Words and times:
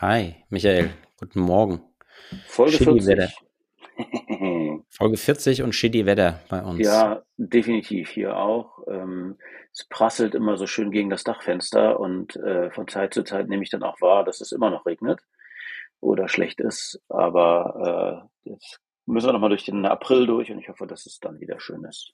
Hi, 0.00 0.36
Michael, 0.48 0.90
guten 1.18 1.40
Morgen. 1.40 1.82
Folge 2.46 2.72
Shitty 2.72 3.00
40. 3.02 3.06
Wetter. 3.06 3.30
Folge 4.88 5.16
40 5.16 5.62
und 5.62 5.74
shitty 5.74 6.06
Wetter 6.06 6.40
bei 6.48 6.62
uns. 6.62 6.80
Ja, 6.80 7.22
definitiv 7.36 8.10
hier 8.10 8.36
auch. 8.36 8.78
Ähm, 8.88 9.38
es 9.72 9.84
prasselt 9.88 10.34
immer 10.34 10.56
so 10.56 10.66
schön 10.66 10.90
gegen 10.90 11.10
das 11.10 11.24
Dachfenster 11.24 12.00
und 12.00 12.36
äh, 12.36 12.70
von 12.70 12.88
Zeit 12.88 13.14
zu 13.14 13.22
Zeit 13.22 13.48
nehme 13.48 13.62
ich 13.62 13.70
dann 13.70 13.82
auch 13.82 14.00
wahr, 14.00 14.24
dass 14.24 14.40
es 14.40 14.52
immer 14.52 14.70
noch 14.70 14.86
regnet 14.86 15.20
oder 16.00 16.28
schlecht 16.28 16.60
ist. 16.60 17.00
Aber 17.08 18.28
äh, 18.44 18.50
jetzt 18.50 18.80
müssen 19.06 19.28
wir 19.28 19.32
nochmal 19.32 19.50
durch 19.50 19.64
den 19.64 19.84
April 19.86 20.26
durch 20.26 20.50
und 20.50 20.58
ich 20.58 20.68
hoffe, 20.68 20.86
dass 20.86 21.06
es 21.06 21.20
dann 21.20 21.40
wieder 21.40 21.60
schön 21.60 21.84
ist. 21.84 22.12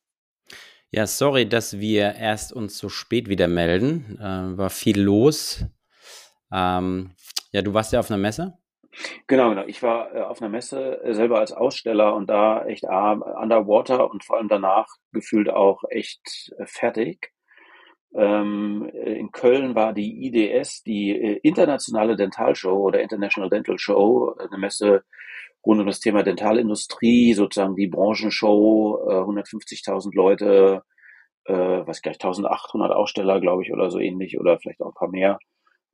Ja, 0.90 1.06
sorry, 1.06 1.48
dass 1.48 1.80
wir 1.80 2.14
erst 2.14 2.52
uns 2.52 2.78
so 2.78 2.88
spät 2.88 3.28
wieder 3.28 3.48
melden. 3.48 4.18
Äh, 4.20 4.56
war 4.56 4.70
viel 4.70 5.00
los. 5.00 5.64
Ähm, 6.52 7.15
ja, 7.56 7.62
du 7.62 7.72
warst 7.72 7.90
ja 7.94 8.00
auf 8.00 8.10
einer 8.10 8.20
Messe. 8.20 8.58
Genau, 9.26 9.48
genau. 9.48 9.64
Ich 9.66 9.82
war 9.82 10.14
äh, 10.14 10.20
auf 10.20 10.42
einer 10.42 10.50
Messe 10.50 11.02
äh, 11.02 11.14
selber 11.14 11.38
als 11.38 11.52
Aussteller 11.52 12.14
und 12.14 12.28
da 12.28 12.66
echt 12.66 12.86
ah, 12.86 13.12
underwater 13.12 14.10
und 14.10 14.24
vor 14.24 14.36
allem 14.36 14.48
danach 14.48 14.86
gefühlt 15.12 15.48
auch 15.48 15.82
echt 15.88 16.52
äh, 16.58 16.66
fertig. 16.66 17.32
Ähm, 18.14 18.90
äh, 18.92 19.14
in 19.14 19.32
Köln 19.32 19.74
war 19.74 19.94
die 19.94 20.26
IDS, 20.26 20.82
die 20.82 21.12
äh, 21.12 21.40
Internationale 21.42 22.16
Dentalshow 22.16 22.76
oder 22.76 23.00
International 23.00 23.48
Dental 23.48 23.78
Show, 23.78 24.34
äh, 24.38 24.48
eine 24.48 24.58
Messe 24.58 25.04
rund 25.64 25.80
um 25.80 25.86
das 25.86 26.00
Thema 26.00 26.22
Dentalindustrie, 26.22 27.32
sozusagen 27.32 27.74
die 27.74 27.88
Branchenshow, 27.88 28.98
äh, 29.08 29.14
150.000 29.14 30.14
Leute, 30.14 30.82
äh, 31.46 31.54
was 31.54 32.02
gleich 32.02 32.16
1800 32.16 32.92
Aussteller, 32.92 33.40
glaube 33.40 33.62
ich, 33.62 33.72
oder 33.72 33.90
so 33.90 33.98
ähnlich, 33.98 34.38
oder 34.38 34.58
vielleicht 34.58 34.82
auch 34.82 34.88
ein 34.88 34.94
paar 34.94 35.08
mehr 35.08 35.38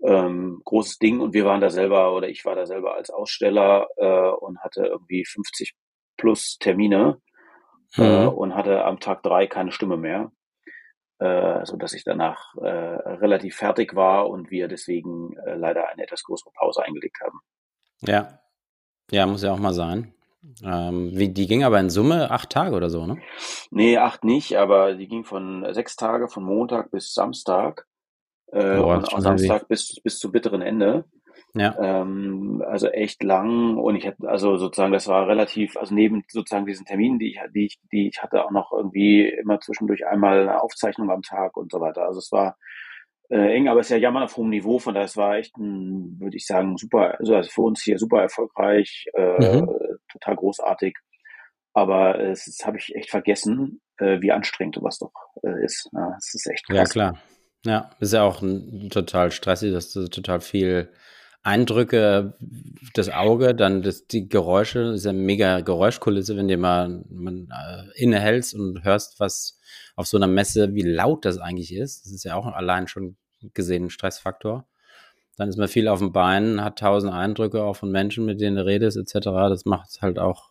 ähm, 0.05 0.61
großes 0.65 0.99
Ding 0.99 1.21
und 1.21 1.33
wir 1.35 1.45
waren 1.45 1.61
da 1.61 1.71
selber 1.71 2.15
oder 2.15 2.29
ich 2.29 2.45
war 2.45 2.55
da 2.55 2.67
selber 2.67 2.95
als 2.95 3.11
Aussteller 3.11 3.89
äh, 3.97 4.31
und 4.31 4.59
hatte 4.61 4.85
irgendwie 4.87 5.25
50 5.25 5.75
plus 6.17 6.59
Termine 6.59 7.19
äh, 7.97 8.23
Mhm. 8.23 8.29
und 8.29 8.55
hatte 8.55 8.85
am 8.85 9.01
Tag 9.01 9.23
drei 9.23 9.47
keine 9.47 9.71
Stimme 9.73 9.97
mehr, 9.99 10.33
äh, 11.19 11.65
so 11.67 11.77
dass 11.77 11.93
ich 11.93 12.05
danach 12.05 12.55
äh, 12.57 12.67
relativ 12.69 13.57
fertig 13.57 13.95
war 13.95 14.29
und 14.31 14.51
wir 14.51 14.69
deswegen 14.69 15.37
äh, 15.47 15.55
leider 15.55 15.89
eine 15.89 16.03
etwas 16.03 16.23
größere 16.23 16.51
Pause 16.55 16.83
eingelegt 16.85 17.19
haben. 17.23 17.41
Ja. 18.01 18.39
Ja, 19.11 19.27
muss 19.27 19.43
ja 19.43 19.53
auch 19.53 19.59
mal 19.59 19.75
sein. 19.75 20.15
Ähm, 20.65 21.11
wie, 21.15 21.29
die 21.29 21.47
ging 21.47 21.63
aber 21.65 21.79
in 21.79 21.91
Summe 21.91 22.31
acht 22.31 22.51
Tage 22.51 22.75
oder 22.75 22.91
so, 22.91 23.07
ne? 23.07 23.19
Nee, 23.71 23.99
acht 23.99 24.25
nicht, 24.25 24.57
aber 24.57 24.95
die 24.95 25.07
ging 25.07 25.25
von 25.25 25.67
sechs 25.73 25.95
Tage, 25.95 26.29
von 26.29 26.43
Montag 26.43 26.91
bis 26.91 27.13
Samstag 27.15 27.87
äh, 28.53 28.77
Boah, 28.77 28.97
und 28.97 29.11
heavy. 29.11 29.21
Samstag 29.23 29.69
bis, 29.69 30.01
bis 30.03 30.19
zum 30.19 30.33
bitteren 30.33 30.63
Ende. 30.63 31.05
Ja. 31.55 31.77
Ähm, 31.79 32.63
also 32.67 32.89
echt 32.89 33.23
lang 33.23 33.77
und 33.77 33.97
ich 33.97 34.07
hatte 34.07 34.27
also 34.27 34.57
sozusagen 34.57 34.93
das 34.93 35.07
war 35.07 35.29
relativ 35.29 35.77
also 35.77 35.95
neben 35.95 36.25
sozusagen 36.29 36.65
diesen 36.65 36.87
Terminen 36.87 37.19
die 37.19 37.33
ich 37.33 37.41
die 37.55 37.67
ich 37.67 37.79
die 37.93 38.09
ich 38.09 38.23
hatte 38.23 38.43
auch 38.47 38.51
noch 38.51 38.73
irgendwie 38.73 39.29
immer 39.29 39.61
zwischendurch 39.61 40.07
einmal 40.07 40.41
eine 40.49 40.63
Aufzeichnung 40.63 41.11
am 41.11 41.21
Tag 41.21 41.59
und 41.59 41.71
so 41.71 41.79
weiter 41.79 42.07
also 42.07 42.21
es 42.21 42.33
war 42.33 42.57
äh, 43.29 43.55
eng 43.55 43.69
aber 43.69 43.81
es 43.81 43.89
ist 43.89 43.91
ja 43.91 43.99
jammern 43.99 44.23
auf 44.23 44.35
hohem 44.39 44.49
Niveau 44.49 44.79
von 44.79 44.95
daher 44.95 45.05
es 45.05 45.17
war 45.19 45.37
echt 45.37 45.55
ein 45.59 46.17
würde 46.21 46.39
ich 46.39 46.47
sagen 46.47 46.79
super 46.79 47.19
also 47.19 47.35
also 47.37 47.51
für 47.51 47.63
uns 47.63 47.83
hier 47.83 47.99
super 47.99 48.23
erfolgreich 48.23 49.05
äh, 49.13 49.61
Mhm. 49.61 49.69
total 50.11 50.37
großartig 50.37 50.97
aber 51.75 52.19
es 52.19 52.47
das 52.47 52.67
habe 52.67 52.79
ich 52.79 52.95
echt 52.95 53.11
vergessen 53.11 53.83
äh, 53.99 54.23
wie 54.23 54.33
anstrengend 54.33 54.77
sowas 54.77 54.99
doch 54.99 55.13
äh, 55.43 55.63
ist 55.65 55.91
ja, 55.93 56.15
es 56.17 56.33
ist 56.33 56.47
echt 56.51 56.65
Ja, 56.71 56.77
krass 56.77 56.93
klar. 56.93 57.19
Ja, 57.65 57.91
ist 58.01 58.13
ja 58.13 58.23
auch 58.23 58.43
total 58.91 59.31
stressig, 59.31 59.73
dass 59.73 59.93
du 59.93 60.09
total 60.09 60.41
viel 60.41 60.89
Eindrücke, 61.45 62.35
das 62.95 63.09
Auge, 63.09 63.55
dann 63.55 63.83
das, 63.83 64.07
die 64.07 64.29
Geräusche, 64.29 64.93
ist 64.95 65.05
ja 65.05 65.13
mega 65.13 65.61
Geräuschkulisse, 65.61 66.37
wenn 66.37 66.49
du 66.49 66.57
mal 66.57 67.05
man, 67.09 67.49
äh, 67.51 68.01
innehältst 68.01 68.55
und 68.55 68.85
hörst, 68.85 69.19
was 69.19 69.59
auf 69.97 70.07
so 70.07 70.17
einer 70.17 70.29
Messe, 70.29 70.75
wie 70.75 70.83
laut 70.83 71.25
das 71.25 71.39
eigentlich 71.39 71.75
ist. 71.75 72.05
Das 72.05 72.13
ist 72.13 72.25
ja 72.25 72.37
auch 72.37 72.47
allein 72.47 72.87
schon 72.87 73.17
gesehen 73.55 73.87
ein 73.87 73.91
Stressfaktor. 73.91 74.67
Dann 75.37 75.49
ist 75.49 75.57
man 75.57 75.69
viel 75.69 75.89
auf 75.89 75.99
dem 75.99 76.13
Bein, 76.13 76.63
hat 76.63 76.79
tausend 76.79 77.13
Eindrücke 77.13 77.63
auch 77.65 77.77
von 77.77 77.91
Menschen, 77.91 78.25
mit 78.25 78.41
denen 78.41 78.57
du 78.57 78.65
redest, 78.65 78.97
etc. 78.97 79.27
Das 79.49 79.65
macht 79.65 80.01
halt 80.01 80.19
auch 80.19 80.51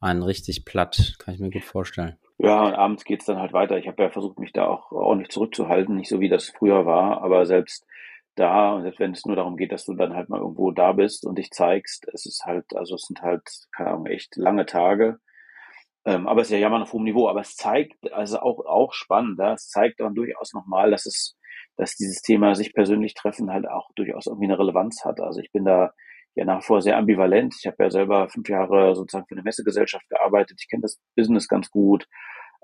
einen 0.00 0.22
richtig 0.22 0.64
platt, 0.64 1.14
kann 1.18 1.34
ich 1.34 1.40
mir 1.40 1.50
gut 1.50 1.64
vorstellen. 1.64 2.16
Ja, 2.38 2.64
und 2.66 2.74
abends 2.74 3.04
geht's 3.04 3.24
dann 3.24 3.38
halt 3.38 3.52
weiter. 3.52 3.78
Ich 3.78 3.88
habe 3.88 4.02
ja 4.02 4.10
versucht, 4.10 4.38
mich 4.38 4.52
da 4.52 4.66
auch 4.68 4.92
ordentlich 4.92 5.30
zurückzuhalten, 5.30 5.96
nicht 5.96 6.08
so 6.08 6.20
wie 6.20 6.28
das 6.28 6.48
früher 6.50 6.86
war, 6.86 7.20
aber 7.22 7.46
selbst 7.46 7.84
da, 8.36 8.74
und 8.74 8.82
selbst 8.82 9.00
wenn 9.00 9.10
es 9.12 9.26
nur 9.26 9.34
darum 9.34 9.56
geht, 9.56 9.72
dass 9.72 9.84
du 9.84 9.94
dann 9.94 10.14
halt 10.14 10.28
mal 10.28 10.40
irgendwo 10.40 10.70
da 10.70 10.92
bist 10.92 11.26
und 11.26 11.36
dich 11.36 11.50
zeigst, 11.50 12.06
es 12.14 12.26
ist 12.26 12.44
halt, 12.44 12.64
also 12.76 12.94
es 12.94 13.02
sind 13.02 13.22
halt, 13.22 13.42
keine 13.76 13.90
Ahnung, 13.90 14.06
echt 14.06 14.36
lange 14.36 14.66
Tage. 14.66 15.18
Ähm, 16.06 16.28
aber 16.28 16.42
es 16.42 16.48
ist 16.48 16.52
ja 16.54 16.58
jammern 16.58 16.82
auf 16.82 16.92
hohem 16.92 17.04
Niveau, 17.04 17.28
aber 17.28 17.40
es 17.40 17.56
zeigt, 17.56 18.12
also 18.12 18.40
auch, 18.40 18.64
auch 18.66 18.92
spannend, 18.92 19.38
ja, 19.40 19.54
es 19.54 19.68
zeigt 19.68 20.00
dann 20.00 20.14
durchaus 20.14 20.52
nochmal, 20.54 20.90
dass 20.92 21.06
es, 21.06 21.36
dass 21.76 21.96
dieses 21.96 22.22
Thema 22.22 22.54
sich 22.54 22.74
persönlich 22.74 23.14
treffen 23.14 23.50
halt 23.52 23.68
auch 23.68 23.90
durchaus 23.96 24.26
irgendwie 24.26 24.46
eine 24.46 24.58
Relevanz 24.58 25.04
hat. 25.04 25.20
Also 25.20 25.40
ich 25.40 25.50
bin 25.52 25.64
da 25.64 25.92
ja 26.34 26.44
nach 26.44 26.60
wie 26.60 26.64
vor 26.66 26.82
sehr 26.82 26.96
ambivalent. 26.96 27.54
Ich 27.58 27.66
habe 27.66 27.76
ja 27.84 27.90
selber 27.90 28.28
fünf 28.28 28.48
Jahre 28.48 28.94
sozusagen 28.94 29.26
für 29.26 29.34
eine 29.34 29.42
Messegesellschaft 29.42 30.08
gearbeitet. 30.08 30.58
Ich 30.60 30.68
kenne 30.68 30.82
das 30.82 31.00
Business 31.16 31.48
ganz 31.48 31.70
gut. 31.70 32.06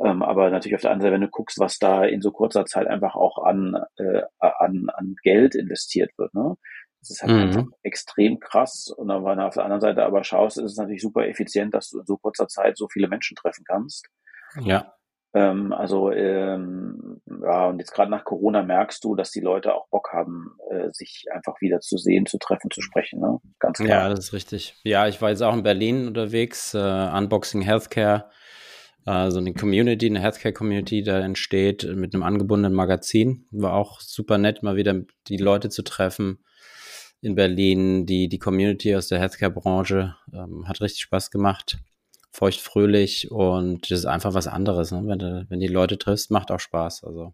Ähm, 0.05 0.23
aber 0.23 0.51
natürlich 0.51 0.75
auf 0.75 0.81
der 0.81 0.91
anderen 0.91 1.11
Seite, 1.11 1.15
wenn 1.15 1.21
du 1.21 1.29
guckst, 1.29 1.59
was 1.61 1.79
da 1.79 2.05
in 2.05 2.21
so 2.21 2.33
kurzer 2.33 2.65
Zeit 2.67 2.89
einfach 2.89 3.15
auch 3.15 3.39
an, 3.45 3.77
äh, 3.97 4.23
an, 4.41 4.89
an 4.93 5.15
Geld 5.23 5.55
investiert 5.55 6.11
wird, 6.19 6.35
ne? 6.35 6.57
Das 7.01 7.11
ist 7.11 7.23
halt 7.23 7.33
einfach 7.33 7.63
Mhm. 7.63 7.75
extrem 7.83 8.41
krass. 8.41 8.89
Und 8.89 9.09
dann, 9.09 9.25
wenn 9.25 9.37
du 9.39 9.47
auf 9.47 9.55
der 9.55 9.65
anderen 9.65 9.83
Seite 9.83 10.05
aber 10.05 10.25
schaust, 10.25 10.57
ist 10.59 10.65
es 10.65 10.77
natürlich 10.79 11.03
super 11.03 11.29
effizient, 11.29 11.75
dass 11.75 11.91
du 11.91 12.01
in 12.01 12.07
so 12.07 12.17
kurzer 12.17 12.49
Zeit 12.49 12.79
so 12.79 12.89
viele 12.89 13.09
Menschen 13.09 13.37
treffen 13.37 13.65
kannst. 13.69 14.09
Ja, 14.61 14.95
Ähm, 15.35 15.73
also 15.73 16.13
ähm, 16.13 17.21
ja, 17.43 17.67
und 17.67 17.81
jetzt 17.81 17.93
gerade 17.93 18.11
nach 18.11 18.25
Corona 18.25 18.63
merkst 18.63 19.03
du, 19.03 19.17
dass 19.17 19.33
die 19.33 19.41
Leute 19.41 19.75
auch 19.75 19.89
Bock 19.89 20.11
haben, 20.13 20.57
äh, 20.71 20.91
sich 20.93 21.27
einfach 21.33 21.61
wieder 21.61 21.81
zu 21.81 21.99
sehen, 21.99 22.27
zu 22.27 22.39
treffen, 22.39 22.71
zu 22.71 22.81
sprechen. 22.81 23.21
Ne? 23.21 23.41
Ganz 23.59 23.81
Ja, 23.81 23.87
klar. 23.87 24.11
das 24.11 24.21
ist 24.21 24.33
richtig. 24.33 24.77
Ja, 24.85 25.09
ich 25.09 25.21
war 25.21 25.31
jetzt 25.31 25.43
auch 25.43 25.55
in 25.55 25.65
Berlin 25.65 26.07
unterwegs, 26.07 26.73
äh, 26.75 26.79
Unboxing 26.79 27.63
Healthcare, 27.63 28.31
äh, 29.07 29.31
so 29.33 29.39
eine 29.39 29.55
Community, 29.55 30.07
eine 30.07 30.21
Healthcare-Community, 30.21 31.03
da 31.03 31.19
entsteht 31.19 31.85
mit 31.97 32.15
einem 32.15 32.23
angebundenen 32.23 32.73
Magazin. 32.75 33.47
War 33.51 33.75
auch 33.75 34.01
super 34.01 34.39
nett, 34.39 34.63
mal 34.63 34.77
wieder 34.77 35.03
die 35.27 35.37
Leute 35.37 35.69
zu 35.69 35.83
treffen 35.83 36.45
in 37.21 37.35
Berlin, 37.35 38.07
die, 38.07 38.29
die 38.29 38.39
Community 38.39 38.95
aus 38.95 39.09
der 39.09 39.19
Healthcare-Branche. 39.19 40.15
Ähm, 40.33 40.69
hat 40.69 40.81
richtig 40.81 41.01
Spaß 41.01 41.31
gemacht. 41.33 41.79
Feucht, 42.35 42.61
fröhlich 42.61 43.31
und 43.31 43.89
das 43.93 44.01
ist 44.01 44.07
einfach 44.07 44.35
was 44.35 44.49
anderes. 44.49 44.91
Ne? 44.91 45.05
Wenn, 45.07 45.21
du, 45.21 45.47
wenn 45.49 45.61
die 45.61 45.69
Leute 45.69 45.99
triffst, 45.99 46.33
macht 46.33 46.51
auch 46.51 46.59
Spaß. 46.59 47.05
Also 47.05 47.33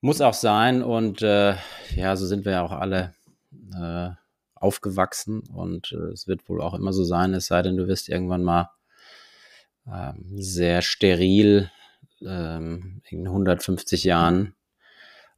muss 0.00 0.22
auch 0.22 0.32
sein 0.32 0.82
und 0.82 1.20
äh, 1.20 1.54
ja, 1.94 2.16
so 2.16 2.24
sind 2.24 2.46
wir 2.46 2.52
ja 2.52 2.62
auch 2.62 2.72
alle 2.72 3.14
äh, 3.74 4.08
aufgewachsen 4.54 5.40
und 5.52 5.92
äh, 5.92 6.12
es 6.12 6.26
wird 6.26 6.48
wohl 6.48 6.62
auch 6.62 6.72
immer 6.72 6.94
so 6.94 7.04
sein, 7.04 7.34
es 7.34 7.46
sei 7.46 7.60
denn, 7.60 7.76
du 7.76 7.86
wirst 7.86 8.08
irgendwann 8.08 8.42
mal 8.42 8.70
ähm, 9.86 10.24
sehr 10.36 10.80
steril 10.80 11.70
ähm, 12.22 13.02
in 13.10 13.26
150 13.26 14.04
Jahren 14.04 14.54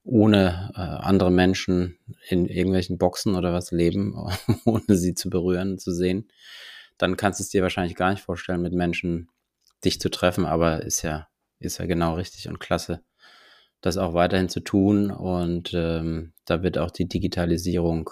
ohne 0.04 0.70
äh, 0.76 0.80
andere 0.80 1.32
Menschen 1.32 1.98
in 2.28 2.46
irgendwelchen 2.46 2.96
Boxen 2.96 3.34
oder 3.34 3.52
was 3.52 3.72
leben, 3.72 4.14
ohne 4.64 4.96
sie 4.96 5.14
zu 5.14 5.30
berühren, 5.30 5.78
zu 5.80 5.92
sehen, 5.92 6.28
dann 6.98 7.16
kannst 7.16 7.40
du 7.40 7.42
es 7.42 7.50
dir 7.50 7.62
wahrscheinlich 7.62 7.96
gar 7.96 8.10
nicht 8.10 8.22
vorstellen, 8.22 8.62
mit 8.62 8.72
Menschen 8.72 9.28
dich 9.84 10.00
zu 10.00 10.10
treffen, 10.10 10.46
aber 10.46 10.82
ist 10.82 11.02
ja, 11.02 11.28
ist 11.58 11.78
ja 11.78 11.86
genau 11.86 12.14
richtig 12.14 12.48
und 12.48 12.60
klasse, 12.60 13.02
das 13.80 13.96
auch 13.96 14.14
weiterhin 14.14 14.48
zu 14.48 14.60
tun. 14.60 15.10
Und 15.10 15.72
ähm, 15.74 16.32
da 16.44 16.62
wird 16.62 16.78
auch 16.78 16.90
die 16.90 17.08
Digitalisierung 17.08 18.10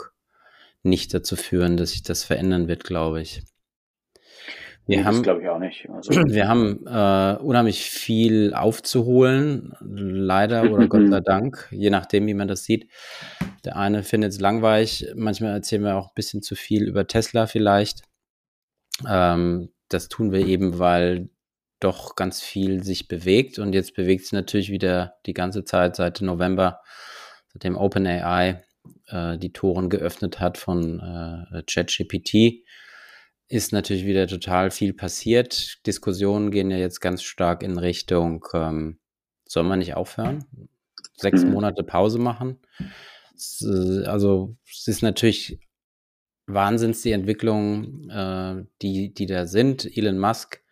nicht 0.83 1.15
dazu 1.15 1.37
führen, 1.37 1.77
dass 1.77 1.91
sich 1.91 2.03
das 2.03 2.25
verändern 2.25 2.69
wird, 2.69 2.85
glaube 2.85 3.23
ich. 3.23 3.43
Wir 4.87 4.99
Nee, 4.99 5.05
haben, 5.05 5.23
glaube 5.23 5.41
ich 5.41 5.49
auch 5.49 5.59
nicht. 5.59 5.89
Also, 5.89 6.11
wir 6.27 6.47
haben 6.47 6.87
äh, 6.87 7.43
unheimlich 7.43 7.89
viel 7.89 8.53
aufzuholen, 8.53 9.73
leider 9.81 10.71
oder 10.73 10.89
Gott 10.89 11.09
sei 11.09 11.21
Dank, 11.21 11.69
je 11.71 11.89
nachdem, 11.89 12.27
wie 12.27 12.35
man 12.35 12.49
das 12.49 12.65
sieht. 12.65 12.91
Der 13.65 13.77
eine 13.77 14.03
findet 14.03 14.33
es 14.33 14.41
langweilig. 14.41 15.07
Manchmal 15.15 15.53
erzählen 15.53 15.83
wir 15.83 15.97
auch 15.97 16.09
ein 16.09 16.15
bisschen 16.15 16.43
zu 16.43 16.55
viel 16.55 16.87
über 16.87 17.07
Tesla 17.07 17.47
vielleicht. 17.47 18.03
Ähm, 19.08 19.70
das 19.88 20.08
tun 20.08 20.32
wir 20.32 20.46
eben, 20.46 20.79
weil 20.79 21.29
doch 21.81 22.17
ganz 22.17 22.41
viel 22.41 22.82
sich 22.82 23.08
bewegt 23.08 23.58
und 23.58 23.73
jetzt 23.75 23.94
bewegt 23.94 24.25
es 24.25 24.32
natürlich 24.32 24.70
wieder 24.70 25.17
die 25.26 25.35
ganze 25.35 25.64
Zeit 25.64 25.96
seit 25.96 26.20
November, 26.23 26.81
seitdem 27.52 27.76
OpenAI 27.76 28.62
äh, 29.08 29.38
die 29.38 29.52
Toren 29.52 29.91
geöffnet 29.91 30.41
hat 30.41 30.56
von 30.56 31.00
äh, 31.00 31.62
ChatGPT, 31.62 32.64
ist 33.49 33.73
natürlich 33.73 34.06
wieder 34.06 34.26
total 34.26 34.70
viel 34.70 34.94
passiert. 34.94 35.87
Diskussionen 35.87 36.50
gehen 36.50 36.70
ja 36.70 36.79
jetzt 36.79 37.00
ganz 37.00 37.23
stark 37.23 37.62
in 37.62 37.79
Richtung, 37.79 38.47
ähm, 38.55 38.99
soll 39.47 39.64
man 39.64 39.81
nicht 39.81 39.94
aufhören? 39.94 40.44
Sechs 41.17 41.44
mhm. 41.44 41.52
Monate 41.52 41.85
Pause 41.85 42.19
machen? 42.19 42.58
Also 44.06 44.56
es 44.70 44.88
ist 44.88 45.02
natürlich 45.02 45.61
Wahnsinns 46.46 47.02
die 47.02 47.12
Entwicklungen, 47.12 48.11
äh, 48.11 48.64
die, 48.82 49.14
die 49.14 49.26
da 49.26 49.46
sind. 49.46 49.85
Elon 49.96 50.19
Musk, 50.19 50.62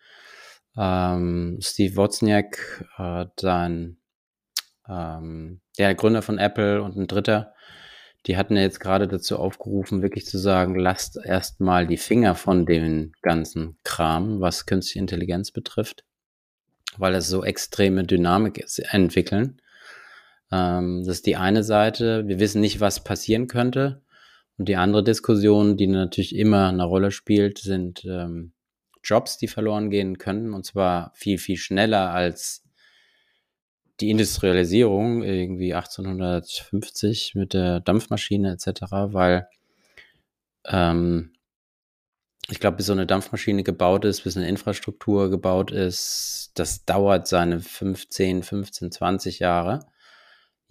ähm, 0.76 1.58
Steve 1.62 1.96
Wozniak, 1.96 2.84
äh, 2.98 3.26
dann 3.36 3.96
ähm, 4.88 5.60
der 5.78 5.94
Gründer 5.94 6.22
von 6.22 6.38
Apple 6.38 6.82
und 6.82 6.96
ein 6.96 7.06
Dritter, 7.06 7.54
die 8.26 8.36
hatten 8.36 8.56
ja 8.56 8.62
jetzt 8.62 8.80
gerade 8.80 9.08
dazu 9.08 9.38
aufgerufen, 9.38 10.02
wirklich 10.02 10.26
zu 10.26 10.38
sagen, 10.38 10.76
lasst 10.76 11.18
erstmal 11.22 11.86
die 11.86 11.96
Finger 11.96 12.34
von 12.34 12.66
dem 12.66 13.12
ganzen 13.22 13.78
Kram, 13.82 14.40
was 14.40 14.66
künstliche 14.66 15.00
Intelligenz 15.00 15.50
betrifft, 15.50 16.04
weil 16.96 17.14
es 17.14 17.28
so 17.28 17.44
extreme 17.44 18.04
Dynamik 18.04 18.58
ist, 18.58 18.78
entwickeln. 18.78 19.60
Ähm, 20.52 21.02
das 21.04 21.16
ist 21.16 21.26
die 21.26 21.36
eine 21.36 21.64
Seite. 21.64 22.28
Wir 22.28 22.38
wissen 22.38 22.60
nicht, 22.60 22.80
was 22.80 23.02
passieren 23.02 23.48
könnte. 23.48 24.01
Und 24.62 24.68
die 24.68 24.76
andere 24.76 25.02
Diskussion, 25.02 25.76
die 25.76 25.88
natürlich 25.88 26.36
immer 26.36 26.68
eine 26.68 26.84
Rolle 26.84 27.10
spielt, 27.10 27.58
sind 27.58 28.04
ähm, 28.04 28.52
Jobs, 29.02 29.36
die 29.36 29.48
verloren 29.48 29.90
gehen 29.90 30.18
können. 30.18 30.54
Und 30.54 30.64
zwar 30.64 31.10
viel, 31.16 31.38
viel 31.38 31.56
schneller 31.56 32.12
als 32.12 32.62
die 33.98 34.10
Industrialisierung 34.10 35.24
irgendwie 35.24 35.74
1850 35.74 37.34
mit 37.34 37.54
der 37.54 37.80
Dampfmaschine 37.80 38.52
etc., 38.52 38.82
weil 39.08 39.48
ähm, 40.66 41.32
ich 42.48 42.60
glaube, 42.60 42.76
bis 42.76 42.86
so 42.86 42.92
eine 42.92 43.06
Dampfmaschine 43.06 43.64
gebaut 43.64 44.04
ist, 44.04 44.22
bis 44.22 44.36
eine 44.36 44.48
Infrastruktur 44.48 45.28
gebaut 45.28 45.72
ist, 45.72 46.52
das 46.54 46.84
dauert 46.84 47.26
seine 47.26 47.58
15, 47.58 48.44
15, 48.44 48.92
20 48.92 49.40
Jahre. 49.40 49.80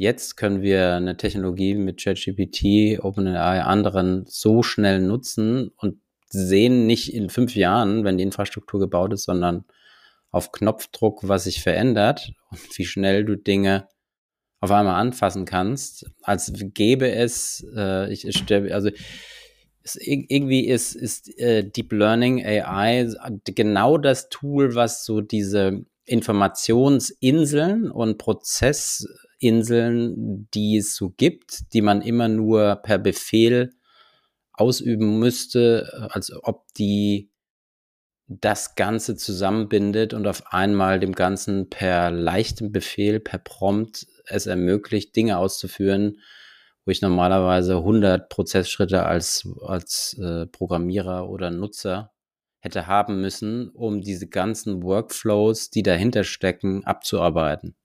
Jetzt 0.01 0.35
können 0.35 0.63
wir 0.63 0.95
eine 0.95 1.15
Technologie 1.15 1.75
mit 1.75 2.01
ChatGPT, 2.01 3.03
OpenAI, 3.03 3.61
anderen 3.61 4.25
so 4.25 4.63
schnell 4.63 4.99
nutzen 4.99 5.69
und 5.77 6.01
sehen 6.27 6.87
nicht 6.87 7.13
in 7.13 7.29
fünf 7.29 7.55
Jahren, 7.55 8.03
wenn 8.03 8.17
die 8.17 8.23
Infrastruktur 8.23 8.79
gebaut 8.79 9.13
ist, 9.13 9.25
sondern 9.25 9.63
auf 10.31 10.51
Knopfdruck, 10.51 11.27
was 11.27 11.43
sich 11.43 11.61
verändert 11.61 12.33
und 12.49 12.79
wie 12.79 12.85
schnell 12.85 13.25
du 13.25 13.37
Dinge 13.37 13.89
auf 14.59 14.71
einmal 14.71 14.99
anfassen 14.99 15.45
kannst, 15.45 16.09
als 16.23 16.51
gäbe 16.55 17.11
es, 17.11 17.63
äh, 17.75 18.11
ich, 18.11 18.25
ich 18.25 18.51
also 18.73 18.89
es, 19.83 19.97
irgendwie 20.01 20.65
ist, 20.65 20.95
ist 20.95 21.29
äh, 21.37 21.63
Deep 21.63 21.91
Learning 21.91 22.43
AI 22.43 23.07
genau 23.45 23.99
das 23.99 24.29
Tool, 24.29 24.73
was 24.73 25.05
so 25.05 25.21
diese 25.21 25.85
Informationsinseln 26.05 27.91
und 27.91 28.17
Prozessinseln, 29.41 30.47
die 30.53 30.77
es 30.77 30.95
so 30.95 31.09
gibt, 31.09 31.73
die 31.73 31.81
man 31.81 32.01
immer 32.01 32.27
nur 32.27 32.75
per 32.75 32.99
Befehl 32.99 33.73
ausüben 34.53 35.19
müsste, 35.19 36.09
als 36.11 36.31
ob 36.43 36.67
die 36.75 37.31
das 38.27 38.75
Ganze 38.75 39.17
zusammenbindet 39.17 40.13
und 40.13 40.27
auf 40.27 40.53
einmal 40.53 40.99
dem 40.99 41.13
Ganzen 41.13 41.69
per 41.69 42.11
leichtem 42.11 42.71
Befehl, 42.71 43.19
per 43.19 43.39
Prompt 43.39 44.07
es 44.25 44.45
ermöglicht, 44.45 45.15
Dinge 45.15 45.37
auszuführen, 45.37 46.19
wo 46.85 46.91
ich 46.91 47.01
normalerweise 47.01 47.77
100 47.77 48.29
Prozessschritte 48.29 49.05
als, 49.05 49.47
als 49.65 50.17
äh, 50.21 50.45
Programmierer 50.45 51.29
oder 51.29 51.49
Nutzer 51.51 52.13
hätte 52.59 52.87
haben 52.87 53.21
müssen, 53.21 53.69
um 53.69 54.01
diese 54.01 54.27
ganzen 54.27 54.83
Workflows, 54.83 55.71
die 55.71 55.83
dahinter 55.83 56.23
stecken, 56.23 56.85
abzuarbeiten. 56.85 57.75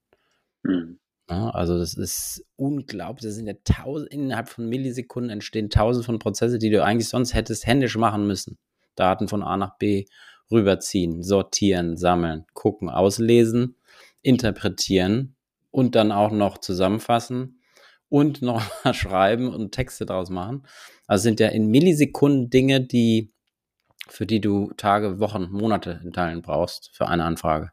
Mhm. 0.63 0.99
Ja, 1.29 1.49
also 1.49 1.77
das 1.77 1.93
ist 1.95 2.45
unglaublich. 2.55 3.23
Das 3.23 3.35
sind 3.35 3.47
ja 3.47 3.53
tausend, 3.65 4.11
innerhalb 4.11 4.47
von 4.47 4.69
Millisekunden 4.69 5.29
entstehen 5.29 5.69
tausend 5.69 6.05
von 6.05 6.19
Prozesse, 6.19 6.57
die 6.57 6.69
du 6.69 6.83
eigentlich 6.83 7.09
sonst 7.09 7.33
hättest 7.33 7.65
händisch 7.67 7.97
machen 7.97 8.27
müssen. 8.27 8.57
Daten 8.95 9.27
von 9.27 9.43
A 9.43 9.57
nach 9.57 9.77
B 9.77 10.05
rüberziehen, 10.51 11.23
sortieren, 11.23 11.97
sammeln, 11.97 12.45
gucken, 12.53 12.89
auslesen, 12.89 13.75
interpretieren 14.21 15.35
und 15.71 15.95
dann 15.95 16.11
auch 16.13 16.31
noch 16.31 16.59
zusammenfassen 16.59 17.61
und 18.09 18.41
noch 18.43 18.63
schreiben 18.93 19.53
und 19.53 19.73
Texte 19.73 20.05
draus 20.05 20.29
machen. 20.29 20.65
Also 21.07 21.23
sind 21.23 21.39
ja 21.41 21.49
in 21.49 21.67
Millisekunden 21.67 22.49
Dinge, 22.49 22.81
die, 22.81 23.33
für 24.07 24.25
die 24.25 24.39
du 24.39 24.71
Tage, 24.77 25.19
Wochen, 25.19 25.49
Monate 25.51 25.99
in 26.03 26.13
Teilen 26.13 26.41
brauchst 26.41 26.91
für 26.93 27.07
eine 27.07 27.25
Anfrage. 27.25 27.71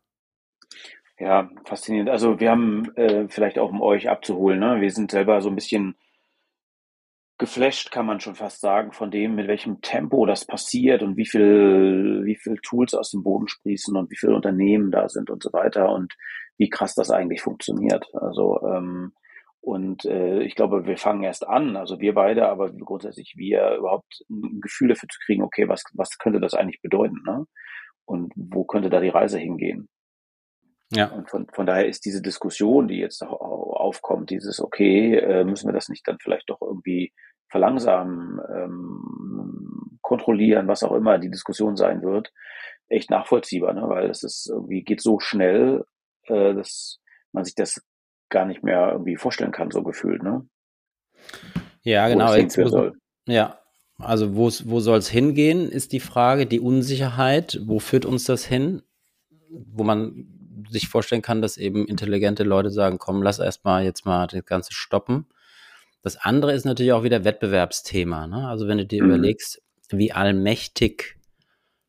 Ja, 1.24 1.48
faszinierend. 1.64 2.10
Also 2.10 2.38
wir 2.38 2.50
haben 2.50 2.94
äh, 2.96 3.28
vielleicht 3.30 3.58
auch, 3.58 3.70
um 3.70 3.80
euch 3.80 4.10
abzuholen, 4.10 4.60
ne? 4.60 4.82
wir 4.82 4.90
sind 4.90 5.10
selber 5.10 5.40
so 5.40 5.48
ein 5.48 5.54
bisschen 5.54 5.96
geflasht, 7.38 7.90
kann 7.90 8.04
man 8.04 8.20
schon 8.20 8.34
fast 8.34 8.60
sagen, 8.60 8.92
von 8.92 9.10
dem, 9.10 9.34
mit 9.34 9.48
welchem 9.48 9.80
Tempo 9.80 10.26
das 10.26 10.44
passiert 10.44 11.02
und 11.02 11.16
wie 11.16 11.24
viel, 11.24 12.20
wie 12.26 12.36
viel 12.36 12.58
Tools 12.58 12.92
aus 12.92 13.10
dem 13.10 13.22
Boden 13.22 13.48
sprießen 13.48 13.96
und 13.96 14.10
wie 14.10 14.16
viele 14.16 14.34
Unternehmen 14.34 14.90
da 14.90 15.08
sind 15.08 15.30
und 15.30 15.42
so 15.42 15.50
weiter 15.54 15.90
und 15.92 16.12
wie 16.58 16.68
krass 16.68 16.94
das 16.94 17.10
eigentlich 17.10 17.40
funktioniert. 17.40 18.06
Also 18.12 18.60
ähm, 18.62 19.14
und 19.62 20.04
äh, 20.04 20.42
ich 20.42 20.54
glaube, 20.56 20.84
wir 20.84 20.98
fangen 20.98 21.22
erst 21.22 21.48
an, 21.48 21.76
also 21.78 22.00
wir 22.00 22.12
beide, 22.12 22.50
aber 22.50 22.70
grundsätzlich 22.70 23.32
wir 23.38 23.76
überhaupt 23.76 24.26
ein 24.28 24.60
Gefühl 24.60 24.88
dafür 24.88 25.08
zu 25.08 25.18
kriegen, 25.24 25.42
okay, 25.42 25.70
was, 25.70 25.84
was 25.94 26.18
könnte 26.18 26.38
das 26.38 26.52
eigentlich 26.52 26.82
bedeuten, 26.82 27.22
ne? 27.24 27.46
Und 28.04 28.34
wo 28.36 28.64
könnte 28.64 28.90
da 28.90 29.00
die 29.00 29.08
Reise 29.08 29.38
hingehen? 29.38 29.88
Ja. 30.94 31.06
Und 31.06 31.30
von, 31.30 31.46
von 31.52 31.66
daher 31.66 31.86
ist 31.86 32.04
diese 32.04 32.22
Diskussion, 32.22 32.88
die 32.88 32.98
jetzt 32.98 33.22
aufkommt, 33.22 34.30
dieses, 34.30 34.60
okay, 34.60 35.16
äh, 35.16 35.44
müssen 35.44 35.68
wir 35.68 35.72
das 35.72 35.88
nicht 35.88 36.06
dann 36.06 36.18
vielleicht 36.20 36.48
doch 36.48 36.60
irgendwie 36.60 37.12
verlangsamen, 37.48 38.40
ähm, 38.48 39.98
kontrollieren, 40.02 40.68
was 40.68 40.82
auch 40.82 40.92
immer 40.92 41.18
die 41.18 41.30
Diskussion 41.30 41.76
sein 41.76 42.02
wird, 42.02 42.32
echt 42.88 43.10
nachvollziehbar, 43.10 43.72
ne? 43.72 43.82
weil 43.88 44.10
es 44.10 44.22
ist 44.22 44.48
irgendwie 44.50 44.82
geht 44.82 45.00
so 45.00 45.18
schnell, 45.18 45.84
äh, 46.24 46.54
dass 46.54 47.00
man 47.32 47.44
sich 47.44 47.54
das 47.54 47.82
gar 48.28 48.44
nicht 48.44 48.62
mehr 48.62 48.92
irgendwie 48.92 49.16
vorstellen 49.16 49.52
kann, 49.52 49.70
so 49.70 49.82
gefühlt, 49.82 50.22
ne? 50.22 50.46
Ja, 51.82 52.08
genau. 52.08 52.34
Jetzt, 52.34 52.58
wo, 52.58 52.92
ja, 53.26 53.58
also 53.98 54.34
wo, 54.34 54.50
wo 54.64 54.80
soll 54.80 54.98
es 54.98 55.08
hingehen, 55.08 55.68
ist 55.68 55.92
die 55.92 56.00
Frage, 56.00 56.46
die 56.46 56.60
Unsicherheit, 56.60 57.60
wo 57.64 57.78
führt 57.78 58.04
uns 58.04 58.24
das 58.24 58.44
hin? 58.44 58.82
Wo 59.50 59.84
man 59.84 60.26
sich 60.70 60.88
vorstellen 60.88 61.22
kann, 61.22 61.42
dass 61.42 61.56
eben 61.56 61.86
intelligente 61.86 62.44
Leute 62.44 62.70
sagen, 62.70 62.98
komm, 62.98 63.22
lass 63.22 63.38
erstmal 63.38 63.84
jetzt 63.84 64.04
mal 64.06 64.26
das 64.26 64.44
Ganze 64.44 64.72
stoppen. 64.72 65.26
Das 66.02 66.16
andere 66.16 66.52
ist 66.52 66.64
natürlich 66.64 66.92
auch 66.92 67.02
wieder 67.02 67.24
Wettbewerbsthema. 67.24 68.26
Ne? 68.26 68.48
Also 68.48 68.68
wenn 68.68 68.78
du 68.78 68.86
dir 68.86 69.02
mhm. 69.02 69.10
überlegst, 69.10 69.62
wie 69.90 70.12
allmächtig 70.12 71.16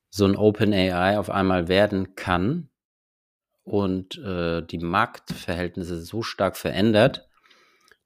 so 0.10 0.26
ein 0.26 0.36
Open 0.36 0.74
AI 0.74 1.20
auf 1.20 1.30
einmal 1.30 1.68
werden 1.68 2.16
kann 2.16 2.70
und 3.64 4.18
äh, 4.20 4.62
die 4.62 4.78
Marktverhältnisse 4.78 6.02
so 6.02 6.22
stark 6.22 6.56
verändert, 6.56 7.28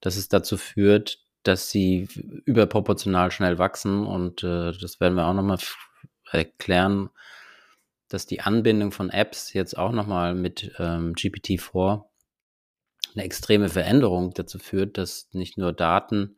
dass 0.02 0.16
es 0.16 0.30
dazu 0.30 0.58
führt, 0.58 1.20
dass 1.44 1.70
sie 1.70 2.08
überproportional 2.46 3.32
schnell 3.32 3.60
wachsen 3.60 4.06
und 4.06 4.44
äh, 4.44 4.72
das 4.72 5.00
werden 5.00 5.16
wir 5.16 5.28
auch 5.28 5.34
nochmal 5.34 5.60
erklären, 6.32 7.10
dass 8.10 8.26
die 8.26 8.42
Anbindung 8.42 8.92
von 8.92 9.10
Apps 9.10 9.54
jetzt 9.54 9.78
auch 9.78 9.92
nochmal 9.92 10.36
mit 10.36 10.74
ähm, 10.80 11.14
GPT-4 11.14 12.04
eine 13.16 13.24
extreme 13.24 13.70
Veränderung 13.70 14.34
dazu 14.34 14.60
führt, 14.60 14.98
dass 14.98 15.30
nicht 15.32 15.58
nur 15.58 15.74
Daten 15.74 16.38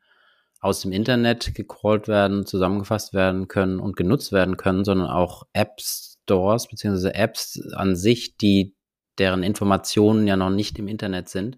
aus 0.59 0.81
dem 0.81 0.91
Internet 0.91 1.55
gecrawlt 1.55 2.07
werden, 2.07 2.45
zusammengefasst 2.45 3.13
werden 3.13 3.47
können 3.47 3.79
und 3.79 3.95
genutzt 3.95 4.31
werden 4.31 4.57
können, 4.57 4.85
sondern 4.85 5.09
auch 5.09 5.43
App-Stores 5.53 6.67
beziehungsweise 6.67 7.15
Apps 7.15 7.59
an 7.73 7.95
sich, 7.95 8.37
die 8.37 8.75
deren 9.17 9.43
Informationen 9.43 10.27
ja 10.27 10.37
noch 10.37 10.51
nicht 10.51 10.77
im 10.77 10.87
Internet 10.87 11.29
sind, 11.29 11.57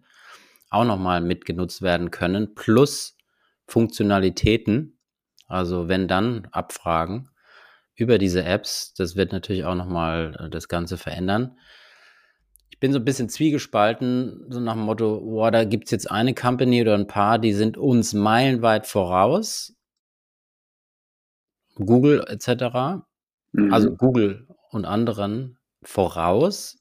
auch 0.69 0.85
nochmal 0.85 1.21
mitgenutzt 1.21 1.81
werden 1.81 2.11
können, 2.11 2.55
plus 2.55 3.17
Funktionalitäten, 3.67 4.97
also 5.47 5.87
wenn 5.87 6.07
dann 6.07 6.47
Abfragen, 6.51 7.29
über 7.95 8.17
diese 8.17 8.43
Apps. 8.43 8.93
Das 8.95 9.15
wird 9.15 9.31
natürlich 9.31 9.65
auch 9.65 9.75
nochmal 9.75 10.35
äh, 10.39 10.49
das 10.49 10.67
Ganze 10.67 10.97
verändern. 10.97 11.57
Ich 12.69 12.79
bin 12.79 12.91
so 12.91 12.99
ein 12.99 13.05
bisschen 13.05 13.29
zwiegespalten, 13.29 14.47
so 14.49 14.59
nach 14.59 14.73
dem 14.73 14.83
Motto, 14.83 15.21
boah, 15.21 15.51
da 15.51 15.63
gibt 15.63 15.85
es 15.85 15.91
jetzt 15.91 16.11
eine 16.11 16.33
Company 16.33 16.81
oder 16.81 16.95
ein 16.95 17.07
paar, 17.07 17.39
die 17.39 17.53
sind 17.53 17.77
uns 17.77 18.13
meilenweit 18.13 18.87
voraus. 18.87 19.73
Google 21.75 22.25
etc. 22.27 23.05
Mhm. 23.51 23.73
Also 23.73 23.95
Google 23.95 24.47
und 24.71 24.85
anderen 24.85 25.57
voraus. 25.83 26.79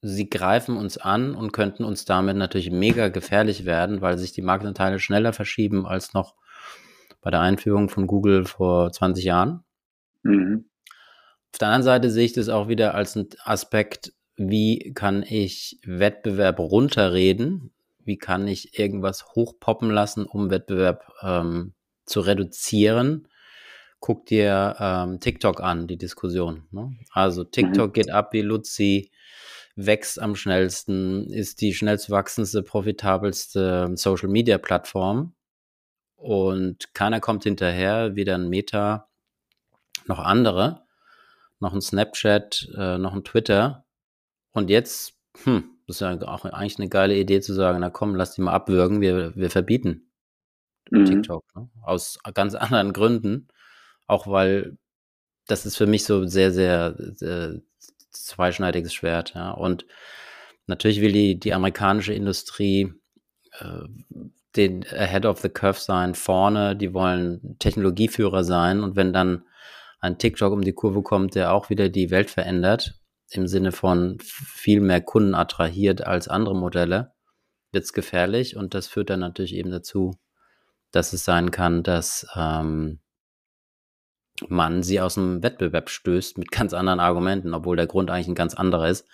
Sie 0.00 0.28
greifen 0.28 0.76
uns 0.76 0.96
an 0.96 1.34
und 1.34 1.52
könnten 1.52 1.84
uns 1.84 2.04
damit 2.04 2.36
natürlich 2.36 2.70
mega 2.70 3.08
gefährlich 3.08 3.64
werden, 3.64 4.00
weil 4.00 4.16
sich 4.18 4.32
die 4.32 4.42
Marktanteile 4.42 5.00
schneller 5.00 5.32
verschieben 5.32 5.86
als 5.86 6.14
noch 6.14 6.34
bei 7.20 7.30
der 7.30 7.40
Einführung 7.40 7.88
von 7.88 8.06
Google 8.06 8.44
vor 8.44 8.92
20 8.92 9.24
Jahren. 9.24 9.64
Mhm. 10.22 10.68
Auf 11.52 11.58
der 11.58 11.68
anderen 11.68 11.82
Seite 11.82 12.10
sehe 12.10 12.26
ich 12.26 12.32
das 12.32 12.48
auch 12.48 12.68
wieder 12.68 12.94
als 12.94 13.16
ein 13.16 13.28
Aspekt, 13.44 14.12
wie 14.36 14.92
kann 14.94 15.24
ich 15.24 15.80
Wettbewerb 15.84 16.60
runterreden? 16.60 17.72
Wie 18.04 18.18
kann 18.18 18.46
ich 18.46 18.78
irgendwas 18.78 19.26
hochpoppen 19.34 19.90
lassen, 19.90 20.24
um 20.24 20.50
Wettbewerb 20.50 21.12
ähm, 21.22 21.74
zu 22.06 22.20
reduzieren? 22.20 23.28
Guck 24.00 24.26
dir 24.26 24.76
ähm, 24.78 25.18
TikTok 25.18 25.60
an, 25.60 25.88
die 25.88 25.98
Diskussion. 25.98 26.68
Ne? 26.70 26.96
Also 27.10 27.42
TikTok 27.42 27.88
mhm. 27.88 27.92
geht 27.92 28.10
ab 28.10 28.32
wie 28.32 28.42
Luzi, 28.42 29.10
wächst 29.74 30.20
am 30.20 30.36
schnellsten, 30.36 31.32
ist 31.32 31.60
die 31.60 31.74
schnellst 31.74 32.08
wachsendste, 32.08 32.62
profitabelste 32.62 33.90
Social-Media-Plattform 33.94 35.34
und 36.14 36.94
keiner 36.94 37.20
kommt 37.20 37.44
hinterher, 37.44 38.14
weder 38.14 38.36
ein 38.36 38.48
Meta 38.48 39.07
noch 40.08 40.18
andere 40.18 40.82
noch 41.60 41.74
ein 41.74 41.80
Snapchat, 41.80 42.68
äh, 42.76 42.98
noch 42.98 43.14
ein 43.14 43.24
Twitter. 43.24 43.84
Und 44.52 44.70
jetzt, 44.70 45.14
hm, 45.44 45.64
das 45.86 45.96
ist 45.96 46.00
ja 46.00 46.20
auch 46.22 46.44
eigentlich 46.44 46.78
eine 46.78 46.88
geile 46.88 47.16
Idee 47.16 47.40
zu 47.40 47.52
sagen, 47.52 47.80
na 47.80 47.90
komm, 47.90 48.14
lass 48.14 48.34
die 48.34 48.42
mal 48.42 48.52
abwürgen, 48.52 49.00
wir, 49.00 49.34
wir 49.36 49.50
verbieten 49.50 50.10
mhm. 50.90 51.06
TikTok. 51.06 51.44
Ne? 51.54 51.68
Aus 51.82 52.18
ganz 52.34 52.54
anderen 52.54 52.92
Gründen. 52.92 53.48
Auch 54.06 54.26
weil 54.26 54.78
das 55.46 55.66
ist 55.66 55.76
für 55.76 55.86
mich 55.86 56.04
so 56.04 56.26
sehr, 56.26 56.52
sehr, 56.52 56.94
sehr 57.14 57.60
zweischneidiges 58.10 58.94
Schwert. 58.94 59.34
Ja? 59.34 59.50
Und 59.50 59.86
natürlich 60.66 61.00
will 61.00 61.12
die, 61.12 61.38
die 61.38 61.54
amerikanische 61.54 62.14
Industrie 62.14 62.92
äh, 63.58 63.84
den 64.56 64.84
Ahead 64.86 65.26
of 65.26 65.40
the 65.40 65.48
Curve 65.48 65.78
sein, 65.78 66.14
vorne, 66.14 66.74
die 66.74 66.94
wollen 66.94 67.56
Technologieführer 67.58 68.44
sein. 68.44 68.82
Und 68.82 68.96
wenn 68.96 69.12
dann 69.12 69.44
ein 70.00 70.18
TikTok 70.18 70.52
um 70.52 70.62
die 70.62 70.72
Kurve 70.72 71.02
kommt, 71.02 71.34
der 71.34 71.52
auch 71.52 71.70
wieder 71.70 71.88
die 71.88 72.10
Welt 72.10 72.30
verändert, 72.30 73.00
im 73.30 73.46
Sinne 73.46 73.72
von 73.72 74.18
viel 74.20 74.80
mehr 74.80 75.00
Kunden 75.00 75.34
attrahiert 75.34 76.06
als 76.06 76.28
andere 76.28 76.54
Modelle, 76.54 77.12
wird 77.72 77.84
es 77.84 77.92
gefährlich 77.92 78.56
und 78.56 78.74
das 78.74 78.86
führt 78.86 79.10
dann 79.10 79.20
natürlich 79.20 79.54
eben 79.54 79.70
dazu, 79.70 80.18
dass 80.90 81.12
es 81.12 81.24
sein 81.24 81.50
kann, 81.50 81.82
dass 81.82 82.26
ähm, 82.34 83.00
man 84.48 84.82
sie 84.82 85.00
aus 85.00 85.14
dem 85.14 85.42
Wettbewerb 85.42 85.90
stößt 85.90 86.38
mit 86.38 86.50
ganz 86.50 86.72
anderen 86.72 87.00
Argumenten, 87.00 87.54
obwohl 87.54 87.76
der 87.76 87.86
Grund 87.86 88.10
eigentlich 88.10 88.28
ein 88.28 88.34
ganz 88.34 88.54
anderer 88.54 88.88
ist. 88.88 89.06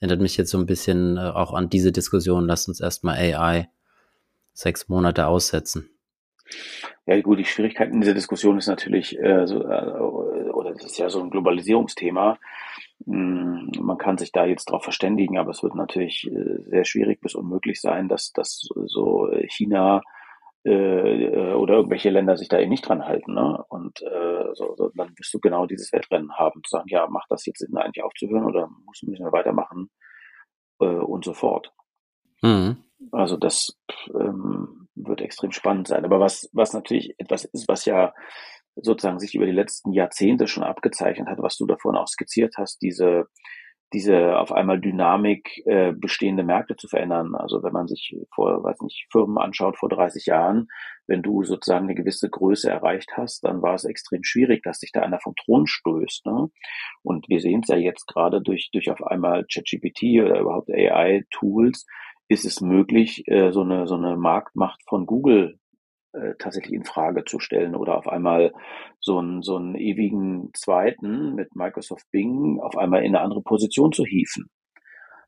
Erinnert 0.00 0.20
mich 0.20 0.36
jetzt 0.36 0.50
so 0.50 0.58
ein 0.58 0.66
bisschen 0.66 1.18
äh, 1.18 1.20
auch 1.20 1.52
an 1.52 1.68
diese 1.68 1.92
Diskussion, 1.92 2.46
lasst 2.46 2.68
uns 2.68 2.80
erstmal 2.80 3.16
AI 3.16 3.68
sechs 4.52 4.88
Monate 4.88 5.26
aussetzen. 5.26 5.90
Ja, 7.06 7.20
gut, 7.20 7.38
die 7.38 7.44
Schwierigkeit 7.44 7.90
in 7.90 8.00
dieser 8.00 8.14
Diskussion 8.14 8.58
ist 8.58 8.68
natürlich, 8.68 9.18
äh, 9.18 9.46
so, 9.46 9.62
äh, 9.62 10.50
oder 10.52 10.72
das 10.72 10.84
ist 10.84 10.98
ja 10.98 11.08
so 11.08 11.20
ein 11.22 11.30
Globalisierungsthema. 11.30 12.38
Mm, 13.06 13.70
man 13.80 13.98
kann 13.98 14.18
sich 14.18 14.32
da 14.32 14.44
jetzt 14.44 14.66
drauf 14.66 14.84
verständigen, 14.84 15.38
aber 15.38 15.50
es 15.50 15.62
wird 15.62 15.74
natürlich 15.74 16.30
äh, 16.30 16.62
sehr 16.66 16.84
schwierig 16.84 17.20
bis 17.20 17.34
unmöglich 17.34 17.80
sein, 17.80 18.08
dass, 18.08 18.32
dass 18.32 18.68
so 18.86 19.30
China 19.48 20.02
äh, 20.62 21.24
äh, 21.24 21.54
oder 21.54 21.76
irgendwelche 21.76 22.10
Länder 22.10 22.36
sich 22.36 22.48
da 22.48 22.58
eben 22.58 22.68
nicht 22.68 22.86
dran 22.86 23.06
halten. 23.06 23.32
Ne? 23.32 23.64
Und 23.70 24.02
äh, 24.02 24.44
so, 24.52 24.74
so, 24.76 24.90
dann 24.94 25.08
wirst 25.16 25.32
du 25.32 25.40
genau 25.40 25.64
dieses 25.64 25.90
Wettrennen 25.90 26.36
haben, 26.36 26.62
zu 26.64 26.76
sagen, 26.76 26.88
ja, 26.88 27.06
macht 27.06 27.30
das 27.30 27.46
jetzt 27.46 27.60
Sinn, 27.60 27.74
eigentlich 27.78 28.04
aufzuhören 28.04 28.44
oder 28.44 28.68
müssen 28.86 29.24
wir 29.24 29.32
weitermachen 29.32 29.88
äh, 30.80 30.84
und 30.84 31.24
so 31.24 31.32
fort. 31.32 31.72
Mhm. 32.42 32.76
Also 33.10 33.38
das 33.38 33.78
ähm, 34.14 34.88
wird 34.94 35.20
extrem 35.20 35.52
spannend 35.52 35.88
sein. 35.88 36.04
Aber 36.04 36.20
was, 36.20 36.48
was 36.52 36.72
natürlich 36.72 37.14
etwas 37.18 37.44
ist, 37.44 37.68
was 37.68 37.84
ja 37.84 38.12
sozusagen 38.76 39.18
sich 39.18 39.34
über 39.34 39.46
die 39.46 39.52
letzten 39.52 39.92
Jahrzehnte 39.92 40.46
schon 40.46 40.62
abgezeichnet 40.62 41.28
hat, 41.28 41.38
was 41.40 41.56
du 41.56 41.66
davon 41.66 41.96
auch 41.96 42.06
skizziert 42.06 42.54
hast, 42.56 42.80
diese, 42.82 43.26
diese 43.92 44.38
auf 44.38 44.52
einmal 44.52 44.80
Dynamik 44.80 45.62
äh, 45.66 45.92
bestehende 45.92 46.44
Märkte 46.44 46.76
zu 46.76 46.88
verändern. 46.88 47.34
Also 47.34 47.62
wenn 47.62 47.72
man 47.72 47.88
sich 47.88 48.16
vor, 48.34 48.62
weiß 48.62 48.80
nicht, 48.82 49.06
Firmen 49.10 49.38
anschaut 49.38 49.76
vor 49.76 49.88
30 49.88 50.26
Jahren, 50.26 50.68
wenn 51.06 51.22
du 51.22 51.42
sozusagen 51.42 51.86
eine 51.86 51.96
gewisse 51.96 52.30
Größe 52.30 52.70
erreicht 52.70 53.12
hast, 53.16 53.42
dann 53.42 53.62
war 53.62 53.74
es 53.74 53.84
extrem 53.84 54.22
schwierig, 54.22 54.62
dass 54.62 54.78
sich 54.78 54.92
da 54.92 55.00
einer 55.00 55.18
vom 55.18 55.34
Thron 55.34 55.66
stößt. 55.66 56.26
Ne? 56.26 56.48
Und 57.02 57.28
wir 57.28 57.40
sehen 57.40 57.62
es 57.64 57.68
ja 57.68 57.76
jetzt 57.76 58.06
gerade 58.06 58.40
durch, 58.40 58.70
durch 58.72 58.90
auf 58.90 59.02
einmal 59.02 59.44
ChatGPT 59.52 60.22
oder 60.22 60.38
überhaupt 60.38 60.70
AI-Tools, 60.70 61.84
ist 62.30 62.44
es 62.44 62.60
möglich, 62.60 63.26
äh, 63.26 63.50
so 63.50 63.62
eine 63.62 63.86
so 63.86 63.96
eine 63.96 64.16
Marktmacht 64.16 64.80
von 64.88 65.04
Google 65.04 65.58
äh, 66.12 66.34
tatsächlich 66.38 66.74
in 66.74 66.84
Frage 66.84 67.24
zu 67.24 67.40
stellen 67.40 67.74
oder 67.74 67.98
auf 67.98 68.08
einmal 68.08 68.52
so 69.00 69.18
einen 69.18 69.42
so 69.42 69.56
einen 69.56 69.74
ewigen 69.74 70.50
zweiten 70.54 71.34
mit 71.34 71.56
Microsoft 71.56 72.08
Bing 72.12 72.60
auf 72.60 72.76
einmal 72.78 73.00
in 73.00 73.16
eine 73.16 73.20
andere 73.20 73.42
Position 73.42 73.92
zu 73.92 74.04
hieven. 74.04 74.48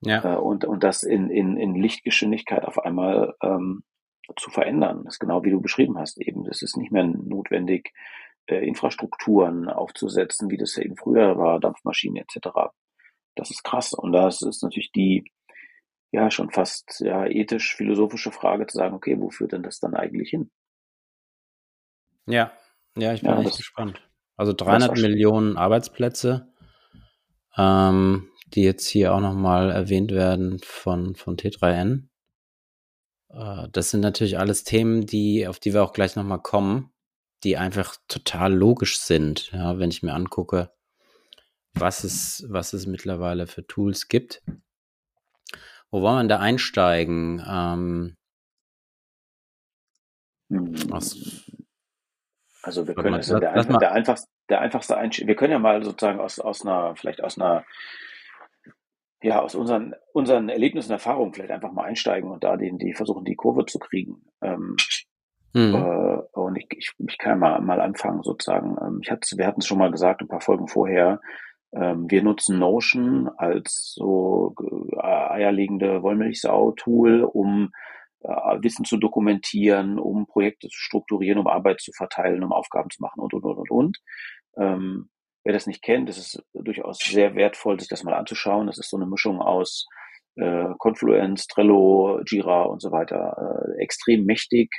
Ja. 0.01 0.37
Äh, 0.37 0.39
und, 0.39 0.65
und 0.65 0.85
das 0.85 1.03
in, 1.03 1.29
in, 1.29 1.57
in 1.57 1.75
Lichtgeschwindigkeit 1.75 2.65
auf 2.65 2.79
einmal 2.79 3.35
ähm, 3.43 3.83
zu 4.37 4.51
verändern. 4.51 5.03
Das 5.05 5.15
ist 5.15 5.21
genau 5.21 5.45
wie 5.45 5.51
du 5.51 5.61
beschrieben 5.61 5.99
hast 5.99 6.21
eben. 6.21 6.47
Es 6.47 6.63
ist 6.63 6.77
nicht 6.77 6.93
mehr 6.93 7.05
notwendig, 7.05 7.93
äh, 8.47 8.65
Infrastrukturen 8.67 9.69
aufzusetzen, 9.69 10.51
wie 10.51 10.57
das 10.57 10.77
eben 10.79 10.97
früher 10.97 11.37
war, 11.37 11.59
Dampfmaschinen 11.59 12.23
etc. 12.23 12.49
Das 13.35 13.51
ist 13.51 13.65
krass. 13.65 13.93
Und 13.93 14.13
das 14.13 14.43
ist 14.43 14.63
natürlich 14.63 14.93
die, 14.93 15.25
ja 16.13 16.31
schon 16.31 16.51
fast 16.51 17.01
ja 17.01 17.27
ethisch-philosophische 17.27 18.31
Frage 18.31 18.67
zu 18.67 18.77
sagen, 18.77 18.95
okay, 18.95 19.19
wo 19.19 19.31
führt 19.31 19.53
denn 19.53 19.63
das 19.63 19.81
dann 19.81 19.95
eigentlich 19.95 20.31
hin? 20.31 20.51
Ja, 22.27 22.53
ja, 22.97 23.15
ich 23.15 23.23
bin 23.23 23.31
ja, 23.31 23.41
echt 23.41 23.57
gespannt. 23.57 24.01
Also 24.37 24.53
300 24.53 24.97
Millionen 24.99 25.57
Arbeitsplätze, 25.57 26.53
ähm, 27.57 28.29
die 28.47 28.63
jetzt 28.63 28.87
hier 28.87 29.15
auch 29.15 29.21
nochmal 29.21 29.71
erwähnt 29.71 30.13
werden 30.13 30.61
von, 30.63 31.17
von 31.17 31.37
T3N. 31.37 32.09
Äh, 33.31 33.69
das 33.73 33.91
sind 33.91 34.01
natürlich 34.01 34.39
alles 34.39 34.65
Themen, 34.65 35.07
die, 35.07 35.47
auf 35.47 35.59
die 35.59 35.73
wir 35.73 35.83
auch 35.83 35.93
gleich 35.93 36.17
nochmal 36.17 36.41
kommen, 36.41 36.93
die 37.45 37.57
einfach 37.57 37.97
total 38.09 38.53
logisch 38.53 38.99
sind, 38.99 39.51
ja, 39.53 39.79
wenn 39.79 39.91
ich 39.91 40.03
mir 40.03 40.13
angucke, 40.13 40.71
was 41.75 42.05
es, 42.05 42.45
was 42.49 42.75
es 42.75 42.87
mittlerweile 42.87 43.47
für 43.47 43.67
Tools 43.67 44.09
gibt. 44.09 44.43
Wo 45.93 46.01
wollen 46.01 46.25
wir 46.25 46.37
da 46.37 46.41
einsteigen? 46.41 47.45
Ähm, 47.47 48.17
was, 50.49 51.47
also 52.63 52.87
wir 52.87 52.95
können, 52.95 53.15
also 53.15 53.39
der, 53.39 53.53
einfach, 53.53 53.79
der 53.79 53.93
einfachste, 53.93 54.29
der 54.49 54.61
einfachste 54.61 54.97
Einstieg, 54.97 55.27
wir 55.27 55.35
können 55.37 55.53
ja 55.53 55.59
mal 55.59 55.83
sozusagen 55.85 56.21
aus, 56.21 56.39
aus 56.39 56.65
einer, 56.65 56.95
vielleicht 56.97 57.23
aus 57.23 57.39
einer, 57.39 57.65
ja, 59.23 59.41
aus 59.41 59.55
unseren, 59.55 59.95
unseren 60.13 60.49
Erlebnissen, 60.49 60.93
Erfahrungen 60.93 61.35
vielleicht 61.35 61.53
einfach 61.53 61.73
mal 61.73 61.85
einsteigen 61.85 62.31
und 62.31 62.43
da 62.43 62.57
den, 62.57 62.79
die 62.79 62.95
versuchen, 62.95 63.25
die 63.25 63.37
Kurve 63.37 63.67
zu 63.67 63.79
kriegen. 63.79 64.25
Ähm, 64.41 64.77
mhm. 65.53 65.75
äh, 65.75 66.39
und 66.39 66.57
ich, 66.57 66.67
ich, 66.71 66.93
ich 67.07 67.19
kann 67.19 67.39
mal, 67.39 67.61
mal 67.61 67.81
anfangen 67.81 68.23
sozusagen. 68.23 68.77
Ähm, 68.81 69.01
ich 69.03 69.11
hatte, 69.11 69.37
wir 69.37 69.47
hatten 69.47 69.61
es 69.61 69.67
schon 69.67 69.79
mal 69.79 69.91
gesagt, 69.91 70.23
ein 70.23 70.29
paar 70.29 70.41
Folgen 70.41 70.69
vorher, 70.69 71.21
wir 71.73 72.23
nutzen 72.23 72.59
Notion 72.59 73.31
als 73.37 73.95
so 73.97 74.55
äh, 74.61 75.01
eierlegende 75.01 76.03
Wollmilchsau-Tool, 76.03 77.25
um 77.25 77.71
äh, 78.21 78.29
Wissen 78.63 78.85
zu 78.85 78.99
dokumentieren, 78.99 79.99
um 79.99 80.27
Projekte 80.27 80.69
zu 80.69 80.79
strukturieren, 80.79 81.39
um 81.39 81.47
Arbeit 81.47 81.81
zu 81.81 81.93
verteilen, 81.93 82.45
um 82.45 82.53
Aufgaben 82.53 82.91
zu 82.91 83.03
machen 83.03 83.21
und, 83.21 83.35
und, 83.35 83.45
und, 83.45 83.59
und, 83.59 83.71
und. 83.71 83.99
Ähm, 84.59 85.11
wer 85.45 85.53
das 85.53 85.67
nicht 85.67 85.83
kennt, 85.83 86.09
das 86.09 86.19
ist 86.19 86.45
durchaus 86.53 86.99
sehr 86.99 87.35
wertvoll, 87.35 87.81
sich 87.81 87.89
das 87.89 88.05
mal 88.05 88.15
anzuschauen. 88.15 88.67
Das 88.67 88.79
ist 88.79 88.91
so 88.91 88.97
eine 88.97 89.07
Mischung 89.07 89.41
aus 89.41 89.87
äh, 90.37 90.69
Confluence, 90.79 91.47
Trello, 91.47 92.21
Jira 92.27 92.63
und 92.63 92.81
so 92.81 92.93
weiter. 92.93 93.65
Äh, 93.77 93.83
extrem 93.83 94.25
mächtig, 94.25 94.71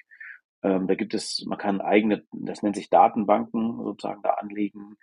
ähm, 0.63 0.87
da 0.87 0.95
gibt 0.95 1.13
es, 1.13 1.43
man 1.45 1.57
kann 1.57 1.81
eigene, 1.81 2.23
das 2.31 2.63
nennt 2.63 2.75
sich 2.75 2.89
Datenbanken 2.89 3.83
sozusagen 3.83 4.21
da 4.23 4.31
anlegen 4.31 4.95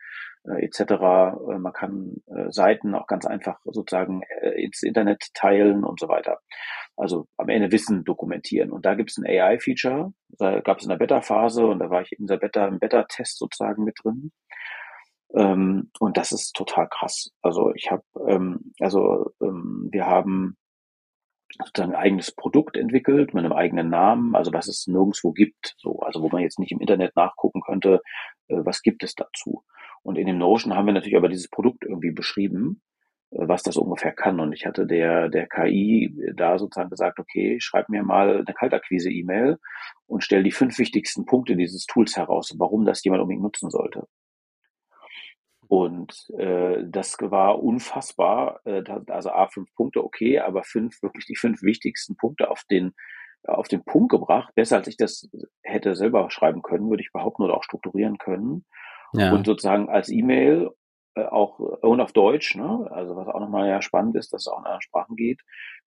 äh, 0.45 0.65
etc. 0.65 0.81
Äh, 0.81 1.59
man 1.59 1.73
kann 1.73 2.23
äh, 2.27 2.51
Seiten 2.51 2.95
auch 2.95 3.07
ganz 3.07 3.27
einfach 3.27 3.59
sozusagen 3.65 4.23
äh, 4.41 4.63
ins 4.63 4.83
Internet 4.83 5.29
teilen 5.35 5.85
und 5.85 6.01
so 6.01 6.09
weiter. 6.09 6.41
Also 6.97 7.27
am 7.37 7.49
Ende 7.49 7.73
Wissen 7.73 8.05
dokumentieren. 8.05 8.71
Und 8.71 8.87
da 8.87 8.95
gibt 8.95 9.11
es 9.11 9.19
ein 9.19 9.27
AI-Feature, 9.27 10.13
da 10.39 10.61
gab 10.61 10.79
es 10.79 10.85
in 10.85 10.91
der 10.91 10.97
Beta-Phase 10.97 11.67
und 11.67 11.79
da 11.79 11.91
war 11.91 12.03
ich 12.03 12.13
in 12.13 12.27
der 12.27 12.39
Beta, 12.39 12.67
im 12.67 12.79
Beta-Test 12.79 13.39
sozusagen 13.39 13.85
mit 13.85 13.99
drin. 14.03 14.33
Ähm, 15.35 15.91
und 16.01 16.17
das 16.17 16.33
ist 16.33 16.53
total 16.55 16.89
krass. 16.89 17.31
Also 17.43 17.73
ich 17.75 17.91
habe, 17.91 18.03
ähm, 18.27 18.73
also 18.81 19.33
ähm, 19.43 19.89
wir 19.93 20.07
haben 20.07 20.57
sozusagen 21.59 21.95
ein 21.95 22.01
eigenes 22.01 22.33
Produkt 22.33 22.77
entwickelt 22.77 23.35
mit 23.35 23.45
einem 23.45 23.53
eigenen 23.53 23.91
Namen, 23.91 24.35
also 24.35 24.53
was 24.53 24.69
es 24.69 24.87
nirgendwo 24.87 25.33
gibt, 25.33 25.75
so, 25.79 26.01
also 26.01 26.23
wo 26.23 26.29
man 26.29 26.43
jetzt 26.43 26.59
nicht 26.59 26.73
im 26.73 26.81
Internet 26.81 27.17
nachgucken 27.17 27.61
könnte, 27.61 28.03
äh, 28.49 28.57
was 28.59 28.83
gibt 28.83 29.03
es 29.03 29.15
dazu. 29.15 29.65
Und 30.03 30.17
in 30.17 30.27
dem 30.27 30.39
Notion 30.39 30.75
haben 30.75 30.87
wir 30.87 30.93
natürlich 30.93 31.17
aber 31.17 31.29
dieses 31.29 31.49
Produkt 31.49 31.85
irgendwie 31.85 32.13
beschrieben, 32.13 32.83
äh, 33.31 33.49
was 33.49 33.63
das 33.63 33.77
ungefähr 33.77 34.13
kann. 34.13 34.41
Und 34.41 34.53
ich 34.53 34.67
hatte 34.67 34.87
der, 34.87 35.29
der 35.29 35.47
KI 35.47 36.15
da 36.35 36.59
sozusagen 36.59 36.91
gesagt, 36.91 37.19
okay, 37.19 37.59
schreib 37.61 37.89
mir 37.89 38.03
mal 38.03 38.39
eine 38.39 38.55
Kaltakquise-E-Mail 38.55 39.59
und 40.07 40.25
stell 40.25 40.43
die 40.43 40.53
fünf 40.53 40.79
wichtigsten 40.79 41.27
Punkte 41.27 41.57
dieses 41.57 41.87
Tools 41.87 42.17
heraus, 42.17 42.55
warum 42.59 42.85
das 42.85 43.05
jemand 43.05 43.23
unbedingt 43.23 43.43
nutzen 43.43 43.71
sollte. 43.71 44.07
Und 45.71 46.29
äh, 46.37 46.83
das 46.85 47.17
war 47.21 47.63
unfassbar. 47.63 48.61
Äh, 48.65 48.83
also 49.07 49.31
A, 49.31 49.47
fünf 49.47 49.73
Punkte, 49.77 50.03
okay, 50.03 50.41
aber 50.41 50.65
fünf, 50.65 51.01
wirklich 51.01 51.27
die 51.27 51.37
fünf 51.37 51.63
wichtigsten 51.63 52.17
Punkte 52.17 52.51
auf 52.51 52.65
den, 52.69 52.93
auf 53.45 53.69
den 53.69 53.85
Punkt 53.85 54.11
gebracht. 54.11 54.53
Besser 54.57 54.79
als 54.79 54.89
ich 54.89 54.97
das 54.97 55.31
hätte 55.63 55.95
selber 55.95 56.29
schreiben 56.33 56.63
können, 56.63 56.91
würde 56.91 57.05
ich 57.05 57.13
behaupten 57.13 57.45
oder 57.45 57.57
auch 57.57 57.63
strukturieren 57.63 58.19
können. 58.19 58.65
Ja. 59.13 59.33
Und 59.33 59.47
sozusagen 59.47 59.89
als 59.89 60.09
E-Mail 60.09 60.71
äh, 61.15 61.23
auch 61.23 61.61
und 61.61 62.01
auf 62.01 62.11
Deutsch, 62.11 62.57
ne? 62.57 62.89
also 62.91 63.15
was 63.15 63.29
auch 63.29 63.39
nochmal 63.39 63.69
ja 63.69 63.81
spannend 63.81 64.17
ist, 64.17 64.33
dass 64.33 64.43
es 64.43 64.49
auch 64.49 64.59
in 64.59 64.65
anderen 64.65 64.83
Sprachen 64.83 65.15
geht, 65.15 65.41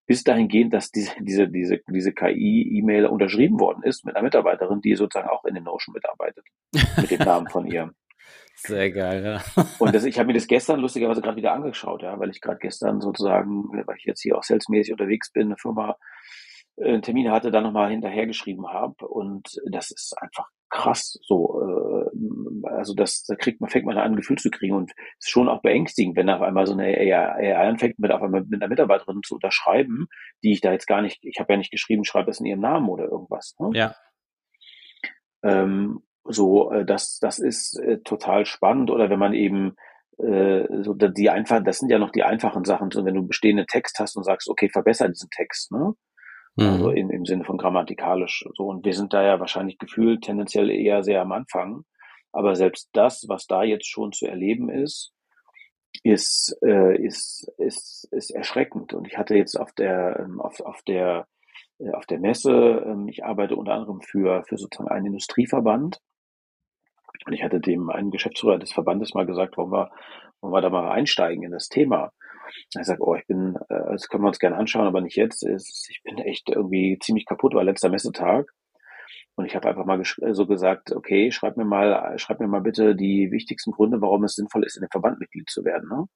bis 0.06 0.24
dahin 0.24 0.48
gehend, 0.48 0.72
dass 0.72 0.92
diese, 0.92 1.12
diese, 1.20 1.46
diese, 1.48 1.80
diese 1.90 2.14
KI-E-Mail 2.14 3.04
unterschrieben 3.04 3.60
worden 3.60 3.82
ist 3.82 4.06
mit 4.06 4.16
einer 4.16 4.24
Mitarbeiterin, 4.24 4.80
die 4.80 4.94
sozusagen 4.94 5.28
auch 5.28 5.44
in 5.44 5.54
den 5.54 5.64
Notion 5.64 5.92
mitarbeitet, 5.92 6.46
mit 6.72 7.10
dem 7.10 7.20
Namen 7.20 7.48
von 7.48 7.66
ihr. 7.66 7.92
Sehr 8.66 8.90
geil, 8.90 9.24
ja. 9.24 9.64
Und 9.78 9.94
das, 9.94 10.04
ich 10.04 10.18
habe 10.18 10.28
mir 10.28 10.32
das 10.32 10.46
gestern 10.46 10.80
lustigerweise 10.80 11.20
gerade 11.20 11.36
wieder 11.36 11.52
angeschaut, 11.52 12.02
ja, 12.02 12.18
weil 12.18 12.30
ich 12.30 12.40
gerade 12.40 12.58
gestern 12.58 13.00
sozusagen, 13.00 13.64
weil 13.86 13.96
ich 13.98 14.04
jetzt 14.04 14.22
hier 14.22 14.38
auch 14.38 14.42
salesmäßig 14.42 14.92
unterwegs 14.92 15.30
bin, 15.30 15.48
eine 15.48 15.56
Firma 15.58 15.96
äh, 16.76 16.94
einen 16.94 17.02
Termin 17.02 17.30
hatte, 17.30 17.50
dann 17.50 17.64
nochmal 17.64 17.90
hinterhergeschrieben 17.90 18.68
habe. 18.68 19.06
Und 19.06 19.60
das 19.70 19.90
ist 19.90 20.14
einfach 20.18 20.48
krass. 20.70 21.18
So, 21.22 21.60
äh, 21.60 22.68
also 22.68 22.94
das, 22.94 23.24
da 23.24 23.34
kriegt 23.36 23.60
man, 23.60 23.68
fängt 23.68 23.84
man 23.84 23.98
an, 23.98 24.12
ein 24.12 24.16
Gefühl 24.16 24.38
zu 24.38 24.50
kriegen 24.50 24.74
und 24.74 24.92
ist 25.18 25.30
schon 25.30 25.48
auch 25.48 25.60
beängstigend, 25.60 26.16
wenn 26.16 26.30
auf 26.30 26.40
einmal 26.40 26.66
so 26.66 26.72
eine 26.72 26.84
AI, 26.84 27.14
AI 27.14 27.68
anfängt, 27.68 27.98
mit 27.98 28.12
auf 28.12 28.22
einmal 28.22 28.44
mit 28.44 28.62
einer 28.62 28.70
Mitarbeiterin 28.70 29.20
zu 29.22 29.34
unterschreiben, 29.34 30.08
die 30.42 30.52
ich 30.52 30.62
da 30.62 30.72
jetzt 30.72 30.86
gar 30.86 31.02
nicht, 31.02 31.18
ich 31.22 31.38
habe 31.38 31.52
ja 31.52 31.58
nicht 31.58 31.70
geschrieben, 31.70 32.04
schreibe 32.04 32.30
es 32.30 32.40
in 32.40 32.46
ihrem 32.46 32.60
Namen 32.60 32.88
oder 32.88 33.04
irgendwas. 33.04 33.54
Ne? 33.58 33.70
Ja. 33.74 33.94
Ähm, 35.42 36.02
so, 36.24 36.70
äh, 36.70 36.84
das, 36.84 37.18
das 37.20 37.38
ist 37.38 37.78
äh, 37.78 37.98
total 37.98 38.46
spannend. 38.46 38.90
Oder 38.90 39.10
wenn 39.10 39.18
man 39.18 39.34
eben 39.34 39.76
äh, 40.18 40.66
so 40.82 40.94
die 40.94 41.30
einfach, 41.30 41.62
das 41.62 41.78
sind 41.78 41.90
ja 41.90 41.98
noch 41.98 42.10
die 42.10 42.22
einfachen 42.22 42.64
Sachen, 42.64 42.90
so 42.90 43.04
wenn 43.04 43.14
du 43.14 43.26
bestehenden 43.26 43.66
Text 43.66 43.98
hast 43.98 44.16
und 44.16 44.24
sagst, 44.24 44.48
okay, 44.48 44.68
verbessere 44.68 45.10
diesen 45.10 45.30
Text, 45.30 45.72
ne? 45.72 45.94
Also 46.56 46.70
mhm. 46.70 46.74
Also 46.74 46.90
in, 46.90 47.10
im 47.10 47.24
Sinne 47.24 47.44
von 47.44 47.58
grammatikalisch. 47.58 48.44
So, 48.54 48.66
und 48.66 48.84
wir 48.84 48.94
sind 48.94 49.12
da 49.12 49.24
ja 49.24 49.40
wahrscheinlich 49.40 49.78
gefühlt 49.78 50.22
tendenziell 50.22 50.70
eher 50.70 51.02
sehr 51.02 51.20
am 51.20 51.32
Anfang. 51.32 51.82
Aber 52.32 52.54
selbst 52.54 52.90
das, 52.92 53.24
was 53.28 53.46
da 53.46 53.62
jetzt 53.62 53.88
schon 53.88 54.12
zu 54.12 54.26
erleben 54.26 54.68
ist, 54.68 55.12
ist, 56.02 56.56
äh, 56.62 56.96
ist, 56.96 57.48
ist, 57.58 58.08
ist 58.10 58.30
erschreckend. 58.30 58.92
Und 58.94 59.06
ich 59.06 59.16
hatte 59.16 59.36
jetzt 59.36 59.56
auf 59.56 59.72
der, 59.72 60.20
ähm, 60.20 60.40
auf, 60.40 60.60
auf 60.60 60.82
der, 60.82 61.26
äh, 61.78 61.90
auf 61.92 62.06
der 62.06 62.18
Messe, 62.18 62.84
ähm, 62.86 63.08
ich 63.08 63.24
arbeite 63.24 63.56
unter 63.56 63.74
anderem 63.74 64.00
für, 64.00 64.42
für 64.44 64.56
sozusagen 64.56 64.90
einen 64.90 65.06
Industrieverband 65.06 66.00
und 67.26 67.32
ich 67.32 67.42
hatte 67.42 67.60
dem 67.60 67.90
einen 67.90 68.10
Geschäftsführer 68.10 68.58
des 68.58 68.72
Verbandes 68.72 69.14
mal 69.14 69.26
gesagt, 69.26 69.56
wollen 69.56 69.72
wir, 69.72 69.90
wollen 70.40 70.52
wir 70.52 70.60
da 70.60 70.70
mal 70.70 70.90
einsteigen 70.90 71.42
in 71.42 71.52
das 71.52 71.68
Thema. 71.68 72.12
Er 72.74 72.84
sagt, 72.84 73.00
oh, 73.00 73.14
ich 73.14 73.26
bin, 73.26 73.56
äh, 73.68 73.92
das 73.92 74.08
können 74.08 74.24
wir 74.24 74.28
uns 74.28 74.38
gerne 74.38 74.56
anschauen, 74.56 74.86
aber 74.86 75.00
nicht 75.00 75.16
jetzt. 75.16 75.42
Ich 75.44 76.00
bin 76.02 76.18
echt 76.18 76.48
irgendwie 76.48 76.98
ziemlich 77.00 77.24
kaputt, 77.26 77.54
war 77.54 77.64
letzter 77.64 77.88
Messetag. 77.88 78.50
Und 79.36 79.46
ich 79.46 79.56
habe 79.56 79.68
einfach 79.68 79.84
mal 79.84 80.00
so 80.04 80.46
gesagt, 80.46 80.92
okay, 80.92 81.32
schreib 81.32 81.56
mir 81.56 81.64
mal, 81.64 82.16
schreib 82.18 82.38
mir 82.38 82.46
mal 82.46 82.60
bitte 82.60 82.94
die 82.94 83.32
wichtigsten 83.32 83.72
Gründe, 83.72 84.00
warum 84.00 84.22
es 84.24 84.36
sinnvoll 84.36 84.64
ist, 84.64 84.76
in 84.76 84.82
dem 84.82 84.90
Verband 84.90 85.18
Mitglied 85.18 85.50
zu 85.50 85.64
werden. 85.64 85.88
Ne? 85.88 86.06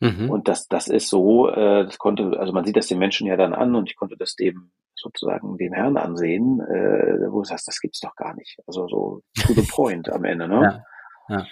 Mhm. 0.00 0.30
Und 0.30 0.48
das, 0.48 0.66
das 0.68 0.88
ist 0.88 1.08
so, 1.08 1.48
äh, 1.48 1.84
das 1.84 1.98
konnte, 1.98 2.38
also 2.38 2.52
man 2.52 2.64
sieht 2.64 2.76
das 2.76 2.88
den 2.88 2.98
Menschen 2.98 3.26
ja 3.26 3.36
dann 3.36 3.54
an 3.54 3.74
und 3.74 3.88
ich 3.88 3.96
konnte 3.96 4.16
das 4.18 4.34
dem 4.34 4.70
sozusagen 5.00 5.56
dem 5.56 5.72
Herrn 5.72 5.96
ansehen, 5.96 6.60
äh, 6.60 7.30
wo 7.30 7.38
du 7.38 7.44
sagst, 7.44 7.68
das 7.68 7.80
gibt's 7.80 8.00
doch 8.00 8.14
gar 8.16 8.34
nicht. 8.34 8.58
Also 8.66 8.86
so 8.88 9.22
to 9.34 9.52
the 9.54 9.66
point 9.70 10.10
am 10.10 10.24
Ende, 10.24 10.48
ne? 10.48 10.84
Ja. 11.28 11.36
ja. 11.38 11.46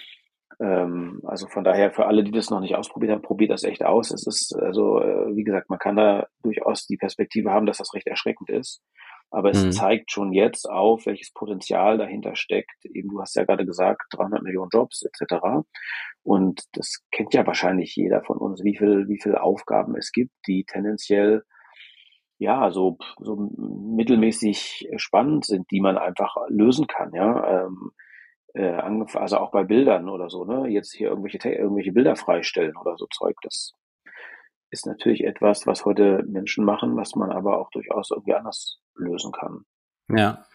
Ähm, 0.61 1.21
also 1.23 1.47
von 1.47 1.63
daher 1.63 1.91
für 1.91 2.05
alle, 2.05 2.23
die 2.23 2.31
das 2.31 2.49
noch 2.49 2.59
nicht 2.59 2.75
ausprobiert 2.75 3.13
haben, 3.13 3.21
probiert 3.21 3.51
das 3.51 3.63
echt 3.63 3.83
aus. 3.83 4.11
Es 4.11 4.27
ist 4.27 4.53
also, 4.55 4.99
äh, 5.01 5.35
wie 5.35 5.43
gesagt, 5.43 5.69
man 5.69 5.79
kann 5.79 5.95
da 5.95 6.27
durchaus 6.43 6.85
die 6.85 6.97
Perspektive 6.97 7.51
haben, 7.51 7.65
dass 7.65 7.77
das 7.77 7.93
recht 7.93 8.07
erschreckend 8.07 8.49
ist. 8.49 8.81
Aber 9.31 9.51
es 9.51 9.63
mhm. 9.63 9.71
zeigt 9.71 10.11
schon 10.11 10.33
jetzt 10.33 10.67
auf, 10.67 11.05
welches 11.05 11.31
Potenzial 11.31 11.97
dahinter 11.97 12.35
steckt. 12.35 12.83
Eben, 12.83 13.09
du 13.09 13.21
hast 13.21 13.35
ja 13.35 13.45
gerade 13.45 13.65
gesagt, 13.65 14.01
300 14.11 14.41
Millionen 14.41 14.69
Jobs 14.73 15.03
etc. 15.03 15.63
Und 16.23 16.63
das 16.73 17.03
kennt 17.11 17.33
ja 17.33 17.45
wahrscheinlich 17.45 17.95
jeder 17.95 18.23
von 18.23 18.37
uns, 18.37 18.63
wie 18.63 18.75
viel, 18.75 19.07
wie 19.07 19.21
viel 19.21 19.35
Aufgaben 19.35 19.95
es 19.95 20.11
gibt, 20.11 20.33
die 20.47 20.65
tendenziell 20.65 21.43
ja 22.39 22.71
so 22.71 22.97
so 23.19 23.35
mittelmäßig 23.35 24.89
spannend 24.97 25.45
sind, 25.45 25.69
die 25.71 25.81
man 25.81 25.97
einfach 25.97 26.35
lösen 26.47 26.87
kann. 26.87 27.13
Ja, 27.13 27.65
ähm, 27.65 27.91
äh, 28.53 28.81
also 29.13 29.37
auch 29.37 29.51
bei 29.51 29.63
Bildern 29.63 30.09
oder 30.09 30.29
so. 30.29 30.45
Ne, 30.45 30.67
jetzt 30.69 30.93
hier 30.93 31.09
irgendwelche 31.09 31.37
irgendwelche 31.49 31.91
Bilder 31.91 32.15
freistellen 32.15 32.75
oder 32.77 32.97
so 32.97 33.05
Zeug. 33.07 33.35
Das 33.43 33.73
ist 34.71 34.85
natürlich 34.85 35.23
etwas, 35.23 35.67
was 35.67 35.85
heute 35.85 36.23
Menschen 36.27 36.63
machen, 36.63 36.95
was 36.95 37.15
man 37.15 37.31
aber 37.31 37.59
auch 37.59 37.69
durchaus 37.71 38.11
irgendwie 38.11 38.35
anders 38.35 38.79
lösen 38.95 39.31
kann. 39.31 39.65
Ja. 40.09 40.45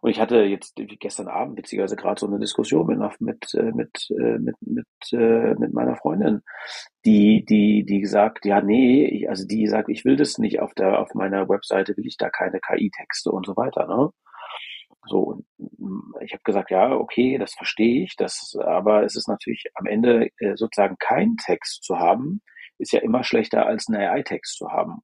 Und 0.00 0.10
ich 0.10 0.20
hatte 0.20 0.42
jetzt 0.42 0.74
gestern 1.00 1.28
Abend 1.28 1.58
witzigerweise 1.58 1.96
gerade 1.96 2.20
so 2.20 2.26
eine 2.26 2.38
Diskussion 2.38 2.86
mit 2.86 2.98
mit 3.20 3.54
äh, 3.54 3.72
mit 3.72 4.10
äh, 4.10 4.38
mit 4.38 4.56
mit, 4.60 4.86
äh, 5.12 5.54
mit 5.54 5.72
meiner 5.72 5.96
Freundin, 5.96 6.42
die 7.04 7.44
die 7.44 7.84
die 7.84 8.00
gesagt, 8.00 8.44
ja 8.44 8.60
nee, 8.60 9.06
ich, 9.06 9.28
also 9.28 9.46
die 9.46 9.66
sagt, 9.66 9.88
ich 9.88 10.04
will 10.04 10.16
das 10.16 10.38
nicht 10.38 10.60
auf 10.60 10.74
der 10.74 11.00
auf 11.00 11.14
meiner 11.14 11.48
Webseite 11.48 11.96
will 11.96 12.06
ich 12.06 12.16
da 12.16 12.30
keine 12.30 12.60
KI-Texte 12.60 13.30
und 13.30 13.46
so 13.46 13.56
weiter, 13.56 13.86
ne? 13.86 14.10
So, 15.08 15.42
mm, 15.58 16.14
ich 16.22 16.32
habe 16.32 16.42
gesagt, 16.44 16.70
ja, 16.70 16.92
okay, 16.92 17.38
das 17.38 17.54
verstehe 17.54 18.04
ich, 18.04 18.16
das, 18.16 18.56
aber 18.60 19.04
es 19.04 19.16
ist 19.16 19.28
natürlich 19.28 19.64
am 19.74 19.86
Ende 19.86 20.28
äh, 20.38 20.56
sozusagen 20.56 20.96
kein 20.98 21.36
Text 21.36 21.84
zu 21.84 21.98
haben, 21.98 22.42
ist 22.78 22.92
ja 22.92 23.00
immer 23.00 23.24
schlechter 23.24 23.66
als 23.66 23.86
einen 23.88 24.00
AI-Text 24.00 24.56
zu 24.58 24.68
haben. 24.70 25.02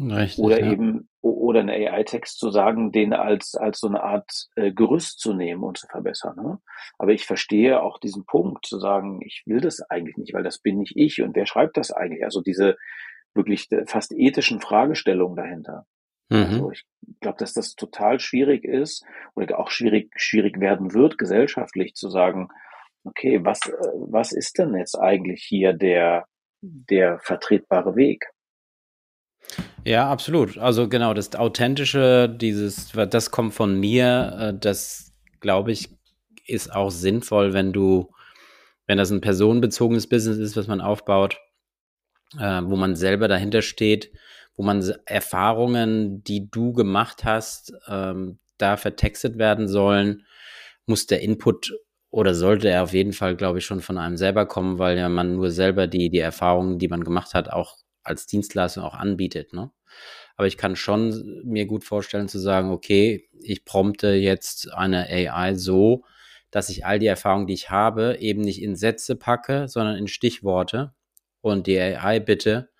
Richtig, 0.00 0.42
oder 0.42 0.60
ja. 0.60 0.72
eben 0.72 1.08
oder 1.20 1.60
einen 1.60 1.70
AI-Text 1.70 2.38
zu 2.38 2.50
sagen, 2.50 2.92
den 2.92 3.12
als 3.12 3.54
als 3.54 3.78
so 3.78 3.88
eine 3.88 4.02
Art 4.02 4.48
äh, 4.56 4.72
Gerüst 4.72 5.20
zu 5.20 5.34
nehmen 5.34 5.62
und 5.62 5.78
zu 5.78 5.86
verbessern. 5.86 6.36
Ne? 6.36 6.58
Aber 6.98 7.12
ich 7.12 7.26
verstehe 7.26 7.82
auch 7.82 7.98
diesen 7.98 8.24
Punkt 8.24 8.66
zu 8.66 8.78
sagen, 8.78 9.20
ich 9.22 9.42
will 9.46 9.60
das 9.60 9.82
eigentlich 9.90 10.16
nicht, 10.16 10.32
weil 10.34 10.42
das 10.42 10.58
bin 10.58 10.78
nicht 10.78 10.96
ich 10.96 11.22
und 11.22 11.36
wer 11.36 11.46
schreibt 11.46 11.76
das 11.76 11.92
eigentlich? 11.92 12.24
Also 12.24 12.40
diese 12.40 12.76
wirklich 13.34 13.70
äh, 13.70 13.84
fast 13.86 14.12
ethischen 14.12 14.60
Fragestellungen 14.60 15.36
dahinter. 15.36 15.86
Mhm. 16.30 16.38
Also 16.38 16.70
ich 16.72 16.84
glaube, 17.20 17.38
dass 17.38 17.52
das 17.52 17.74
total 17.74 18.18
schwierig 18.18 18.64
ist 18.64 19.04
oder 19.34 19.58
auch 19.58 19.70
schwierig 19.70 20.10
schwierig 20.16 20.58
werden 20.58 20.94
wird 20.94 21.18
gesellschaftlich 21.18 21.94
zu 21.94 22.08
sagen, 22.08 22.48
okay, 23.04 23.44
was 23.44 23.60
äh, 23.66 23.72
was 24.08 24.32
ist 24.32 24.58
denn 24.58 24.74
jetzt 24.74 24.98
eigentlich 24.98 25.44
hier 25.44 25.74
der 25.74 26.26
der 26.62 27.18
vertretbare 27.20 27.94
Weg? 27.94 28.24
Ja, 29.84 30.10
absolut. 30.10 30.58
Also 30.58 30.88
genau, 30.88 31.14
das 31.14 31.34
Authentische, 31.34 32.28
dieses, 32.28 32.92
das 32.92 33.30
kommt 33.30 33.54
von 33.54 33.78
mir, 33.78 34.36
äh, 34.38 34.58
das 34.58 35.12
glaube 35.40 35.72
ich, 35.72 35.90
ist 36.46 36.72
auch 36.72 36.90
sinnvoll, 36.90 37.52
wenn 37.52 37.72
du, 37.72 38.10
wenn 38.86 38.98
das 38.98 39.10
ein 39.10 39.20
personenbezogenes 39.20 40.08
Business 40.08 40.38
ist, 40.38 40.56
was 40.56 40.66
man 40.68 40.80
aufbaut, 40.80 41.38
äh, 42.38 42.62
wo 42.64 42.76
man 42.76 42.96
selber 42.96 43.28
dahinter 43.28 43.62
steht, 43.62 44.12
wo 44.56 44.62
man 44.62 44.82
Erfahrungen, 45.06 46.22
die 46.24 46.50
du 46.50 46.72
gemacht 46.72 47.24
hast, 47.24 47.72
ähm, 47.88 48.38
da 48.58 48.76
vertextet 48.76 49.38
werden 49.38 49.68
sollen, 49.68 50.24
muss 50.86 51.06
der 51.06 51.22
Input 51.22 51.72
oder 52.10 52.34
sollte 52.34 52.68
er 52.68 52.82
auf 52.84 52.92
jeden 52.92 53.12
Fall, 53.12 53.36
glaube 53.36 53.58
ich, 53.58 53.64
schon 53.64 53.80
von 53.80 53.98
einem 53.98 54.16
selber 54.16 54.46
kommen, 54.46 54.78
weil 54.78 54.98
ja 54.98 55.08
man 55.08 55.34
nur 55.36 55.50
selber 55.50 55.86
die, 55.86 56.10
die 56.10 56.18
Erfahrungen, 56.18 56.78
die 56.78 56.88
man 56.88 57.04
gemacht 57.04 57.34
hat, 57.34 57.50
auch 57.50 57.78
als 58.02 58.26
Dienstleistung 58.26 58.84
auch 58.84 58.94
anbietet. 58.94 59.52
Ne? 59.52 59.70
Aber 60.36 60.46
ich 60.46 60.56
kann 60.56 60.76
schon 60.76 61.42
mir 61.44 61.66
gut 61.66 61.84
vorstellen 61.84 62.28
zu 62.28 62.38
sagen, 62.38 62.70
okay, 62.70 63.28
ich 63.40 63.64
prompte 63.64 64.08
jetzt 64.08 64.72
eine 64.72 65.06
AI 65.08 65.54
so, 65.54 66.04
dass 66.50 66.68
ich 66.68 66.84
all 66.84 66.98
die 66.98 67.06
Erfahrungen, 67.06 67.46
die 67.46 67.54
ich 67.54 67.70
habe, 67.70 68.18
eben 68.20 68.42
nicht 68.42 68.62
in 68.62 68.76
Sätze 68.76 69.16
packe, 69.16 69.68
sondern 69.68 69.96
in 69.96 70.08
Stichworte 70.08 70.94
und 71.40 71.66
die 71.66 71.78
AI 71.78 72.20
bitte, 72.20 72.70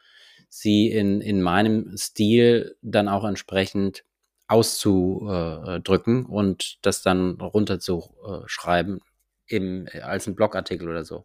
sie 0.49 0.91
in, 0.91 1.21
in 1.21 1.41
meinem 1.41 1.97
Stil 1.97 2.77
dann 2.83 3.09
auch 3.09 3.25
entsprechend 3.25 4.05
auszudrücken 4.49 6.27
und 6.27 6.85
das 6.85 7.03
dann 7.03 7.41
runterzuschreiben 7.41 9.01
im, 9.47 9.89
als 10.03 10.27
ein 10.27 10.35
Blogartikel 10.35 10.89
oder 10.89 11.05
so. 11.05 11.25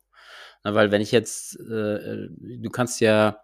Na, 0.64 0.74
weil 0.74 0.92
wenn 0.92 1.02
ich 1.02 1.12
jetzt, 1.12 1.60
äh, 1.60 2.30
du 2.30 2.70
kannst 2.72 3.02
ja 3.02 3.42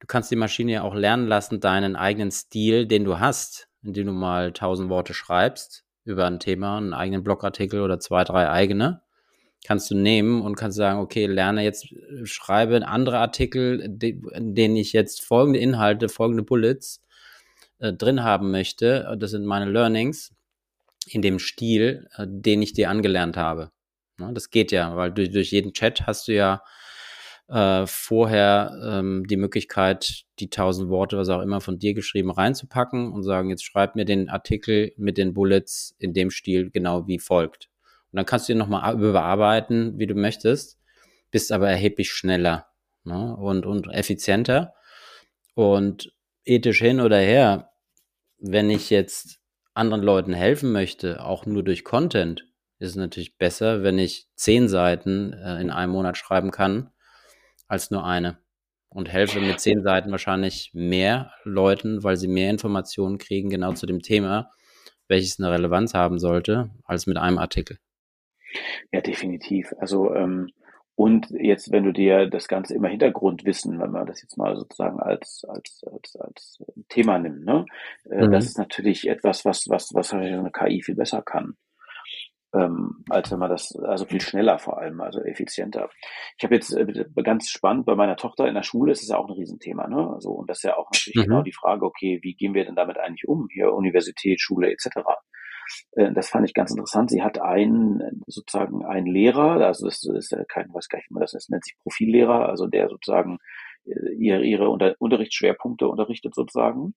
du 0.00 0.06
kannst 0.06 0.30
die 0.30 0.36
Maschine 0.36 0.72
ja 0.72 0.82
auch 0.82 0.94
lernen 0.94 1.28
lassen, 1.28 1.60
deinen 1.60 1.94
eigenen 1.94 2.30
Stil, 2.30 2.86
den 2.86 3.04
du 3.04 3.20
hast, 3.20 3.68
indem 3.82 4.06
du 4.06 4.12
mal 4.12 4.52
tausend 4.52 4.90
Worte 4.90 5.14
schreibst 5.14 5.84
über 6.04 6.26
ein 6.26 6.40
Thema, 6.40 6.78
einen 6.78 6.94
eigenen 6.94 7.22
Blogartikel 7.22 7.82
oder 7.82 8.00
zwei, 8.00 8.24
drei 8.24 8.50
eigene, 8.50 9.02
kannst 9.64 9.90
du 9.90 9.94
nehmen 9.94 10.42
und 10.42 10.56
kannst 10.56 10.78
sagen, 10.78 10.98
okay, 11.00 11.26
lerne 11.26 11.62
jetzt, 11.62 11.94
schreibe 12.24 12.86
andere 12.86 13.18
Artikel, 13.18 13.80
in 14.02 14.54
denen 14.54 14.76
ich 14.76 14.92
jetzt 14.92 15.22
folgende 15.22 15.60
Inhalte, 15.60 16.08
folgende 16.08 16.42
Bullets 16.42 17.02
äh, 17.78 17.92
drin 17.92 18.22
haben 18.22 18.50
möchte. 18.50 19.16
Das 19.18 19.30
sind 19.30 19.44
meine 19.44 19.70
Learnings 19.70 20.34
in 21.06 21.20
dem 21.20 21.38
Stil, 21.38 22.08
äh, 22.16 22.26
den 22.26 22.62
ich 22.62 22.72
dir 22.72 22.88
angelernt 22.88 23.36
habe. 23.36 23.70
Ne, 24.16 24.32
das 24.32 24.50
geht 24.50 24.72
ja, 24.72 24.96
weil 24.96 25.12
durch, 25.12 25.30
durch 25.30 25.50
jeden 25.50 25.74
Chat 25.74 26.06
hast 26.06 26.28
du 26.28 26.34
ja 26.34 26.62
äh, 27.50 27.86
vorher 27.86 28.78
ähm, 28.82 29.26
die 29.28 29.36
Möglichkeit, 29.36 30.24
die 30.38 30.50
tausend 30.50 30.88
Worte, 30.88 31.18
was 31.18 31.28
auch 31.28 31.42
immer 31.42 31.60
von 31.60 31.78
dir 31.78 31.94
geschrieben, 31.94 32.30
reinzupacken 32.30 33.12
und 33.12 33.22
sagen, 33.24 33.50
jetzt 33.50 33.64
schreib 33.64 33.96
mir 33.96 34.04
den 34.04 34.28
Artikel 34.28 34.92
mit 34.96 35.18
den 35.18 35.34
Bullets 35.34 35.94
in 35.98 36.12
dem 36.14 36.30
Stil 36.30 36.70
genau 36.70 37.06
wie 37.08 37.18
folgt. 37.18 37.68
Und 38.12 38.16
dann 38.16 38.26
kannst 38.26 38.48
du 38.48 38.52
ihn 38.52 38.58
nochmal 38.58 38.94
überarbeiten, 38.94 39.98
wie 39.98 40.06
du 40.06 40.14
möchtest, 40.14 40.78
bist 41.30 41.52
aber 41.52 41.68
erheblich 41.68 42.12
schneller 42.12 42.66
ne? 43.04 43.36
und, 43.36 43.66
und 43.66 43.88
effizienter. 43.88 44.74
Und 45.54 46.12
ethisch 46.44 46.78
hin 46.78 47.00
oder 47.00 47.18
her, 47.18 47.70
wenn 48.38 48.70
ich 48.70 48.90
jetzt 48.90 49.40
anderen 49.74 50.02
Leuten 50.02 50.32
helfen 50.32 50.72
möchte, 50.72 51.22
auch 51.24 51.46
nur 51.46 51.62
durch 51.62 51.84
Content, 51.84 52.46
ist 52.78 52.90
es 52.90 52.96
natürlich 52.96 53.36
besser, 53.36 53.82
wenn 53.82 53.98
ich 53.98 54.28
zehn 54.36 54.68
Seiten 54.68 55.32
äh, 55.32 55.60
in 55.60 55.70
einem 55.70 55.92
Monat 55.92 56.16
schreiben 56.16 56.50
kann, 56.50 56.90
als 57.70 57.90
nur 57.90 58.04
eine. 58.04 58.38
Und 58.88 59.08
helfe 59.08 59.40
mit 59.40 59.60
zehn 59.60 59.82
Seiten 59.82 60.10
wahrscheinlich 60.10 60.72
mehr 60.74 61.32
Leuten, 61.44 62.02
weil 62.02 62.16
sie 62.16 62.26
mehr 62.26 62.50
Informationen 62.50 63.18
kriegen, 63.18 63.48
genau 63.48 63.72
zu 63.72 63.86
dem 63.86 64.00
Thema, 64.00 64.50
welches 65.06 65.38
eine 65.38 65.52
Relevanz 65.52 65.94
haben 65.94 66.18
sollte, 66.18 66.70
als 66.84 67.06
mit 67.06 67.16
einem 67.16 67.38
Artikel. 67.38 67.78
Ja, 68.90 69.00
definitiv. 69.00 69.72
Also 69.78 70.12
ähm, 70.12 70.48
und 70.96 71.30
jetzt, 71.30 71.70
wenn 71.70 71.84
du 71.84 71.92
dir 71.92 72.26
das 72.26 72.48
Ganze 72.48 72.74
immer 72.74 72.88
Hintergrundwissen, 72.88 73.78
wenn 73.78 73.92
man 73.92 74.06
das 74.06 74.22
jetzt 74.22 74.36
mal 74.36 74.56
sozusagen 74.56 74.98
als 74.98 75.44
als 75.48 75.84
als, 75.90 76.16
als 76.16 76.64
Thema 76.88 77.20
nimmt, 77.20 77.44
ne, 77.44 77.66
äh, 78.10 78.26
mhm. 78.26 78.32
das 78.32 78.46
ist 78.46 78.58
natürlich 78.58 79.08
etwas, 79.08 79.44
was 79.44 79.68
was 79.68 79.94
was 79.94 80.12
eine 80.12 80.50
KI 80.50 80.82
viel 80.82 80.96
besser 80.96 81.22
kann 81.22 81.56
ähm, 82.54 83.04
als 83.08 83.30
wenn 83.30 83.38
man 83.38 83.50
das, 83.50 83.76
also 83.76 84.04
viel 84.04 84.20
schneller 84.20 84.58
vor 84.58 84.78
allem, 84.78 85.00
also 85.00 85.20
effizienter. 85.20 85.88
Ich 86.36 86.44
habe 86.44 86.54
jetzt 86.54 86.72
äh, 86.76 87.04
ganz 87.22 87.48
spannend 87.48 87.86
bei 87.86 87.94
meiner 87.94 88.16
Tochter 88.16 88.48
in 88.48 88.54
der 88.54 88.62
Schule, 88.62 88.92
ist 88.92 89.02
es 89.02 89.08
ja 89.08 89.18
auch 89.18 89.28
ein 89.28 89.34
Riesenthema, 89.34 89.86
ne? 89.86 90.10
Also, 90.14 90.30
und 90.30 90.50
das 90.50 90.58
ist 90.58 90.64
ja 90.64 90.76
auch 90.76 90.90
natürlich 90.92 91.16
mhm. 91.16 91.22
genau 91.22 91.42
die 91.42 91.52
Frage, 91.52 91.86
okay, 91.86 92.18
wie 92.22 92.34
gehen 92.34 92.54
wir 92.54 92.64
denn 92.64 92.74
damit 92.74 92.98
eigentlich 92.98 93.28
um? 93.28 93.48
Hier 93.52 93.72
Universität, 93.72 94.40
Schule 94.40 94.70
etc. 94.70 94.88
Äh, 95.92 96.12
das 96.12 96.28
fand 96.28 96.46
ich 96.46 96.54
ganz 96.54 96.70
interessant. 96.70 97.10
Sie 97.10 97.22
hat 97.22 97.40
einen, 97.40 98.22
sozusagen 98.26 98.84
einen 98.84 99.06
Lehrer, 99.06 99.64
also 99.64 99.86
das 99.86 100.04
ist 100.04 100.32
ja 100.32 100.44
kein, 100.44 100.72
weiß 100.72 100.88
gar 100.88 100.98
nicht, 100.98 101.10
wie 101.10 101.14
man 101.14 101.22
das 101.22 101.34
ist, 101.34 101.50
nennt 101.50 101.64
sich 101.64 101.76
Profillehrer, 101.78 102.48
also 102.48 102.66
der 102.66 102.88
sozusagen 102.88 103.38
äh, 103.84 104.14
ihre, 104.18 104.44
ihre 104.44 104.68
Unter 104.70 104.94
Unterrichtsschwerpunkte 104.98 105.88
unterrichtet 105.88 106.34
sozusagen. 106.34 106.94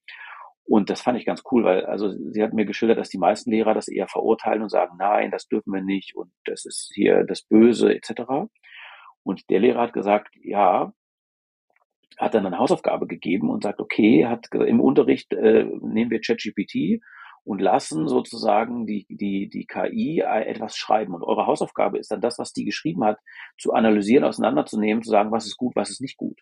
Und 0.66 0.90
das 0.90 1.02
fand 1.02 1.18
ich 1.20 1.26
ganz 1.26 1.44
cool, 1.52 1.66
weil 1.66 1.86
also 1.86 2.10
sie 2.32 2.42
hat 2.42 2.54
mir 2.54 2.66
geschildert, 2.66 2.98
dass 2.98 3.10
die 3.10 3.18
meisten 3.18 3.52
Lehrer 3.52 3.74
das 3.74 3.88
eher 3.88 4.08
verurteilen 4.08 4.62
und 4.62 4.70
sagen, 4.70 4.96
nein, 4.98 5.30
das 5.30 5.48
dürfen 5.48 5.74
wir 5.74 5.82
nicht 5.82 6.16
und 6.16 6.32
das 6.46 6.66
ist 6.66 6.92
hier 6.94 7.26
das 7.26 7.42
Böse 7.42 7.94
etc. 7.94 8.50
Und 9.24 9.50
der 9.50 9.60
Lehrer 9.60 9.82
hat 9.82 9.94
gesagt, 9.94 10.30
ja, 10.42 10.94
hat 12.18 12.34
dann 12.34 12.46
eine 12.46 12.60
Hausaufgabe 12.60 13.08
gegeben 13.08 13.50
und 13.50 13.64
sagt, 13.64 13.82
okay, 13.82 14.26
hat 14.26 14.48
im 14.54 14.80
Unterricht 14.80 15.34
äh, 15.34 15.66
nehmen 15.82 16.12
wir 16.12 16.22
ChatGPT 16.22 17.02
und 17.44 17.60
lassen 17.60 18.08
sozusagen 18.08 18.86
die, 18.86 19.06
die, 19.10 19.50
die 19.50 19.66
KI 19.66 20.20
etwas 20.22 20.78
schreiben. 20.78 21.14
Und 21.14 21.24
eure 21.24 21.46
Hausaufgabe 21.46 21.98
ist 21.98 22.12
dann 22.12 22.22
das, 22.22 22.40
was 22.40 22.54
die 22.54 22.66
geschrieben 22.66 23.04
hat, 23.04 23.20
zu 23.58 23.74
analysieren, 23.74 24.24
auseinanderzunehmen, 24.24 25.04
zu 25.04 25.10
sagen, 25.10 25.32
was 25.32 25.46
ist 25.46 25.58
gut, 25.58 25.76
was 25.76 25.90
ist 25.90 26.02
nicht 26.02 26.18
gut. 26.18 26.40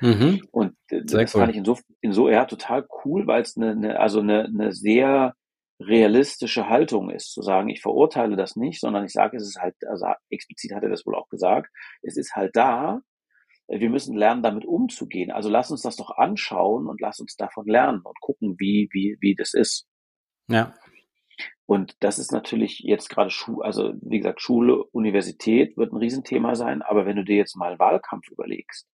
Mhm. 0.00 0.46
Und 0.50 0.76
äh, 0.90 1.02
sehr 1.06 1.22
das 1.22 1.34
cool. 1.34 1.40
fand 1.40 1.50
ich 1.52 1.58
in 1.58 1.64
so, 1.64 1.78
in 2.00 2.12
so 2.12 2.28
ja 2.28 2.44
total 2.44 2.86
cool, 3.04 3.26
weil 3.26 3.42
es 3.42 3.56
eine, 3.56 3.70
eine, 3.72 4.00
also 4.00 4.20
eine, 4.20 4.44
eine 4.44 4.72
sehr 4.72 5.34
realistische 5.78 6.68
Haltung 6.68 7.10
ist, 7.10 7.32
zu 7.32 7.42
sagen, 7.42 7.68
ich 7.68 7.82
verurteile 7.82 8.36
das 8.36 8.56
nicht, 8.56 8.80
sondern 8.80 9.04
ich 9.04 9.12
sage, 9.12 9.36
es 9.36 9.42
ist 9.42 9.60
halt, 9.60 9.74
also 9.86 10.06
explizit 10.30 10.72
hat 10.72 10.82
er 10.82 10.88
das 10.88 11.04
wohl 11.04 11.14
auch 11.14 11.28
gesagt, 11.28 11.70
es 12.02 12.16
ist 12.16 12.34
halt 12.34 12.56
da, 12.56 13.00
wir 13.68 13.90
müssen 13.90 14.16
lernen, 14.16 14.42
damit 14.42 14.64
umzugehen. 14.64 15.30
Also 15.30 15.50
lass 15.50 15.70
uns 15.70 15.82
das 15.82 15.96
doch 15.96 16.16
anschauen 16.16 16.86
und 16.86 17.00
lass 17.00 17.20
uns 17.20 17.36
davon 17.36 17.66
lernen 17.66 18.00
und 18.04 18.20
gucken, 18.20 18.54
wie, 18.58 18.88
wie, 18.92 19.16
wie 19.20 19.34
das 19.34 19.54
ist. 19.54 19.86
Ja. 20.48 20.72
Und 21.66 21.96
das 22.00 22.20
ist 22.20 22.30
natürlich 22.30 22.78
jetzt 22.84 23.08
gerade 23.10 23.30
Schule, 23.30 23.64
also 23.64 23.92
wie 24.00 24.18
gesagt, 24.18 24.40
Schule, 24.40 24.84
Universität 24.92 25.76
wird 25.76 25.92
ein 25.92 25.96
Riesenthema 25.96 26.54
sein, 26.54 26.80
aber 26.80 27.06
wenn 27.06 27.16
du 27.16 27.24
dir 27.24 27.36
jetzt 27.36 27.56
mal 27.56 27.78
Wahlkampf 27.78 28.28
überlegst, 28.30 28.86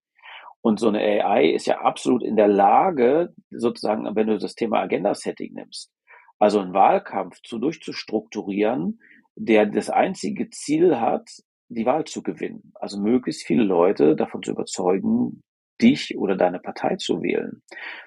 und 0.62 0.78
so 0.78 0.88
eine 0.88 1.00
AI 1.00 1.50
ist 1.50 1.66
ja 1.66 1.80
absolut 1.80 2.22
in 2.22 2.36
der 2.36 2.48
Lage, 2.48 3.34
sozusagen, 3.50 4.08
wenn 4.14 4.28
du 4.28 4.38
das 4.38 4.54
Thema 4.54 4.80
Agenda-Setting 4.80 5.52
nimmst, 5.54 5.92
also 6.38 6.60
einen 6.60 6.72
Wahlkampf 6.72 7.40
zu 7.42 7.58
durchzustrukturieren, 7.58 9.00
der 9.34 9.66
das 9.66 9.90
einzige 9.90 10.50
Ziel 10.50 11.00
hat, 11.00 11.28
die 11.68 11.86
Wahl 11.86 12.04
zu 12.04 12.22
gewinnen. 12.22 12.72
Also 12.74 13.00
möglichst 13.00 13.44
viele 13.44 13.64
Leute 13.64 14.14
davon 14.14 14.42
zu 14.42 14.52
überzeugen, 14.52 15.42
dich 15.80 16.16
oder 16.16 16.36
deine 16.36 16.60
Partei 16.60 16.96
zu 16.96 17.22
wählen. 17.22 17.62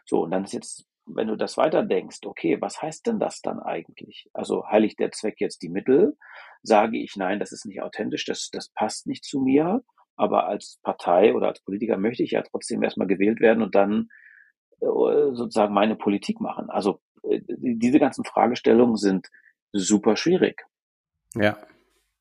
So, 0.06 0.24
und 0.24 0.32
dann 0.32 0.46
ist 0.46 0.54
jetzt, 0.54 0.86
wenn 1.06 1.28
du 1.28 1.36
das 1.36 1.58
weiter 1.58 1.84
denkst, 1.84 2.20
okay, 2.26 2.62
was 2.62 2.82
heißt 2.82 3.06
denn 3.08 3.20
das 3.20 3.41
dann 3.41 3.60
eigentlich? 3.60 4.30
Also 4.34 4.65
heiligt 4.68 5.00
der 5.00 5.12
Zweck 5.12 5.36
jetzt 5.39 5.62
die 5.62 5.70
Mittel? 5.70 6.15
Sage 6.63 6.98
ich, 6.98 7.15
nein, 7.18 7.39
das 7.39 7.52
ist 7.52 7.65
nicht 7.65 7.82
authentisch, 7.82 8.24
das, 8.26 8.50
das 8.52 8.70
passt 8.70 9.08
nicht 9.08 9.26
zu 9.26 9.41
mir. 9.41 9.84
Aber 10.15 10.47
als 10.47 10.80
Partei 10.84 11.34
oder 11.34 11.47
als 11.47 11.62
Politiker 11.62 11.97
möchte 11.97 12.23
ich 12.23 12.32
ja 12.32 12.41
trotzdem 12.41 12.84
erstmal 12.84 13.08
gewählt 13.08 13.39
werden 13.39 13.62
und 13.63 13.75
dann 13.75 14.10
äh, 14.80 14.86
sozusagen 15.34 15.73
meine 15.73 15.95
Politik 15.95 16.39
machen. 16.39 16.69
Also 16.69 17.01
äh, 17.23 17.41
diese 17.47 17.99
ganzen 17.99 18.23
Fragestellungen 18.23 18.97
sind 18.97 19.30
super 19.71 20.15
schwierig. 20.15 20.65
Ja. 21.36 21.58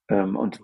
Ähm, 0.09 0.37
und 0.37 0.61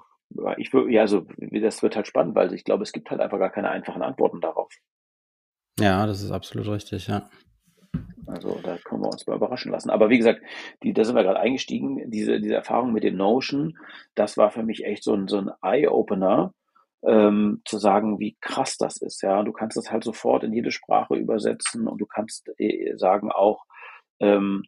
ich 0.58 0.72
würde, 0.72 0.92
ja, 0.92 1.02
also 1.02 1.26
das 1.38 1.82
wird 1.82 1.96
halt 1.96 2.06
spannend, 2.06 2.34
weil 2.34 2.52
ich 2.54 2.64
glaube, 2.64 2.84
es 2.84 2.92
gibt 2.92 3.10
halt 3.10 3.20
einfach 3.20 3.38
gar 3.38 3.50
keine 3.50 3.70
einfachen 3.70 4.02
Antworten 4.02 4.40
darauf. 4.40 4.72
Ja, 5.78 6.06
das 6.06 6.22
ist 6.22 6.30
absolut 6.30 6.68
richtig, 6.68 7.08
ja. 7.08 7.28
Also 8.26 8.60
da 8.62 8.76
können 8.78 9.02
wir 9.02 9.08
uns 9.08 9.26
mal 9.26 9.36
überraschen 9.36 9.72
lassen. 9.72 9.90
Aber 9.90 10.08
wie 10.08 10.18
gesagt, 10.18 10.40
die, 10.82 10.92
da 10.92 11.04
sind 11.04 11.16
wir 11.16 11.24
gerade 11.24 11.40
eingestiegen. 11.40 12.10
Diese, 12.10 12.40
diese 12.40 12.54
Erfahrung 12.54 12.92
mit 12.92 13.02
dem 13.02 13.16
Notion, 13.16 13.76
das 14.14 14.36
war 14.36 14.50
für 14.50 14.62
mich 14.62 14.84
echt 14.84 15.02
so 15.02 15.14
ein, 15.14 15.26
so 15.26 15.38
ein 15.38 15.50
Eye-Opener, 15.62 16.54
ähm, 17.02 17.62
zu 17.64 17.78
sagen, 17.78 18.18
wie 18.18 18.36
krass 18.40 18.76
das 18.76 19.00
ist. 19.00 19.22
Ja, 19.22 19.42
du 19.42 19.52
kannst 19.52 19.76
das 19.76 19.90
halt 19.90 20.04
sofort 20.04 20.44
in 20.44 20.52
jede 20.52 20.70
Sprache 20.70 21.14
übersetzen 21.14 21.88
und 21.88 21.98
du 22.00 22.06
kannst 22.06 22.50
äh, 22.58 22.96
sagen 22.96 23.30
auch, 23.30 23.64
ähm, 24.20 24.64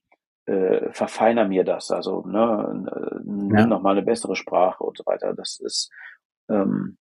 äh, 0.46 0.90
verfeiner 0.92 1.46
mir 1.46 1.64
das, 1.64 1.90
also 1.90 2.22
ne, 2.26 3.20
nimm 3.24 3.56
ja. 3.56 3.66
noch 3.66 3.80
mal 3.80 3.92
eine 3.92 4.02
bessere 4.02 4.34
Sprache 4.34 4.82
und 4.82 4.98
so 4.98 5.04
weiter. 5.06 5.34
Das 5.34 5.60
ist 5.60 5.90
ähm, 6.48 6.96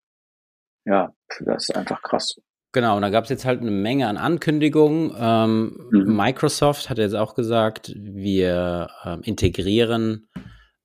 ja, 0.85 1.13
das 1.45 1.69
ist 1.69 1.75
einfach 1.75 2.01
krass. 2.01 2.35
Genau, 2.73 2.95
und 2.95 3.01
da 3.01 3.09
gab 3.09 3.25
es 3.25 3.29
jetzt 3.29 3.45
halt 3.45 3.61
eine 3.61 3.71
Menge 3.71 4.07
an 4.07 4.17
Ankündigungen. 4.17 5.13
Ähm, 5.17 5.89
mhm. 5.91 6.15
Microsoft 6.15 6.89
hat 6.89 6.97
jetzt 6.97 7.15
auch 7.15 7.35
gesagt, 7.35 7.93
wir 7.95 8.89
ähm, 9.03 9.21
integrieren 9.23 10.29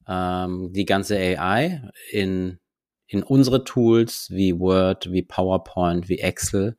ähm, 0.08 0.72
die 0.72 0.84
ganze 0.84 1.16
AI 1.16 1.90
in 2.10 2.58
in 3.06 3.22
unsere 3.22 3.64
Tools 3.64 4.28
wie 4.30 4.58
Word, 4.58 5.12
wie 5.12 5.22
PowerPoint, 5.22 6.08
wie 6.08 6.18
Excel. 6.18 6.76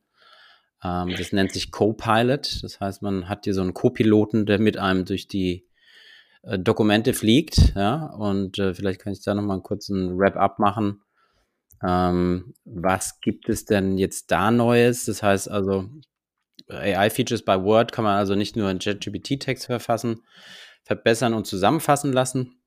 Ähm, 0.82 1.14
das 1.16 1.32
nennt 1.32 1.52
sich 1.52 1.70
Copilot. 1.70 2.62
Das 2.62 2.80
heißt, 2.80 3.02
man 3.02 3.28
hat 3.28 3.44
hier 3.44 3.54
so 3.54 3.62
einen 3.62 3.74
Co-Piloten, 3.74 4.46
der 4.46 4.58
mit 4.58 4.76
einem 4.76 5.04
durch 5.04 5.28
die 5.28 5.66
äh, 6.42 6.58
Dokumente 6.58 7.14
fliegt. 7.14 7.74
Ja, 7.74 8.06
und 8.06 8.58
äh, 8.58 8.74
vielleicht 8.74 9.00
kann 9.00 9.12
ich 9.12 9.22
da 9.22 9.34
nochmal 9.34 9.56
einen 9.56 9.62
kurzen 9.62 10.18
Wrap-up 10.18 10.58
machen. 10.58 11.02
Ähm, 11.82 12.54
was 12.64 13.20
gibt 13.20 13.48
es 13.48 13.64
denn 13.64 13.98
jetzt 13.98 14.30
da 14.30 14.50
Neues? 14.50 15.04
Das 15.04 15.22
heißt 15.22 15.50
also, 15.50 15.88
AI-Features 16.68 17.44
bei 17.44 17.62
Word 17.62 17.92
kann 17.92 18.04
man 18.04 18.16
also 18.16 18.34
nicht 18.34 18.56
nur 18.56 18.70
in 18.70 18.78
ChatGPT-Text 18.78 19.66
verfassen, 19.66 20.22
verbessern 20.82 21.34
und 21.34 21.46
zusammenfassen 21.46 22.12
lassen, 22.12 22.57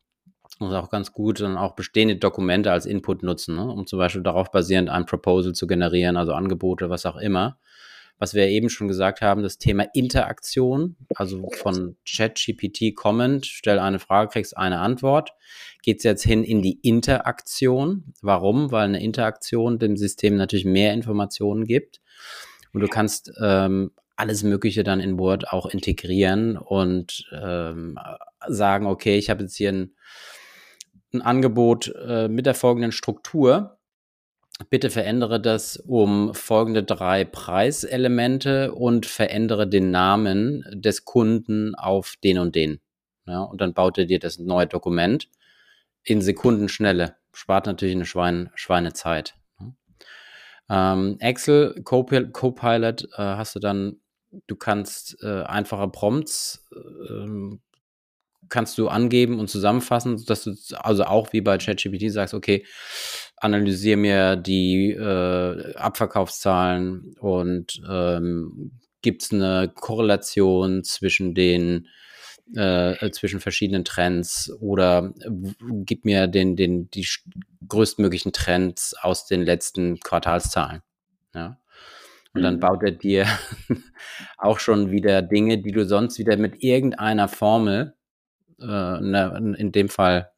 und 0.62 0.76
auch 0.76 0.90
ganz 0.90 1.12
gut 1.14 1.40
dann 1.40 1.58
auch 1.58 1.76
bestehende 1.76 2.16
Dokumente 2.16 2.72
als 2.72 2.86
Input 2.86 3.24
nutzen, 3.24 3.56
ne? 3.56 3.70
um 3.70 3.88
zum 3.88 4.00
Beispiel 4.00 4.24
darauf 4.24 4.52
basierend 4.52 4.90
ein 4.90 5.06
Proposal 5.06 5.54
zu 5.54 5.68
generieren, 5.68 6.18
also 6.18 6.34
Angebote, 6.34 6.90
was 6.90 7.06
auch 7.06 7.18
immer. 7.18 7.58
Was 8.20 8.36
wir 8.36 8.48
eben 8.50 8.70
schon 8.70 8.88
gesagt 8.88 9.22
haben, 9.22 9.42
das 9.42 9.58
Thema 9.58 9.88
Interaktion, 9.96 10.96
also 11.16 11.50
von 11.58 11.98
ChatGPT 12.08 12.94
Comment, 12.96 13.48
stell 13.48 13.80
eine 13.80 13.98
Frage, 13.98 14.30
kriegst 14.30 14.56
eine 14.56 14.80
Antwort, 14.80 15.34
geht 15.82 15.98
es 15.98 16.04
jetzt 16.04 16.24
hin 16.24 16.44
in 16.44 16.62
die 16.62 16.80
Interaktion. 16.84 18.14
Warum? 18.22 18.72
Weil 18.72 18.84
eine 18.84 19.02
Interaktion 19.02 19.80
dem 19.80 19.98
System 19.98 20.36
natürlich 20.36 20.66
mehr 20.66 20.94
Informationen 20.94 21.66
gibt. 21.66 22.00
Und 22.74 22.82
du 22.82 22.88
kannst 22.88 23.32
ähm, 23.42 23.90
alles 24.22 24.44
Mögliche 24.44 24.84
dann 24.84 25.00
in 25.00 25.18
Word 25.18 25.48
auch 25.50 25.66
integrieren 25.66 26.58
und 26.58 27.28
ähm, 27.32 27.98
sagen, 28.48 28.86
okay, 28.86 29.18
ich 29.18 29.32
habe 29.32 29.42
jetzt 29.42 29.56
hier 29.56 29.70
ein, 29.70 29.96
ein 31.14 31.22
Angebot 31.22 31.94
äh, 32.08 32.28
mit 32.28 32.46
der 32.46 32.56
folgenden 32.56 32.92
Struktur. 32.92 33.78
Bitte 34.70 34.90
verändere 34.90 35.42
das 35.42 35.78
um 35.78 36.34
folgende 36.34 36.84
drei 36.84 37.26
Preiselemente 37.26 38.74
und 38.74 39.06
verändere 39.06 39.68
den 39.68 39.92
Namen 39.92 40.64
des 40.72 41.06
Kunden 41.06 41.74
auf 41.76 42.16
den 42.24 42.38
und 42.38 42.56
den. 42.56 42.80
Ja, 43.26 43.42
und 43.42 43.62
dann 43.62 43.74
baut 43.74 43.98
er 43.98 44.06
dir 44.06 44.20
das 44.20 44.40
neue 44.40 44.68
Dokument 44.68 45.30
in 46.04 46.22
Sekundenschnelle. 46.22 47.16
Spart 47.34 47.66
natürlich 47.66 47.96
eine 47.96 48.06
Schwein, 48.06 48.50
Schweinezeit. 48.56 49.36
Ähm, 50.70 51.18
Excel, 51.20 51.82
Copilot 51.84 53.04
äh, 53.04 53.18
hast 53.18 53.56
du 53.56 53.60
dann, 53.60 54.00
du 54.48 54.56
kannst 54.56 55.22
äh, 55.22 55.44
einfache 55.44 55.90
Prompts 55.90 56.68
äh, 56.72 57.58
kannst 58.52 58.78
du 58.78 58.90
angeben 58.90 59.40
und 59.40 59.50
zusammenfassen, 59.50 60.24
dass 60.28 60.44
du 60.44 60.54
also 60.78 61.06
auch 61.06 61.34
wie 61.34 61.42
bei 61.42 61.58
ChatGPT 61.58 62.12
sagst, 62.12 62.36
okay, 62.36 62.66
analysiere 63.38 63.98
mir 63.98 64.36
die 64.36 64.92
äh, 64.92 65.74
Abverkaufszahlen 65.76 67.16
und 67.20 67.82
ähm, 67.90 68.80
gibt 69.02 69.24
es 69.24 69.32
eine 69.32 69.72
Korrelation 69.74 70.84
zwischen 70.84 71.34
den 71.34 71.88
äh, 72.56 73.10
zwischen 73.12 73.40
verschiedenen 73.40 73.86
Trends 73.86 74.52
oder 74.60 75.14
gib 75.86 76.04
mir 76.06 76.28
den, 76.28 76.56
den, 76.56 76.90
die 76.92 77.08
größtmöglichen 77.68 78.34
Trends 78.34 78.94
aus 79.02 79.26
den 79.26 79.42
letzten 79.42 80.00
Quartalszahlen. 80.00 80.82
Ja. 81.34 81.58
Und 82.34 82.44
dann 82.44 82.56
mhm. 82.56 82.60
baut 82.60 82.84
er 82.84 82.92
dir 82.92 83.26
auch 84.38 84.60
schon 84.60 84.92
wieder 84.92 85.22
Dinge, 85.22 85.62
die 85.62 85.72
du 85.72 85.86
sonst 85.86 86.20
wieder 86.20 86.38
mit 86.38 86.62
irgendeiner 86.64 87.28
Formel, 87.28 87.96
äh, 88.62 89.02
ne, 89.02 89.56
in 89.58 89.72
dem 89.72 89.90
Fall 89.90 90.32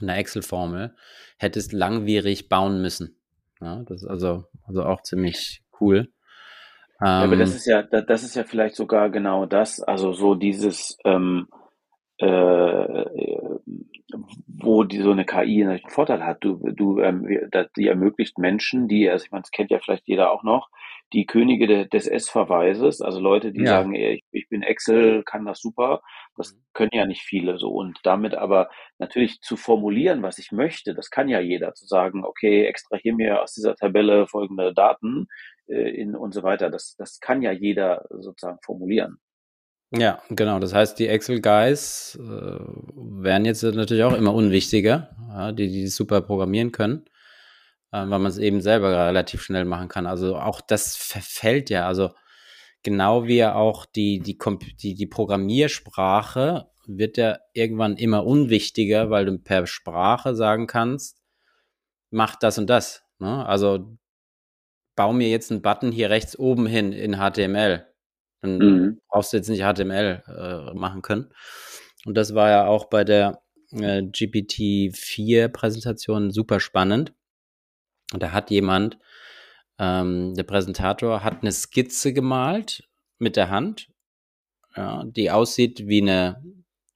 eine 0.00 0.16
Excel-Formel, 0.16 0.94
hättest 1.38 1.72
langwierig 1.72 2.48
bauen 2.48 2.80
müssen. 2.80 3.16
Ja, 3.60 3.82
das 3.86 4.02
ist 4.02 4.08
also, 4.08 4.44
also 4.66 4.84
auch 4.84 5.02
ziemlich 5.02 5.62
cool. 5.80 6.12
Ja, 7.00 7.22
aber 7.22 7.36
das 7.36 7.50
ähm. 7.50 7.56
ist 7.56 7.66
ja, 7.66 7.82
das 7.82 8.22
ist 8.22 8.36
ja 8.36 8.44
vielleicht 8.44 8.76
sogar 8.76 9.10
genau 9.10 9.46
das, 9.46 9.80
also 9.80 10.12
so 10.12 10.34
dieses, 10.34 10.98
ähm, 11.04 11.48
äh, 12.18 13.04
wo 14.46 14.84
die 14.84 15.00
so 15.02 15.12
eine 15.12 15.24
KI 15.24 15.64
einen 15.64 15.80
Vorteil 15.88 16.24
hat. 16.24 16.42
Du, 16.42 16.56
du, 16.72 16.98
ähm, 17.00 17.28
die 17.76 17.86
ermöglicht 17.86 18.38
Menschen, 18.38 18.88
die, 18.88 19.08
also 19.08 19.24
ich 19.24 19.30
meine, 19.30 19.42
das 19.42 19.50
kennt 19.50 19.70
ja 19.70 19.78
vielleicht 19.78 20.08
jeder 20.08 20.32
auch 20.32 20.42
noch, 20.42 20.68
die 21.12 21.26
Könige 21.26 21.66
de, 21.66 21.88
des 21.88 22.06
S-Verweises, 22.06 23.00
also 23.00 23.20
Leute, 23.20 23.52
die 23.52 23.60
ja. 23.60 23.66
sagen, 23.66 23.94
ich, 23.94 24.24
ich 24.32 24.48
bin 24.48 24.62
Excel, 24.62 25.22
kann 25.24 25.44
das 25.44 25.60
super, 25.60 26.02
das 26.38 26.54
mhm. 26.54 26.60
können 26.72 26.90
ja 26.92 27.06
nicht 27.06 27.22
viele 27.22 27.58
so. 27.58 27.70
Und 27.70 27.98
damit 28.04 28.34
aber 28.34 28.70
natürlich 28.98 29.40
zu 29.40 29.56
formulieren, 29.56 30.22
was 30.22 30.38
ich 30.38 30.52
möchte, 30.52 30.94
das 30.94 31.10
kann 31.10 31.28
ja 31.28 31.40
jeder, 31.40 31.74
zu 31.74 31.86
sagen, 31.86 32.24
okay, 32.24 32.64
extrahier 32.66 33.14
mir 33.14 33.42
aus 33.42 33.52
dieser 33.52 33.74
Tabelle 33.74 34.26
folgende 34.26 34.72
Daten 34.72 35.26
äh, 35.66 35.90
in 35.90 36.16
und 36.16 36.32
so 36.32 36.42
weiter. 36.42 36.70
Das, 36.70 36.96
das 36.96 37.20
kann 37.20 37.42
ja 37.42 37.52
jeder 37.52 38.06
sozusagen 38.10 38.58
formulieren. 38.64 39.18
Ja, 39.90 40.22
genau. 40.28 40.58
Das 40.58 40.74
heißt, 40.74 40.98
die 40.98 41.08
Excel-Guys 41.08 42.18
äh, 42.20 42.20
werden 42.22 43.46
jetzt 43.46 43.62
natürlich 43.62 44.04
auch 44.04 44.12
immer 44.14 44.34
unwichtiger, 44.34 45.16
ja, 45.30 45.52
die, 45.52 45.68
die 45.68 45.86
super 45.86 46.20
programmieren 46.20 46.72
können, 46.72 47.06
äh, 47.92 48.00
weil 48.00 48.18
man 48.18 48.26
es 48.26 48.36
eben 48.36 48.60
selber 48.60 49.06
relativ 49.06 49.42
schnell 49.42 49.64
machen 49.64 49.88
kann. 49.88 50.06
Also 50.06 50.36
auch 50.36 50.60
das 50.60 50.94
verfällt 50.96 51.70
ja. 51.70 51.86
Also 51.86 52.10
genau 52.82 53.26
wie 53.26 53.44
auch 53.44 53.86
die, 53.86 54.20
die, 54.20 54.38
die, 54.80 54.94
die 54.94 55.06
Programmiersprache 55.06 56.68
wird 56.86 57.16
ja 57.16 57.38
irgendwann 57.52 57.96
immer 57.96 58.24
unwichtiger, 58.24 59.10
weil 59.10 59.26
du 59.26 59.38
per 59.38 59.66
Sprache 59.66 60.34
sagen 60.34 60.66
kannst, 60.66 61.20
mach 62.10 62.36
das 62.36 62.58
und 62.58 62.70
das. 62.70 63.04
Ne? 63.18 63.46
Also 63.46 63.98
bau 64.96 65.12
mir 65.12 65.28
jetzt 65.28 65.52
einen 65.52 65.62
Button 65.62 65.92
hier 65.92 66.10
rechts 66.10 66.38
oben 66.38 66.66
hin 66.66 66.92
in 66.92 67.16
HTML. 67.16 67.86
Dann 68.40 68.58
mhm. 68.58 69.00
brauchst 69.08 69.32
du 69.32 69.36
jetzt 69.36 69.48
nicht 69.48 69.62
HTML 69.62 70.22
äh, 70.26 70.74
machen 70.74 71.02
können. 71.02 71.32
Und 72.04 72.14
das 72.14 72.34
war 72.34 72.50
ja 72.50 72.66
auch 72.66 72.86
bei 72.86 73.04
der 73.04 73.42
äh, 73.70 74.02
GPT-4-Präsentation 74.02 76.30
super 76.30 76.60
spannend. 76.60 77.12
Und 78.12 78.22
da 78.22 78.32
hat 78.32 78.50
jemand, 78.50 78.98
ähm, 79.78 80.34
der 80.34 80.42
Präsentator, 80.44 81.22
hat 81.22 81.42
eine 81.42 81.52
Skizze 81.52 82.12
gemalt 82.12 82.88
mit 83.18 83.36
der 83.36 83.50
Hand, 83.50 83.88
ja, 84.76 85.04
die 85.04 85.30
aussieht 85.30 85.86
wie 85.86 86.02
eine, 86.02 86.42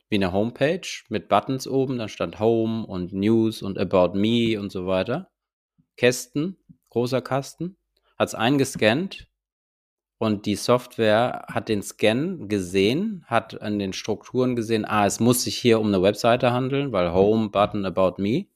wie 0.09 0.17
eine 0.17 0.33
Homepage 0.33 0.87
mit 1.09 1.29
Buttons 1.29 1.67
oben. 1.67 1.99
Da 1.99 2.09
stand 2.09 2.39
Home 2.39 2.87
und 2.87 3.13
News 3.13 3.63
und 3.63 3.79
About 3.79 4.17
Me 4.19 4.61
und 4.61 4.71
so 4.71 4.87
weiter. 4.87 5.31
Kästen, 5.97 6.57
großer 6.91 7.23
Kasten, 7.23 7.77
hat 8.19 8.29
es 8.29 8.35
eingescannt 8.35 9.29
und 10.19 10.47
die 10.47 10.55
Software 10.55 11.47
hat 11.49 11.69
den 11.69 11.83
Scan 11.83 12.47
gesehen, 12.47 13.25
hat 13.27 13.61
an 13.61 13.81
den 13.81 13.93
Strukturen 13.93 14.55
gesehen, 14.55 14.85
ah, 14.85 15.05
es 15.05 15.19
muss 15.19 15.43
sich 15.43 15.59
hier 15.59 15.81
um 15.81 15.89
eine 15.89 16.01
Webseite 16.01 16.53
handeln, 16.53 16.93
weil 16.93 17.13
Home, 17.13 17.49
Button, 17.49 17.85
About 17.85 18.23
Me. 18.23 18.47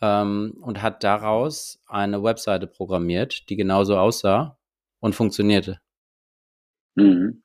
Ähm, 0.00 0.56
und 0.60 0.82
hat 0.82 1.04
daraus 1.04 1.82
eine 1.86 2.22
Webseite 2.22 2.66
programmiert, 2.66 3.48
die 3.48 3.56
genauso 3.56 3.96
aussah 3.96 4.58
und 5.00 5.14
funktionierte. 5.14 5.80
Mhm. 6.96 7.42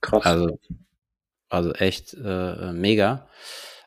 Krass. 0.00 0.24
Also, 0.24 0.58
also 1.48 1.72
echt 1.72 2.14
äh, 2.14 2.72
mega. 2.72 3.28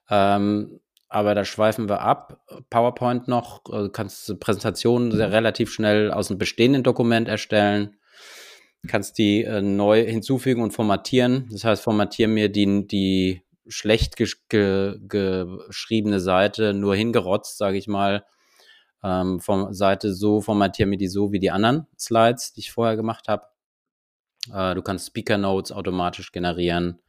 Ähm, 0.10 0.80
aber 1.08 1.34
da 1.34 1.44
schweifen 1.44 1.90
wir 1.90 2.02
ab. 2.02 2.46
PowerPoint 2.70 3.28
noch, 3.28 3.64
äh, 3.72 3.90
kannst 3.90 4.30
du 4.30 4.36
Präsentationen 4.36 5.12
sehr 5.12 5.32
relativ 5.32 5.72
schnell 5.72 6.12
aus 6.12 6.30
einem 6.30 6.38
bestehenden 6.38 6.84
Dokument 6.84 7.28
erstellen, 7.28 7.98
kannst 8.88 9.18
die 9.18 9.44
äh, 9.44 9.62
neu 9.62 10.06
hinzufügen 10.06 10.62
und 10.62 10.72
formatieren. 10.72 11.48
Das 11.52 11.64
heißt, 11.64 11.84
formatieren 11.84 12.34
mir 12.34 12.50
die, 12.50 12.88
die 12.88 13.42
schlecht 13.70 14.16
ge 14.18 14.28
ge 14.50 14.98
geschriebene 15.08 16.20
Seite 16.20 16.74
nur 16.74 16.96
hingerotzt, 16.96 17.58
sage 17.58 17.78
ich 17.78 17.88
mal, 17.88 18.26
ähm, 19.04 19.40
vom 19.40 19.74
Seite 19.74 20.14
so, 20.14 20.42
formatieren 20.42 20.90
mir 20.90 20.98
die 20.98 21.08
so 21.08 21.32
wie 21.32 21.40
die 21.40 21.52
anderen 21.52 21.88
Slides, 21.98 22.54
die 22.54 22.62
ich 22.62 22.72
vorher 22.72 22.96
gemacht 22.96 23.28
habe. 23.28 23.44
Äh, 24.54 24.76
du 24.76 24.82
kannst 24.82 25.08
Speaker 25.08 25.38
Notes 25.38 25.72
automatisch 25.72 26.32
generieren 26.32 27.00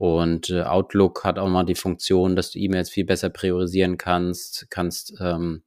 und 0.00 0.48
äh, 0.48 0.62
Outlook 0.62 1.24
hat 1.24 1.38
auch 1.38 1.48
mal 1.48 1.64
die 1.64 1.74
Funktion, 1.74 2.34
dass 2.34 2.52
du 2.52 2.58
E-Mails 2.58 2.88
viel 2.88 3.04
besser 3.04 3.28
priorisieren 3.28 3.98
kannst, 3.98 4.70
kannst, 4.70 5.14
ähm, 5.20 5.62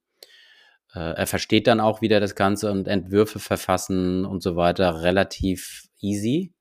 äh, 0.92 0.98
er 0.98 1.26
versteht 1.28 1.68
dann 1.68 1.80
auch 1.80 2.00
wieder 2.00 2.18
das 2.18 2.34
Ganze 2.34 2.70
und 2.72 2.88
Entwürfe 2.88 3.38
verfassen 3.38 4.24
und 4.24 4.42
so 4.42 4.56
weiter 4.56 5.02
relativ 5.02 5.88
easy. 6.00 6.52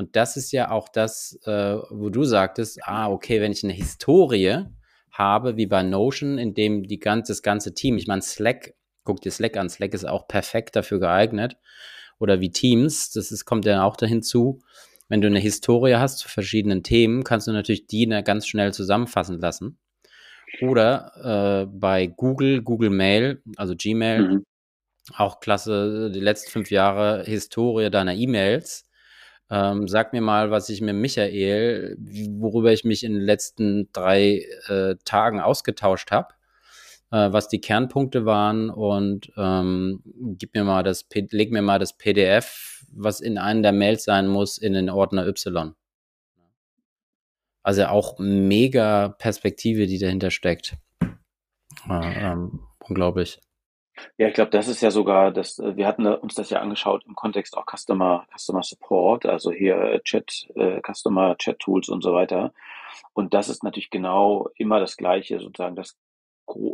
Und 0.00 0.16
das 0.16 0.36
ist 0.36 0.52
ja 0.52 0.70
auch 0.70 0.88
das, 0.88 1.38
äh, 1.44 1.76
wo 1.90 2.08
du 2.08 2.24
sagtest, 2.24 2.80
ah, 2.84 3.10
okay, 3.10 3.40
wenn 3.40 3.52
ich 3.52 3.62
eine 3.62 3.72
Historie 3.72 4.64
habe, 5.12 5.56
wie 5.56 5.66
bei 5.66 5.82
Notion, 5.82 6.38
in 6.38 6.54
dem 6.54 6.84
die 6.84 6.98
ganze, 6.98 7.32
das 7.32 7.42
ganze 7.42 7.74
Team, 7.74 7.98
ich 7.98 8.06
meine, 8.06 8.22
Slack, 8.22 8.74
guck 9.04 9.20
dir 9.20 9.30
Slack 9.30 9.56
an, 9.56 9.68
Slack 9.68 9.92
ist 9.92 10.08
auch 10.08 10.26
perfekt 10.26 10.74
dafür 10.74 11.00
geeignet. 11.00 11.56
Oder 12.18 12.40
wie 12.40 12.50
Teams, 12.50 13.10
das 13.10 13.30
ist, 13.30 13.44
kommt 13.44 13.66
ja 13.66 13.82
auch 13.84 13.96
dahin 13.96 14.22
zu 14.22 14.60
wenn 15.10 15.20
du 15.20 15.26
eine 15.26 15.40
Historie 15.40 15.96
hast 15.96 16.18
zu 16.18 16.28
verschiedenen 16.28 16.84
Themen, 16.84 17.24
kannst 17.24 17.48
du 17.48 17.52
natürlich 17.52 17.88
die 17.88 18.06
ganz 18.24 18.46
schnell 18.46 18.72
zusammenfassen 18.72 19.40
lassen. 19.40 19.76
Oder 20.62 21.66
äh, 21.66 21.66
bei 21.66 22.06
Google, 22.06 22.62
Google 22.62 22.90
Mail, 22.90 23.42
also 23.56 23.74
Gmail, 23.76 24.22
mhm. 24.22 24.44
auch 25.16 25.40
klasse, 25.40 26.10
die 26.12 26.20
letzten 26.20 26.50
fünf 26.52 26.70
Jahre 26.70 27.24
Historie 27.24 27.90
deiner 27.90 28.14
E-Mails. 28.14 28.88
Ähm, 29.50 29.88
sag 29.88 30.12
mir 30.12 30.20
mal, 30.20 30.50
was 30.50 30.68
ich 30.68 30.80
mit 30.80 30.94
Michael, 30.94 31.96
worüber 32.38 32.72
ich 32.72 32.84
mich 32.84 33.02
in 33.04 33.14
den 33.14 33.22
letzten 33.22 33.88
drei 33.92 34.44
äh, 34.68 34.94
Tagen 35.04 35.40
ausgetauscht 35.40 36.10
habe, 36.12 36.34
äh, 37.10 37.32
was 37.32 37.48
die 37.48 37.60
Kernpunkte 37.60 38.24
waren 38.24 38.70
und 38.70 39.32
ähm, 39.36 40.02
gib 40.38 40.54
mir 40.54 40.64
mal 40.64 40.82
das, 40.82 41.06
leg 41.12 41.50
mir 41.50 41.62
mal 41.62 41.78
das 41.78 41.96
PDF 41.96 42.70
was 42.92 43.20
in 43.20 43.38
einem 43.38 43.62
der 43.62 43.72
Mails 43.72 44.04
sein 44.04 44.28
muss, 44.28 44.58
in 44.58 44.72
den 44.72 44.90
Ordner 44.90 45.26
Y. 45.26 45.74
Also 47.62 47.86
auch 47.86 48.18
mega 48.18 49.08
Perspektive, 49.08 49.86
die 49.86 49.98
dahinter 49.98 50.30
steckt. 50.30 50.76
Äh, 51.88 52.32
ähm, 52.32 52.60
unglaublich. 52.80 53.40
Ja, 54.18 54.28
ich 54.28 54.34
glaube, 54.34 54.50
das 54.50 54.68
ist 54.68 54.80
ja 54.80 54.90
sogar, 54.90 55.30
das, 55.30 55.58
äh, 55.58 55.76
wir 55.76 55.86
hatten 55.86 56.06
uns 56.06 56.34
das 56.34 56.50
ja 56.50 56.60
angeschaut 56.60 57.04
im 57.06 57.14
Kontext 57.14 57.56
auch 57.56 57.64
Customer, 57.66 58.26
Customer 58.36 58.62
Support, 58.62 59.26
also 59.26 59.50
hier 59.52 59.76
äh, 59.76 60.00
Chat, 60.00 60.48
äh, 60.54 60.80
Customer 60.80 61.36
Chat 61.36 61.58
Tools 61.58 61.88
und 61.88 62.02
so 62.02 62.12
weiter. 62.12 62.52
Und 63.12 63.34
das 63.34 63.48
ist 63.48 63.64
natürlich 63.64 63.90
genau 63.90 64.48
immer 64.56 64.80
das 64.80 64.96
Gleiche, 64.96 65.40
sozusagen 65.40 65.76
das 65.76 65.96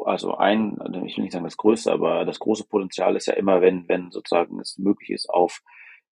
also 0.07 0.39
ein, 0.39 0.79
ich 1.05 1.19
will 1.19 1.25
nicht 1.25 1.33
sagen 1.33 1.45
das 1.45 1.59
größte, 1.59 1.93
aber 1.93 2.25
das 2.25 2.39
große 2.39 2.65
Potenzial 2.67 3.15
ist 3.15 3.27
ja 3.27 3.35
immer, 3.35 3.61
wenn, 3.61 3.87
wenn 3.89 4.11
sozusagen 4.11 4.59
es 4.59 4.79
möglich 4.79 5.11
ist, 5.11 5.29
auf 5.29 5.63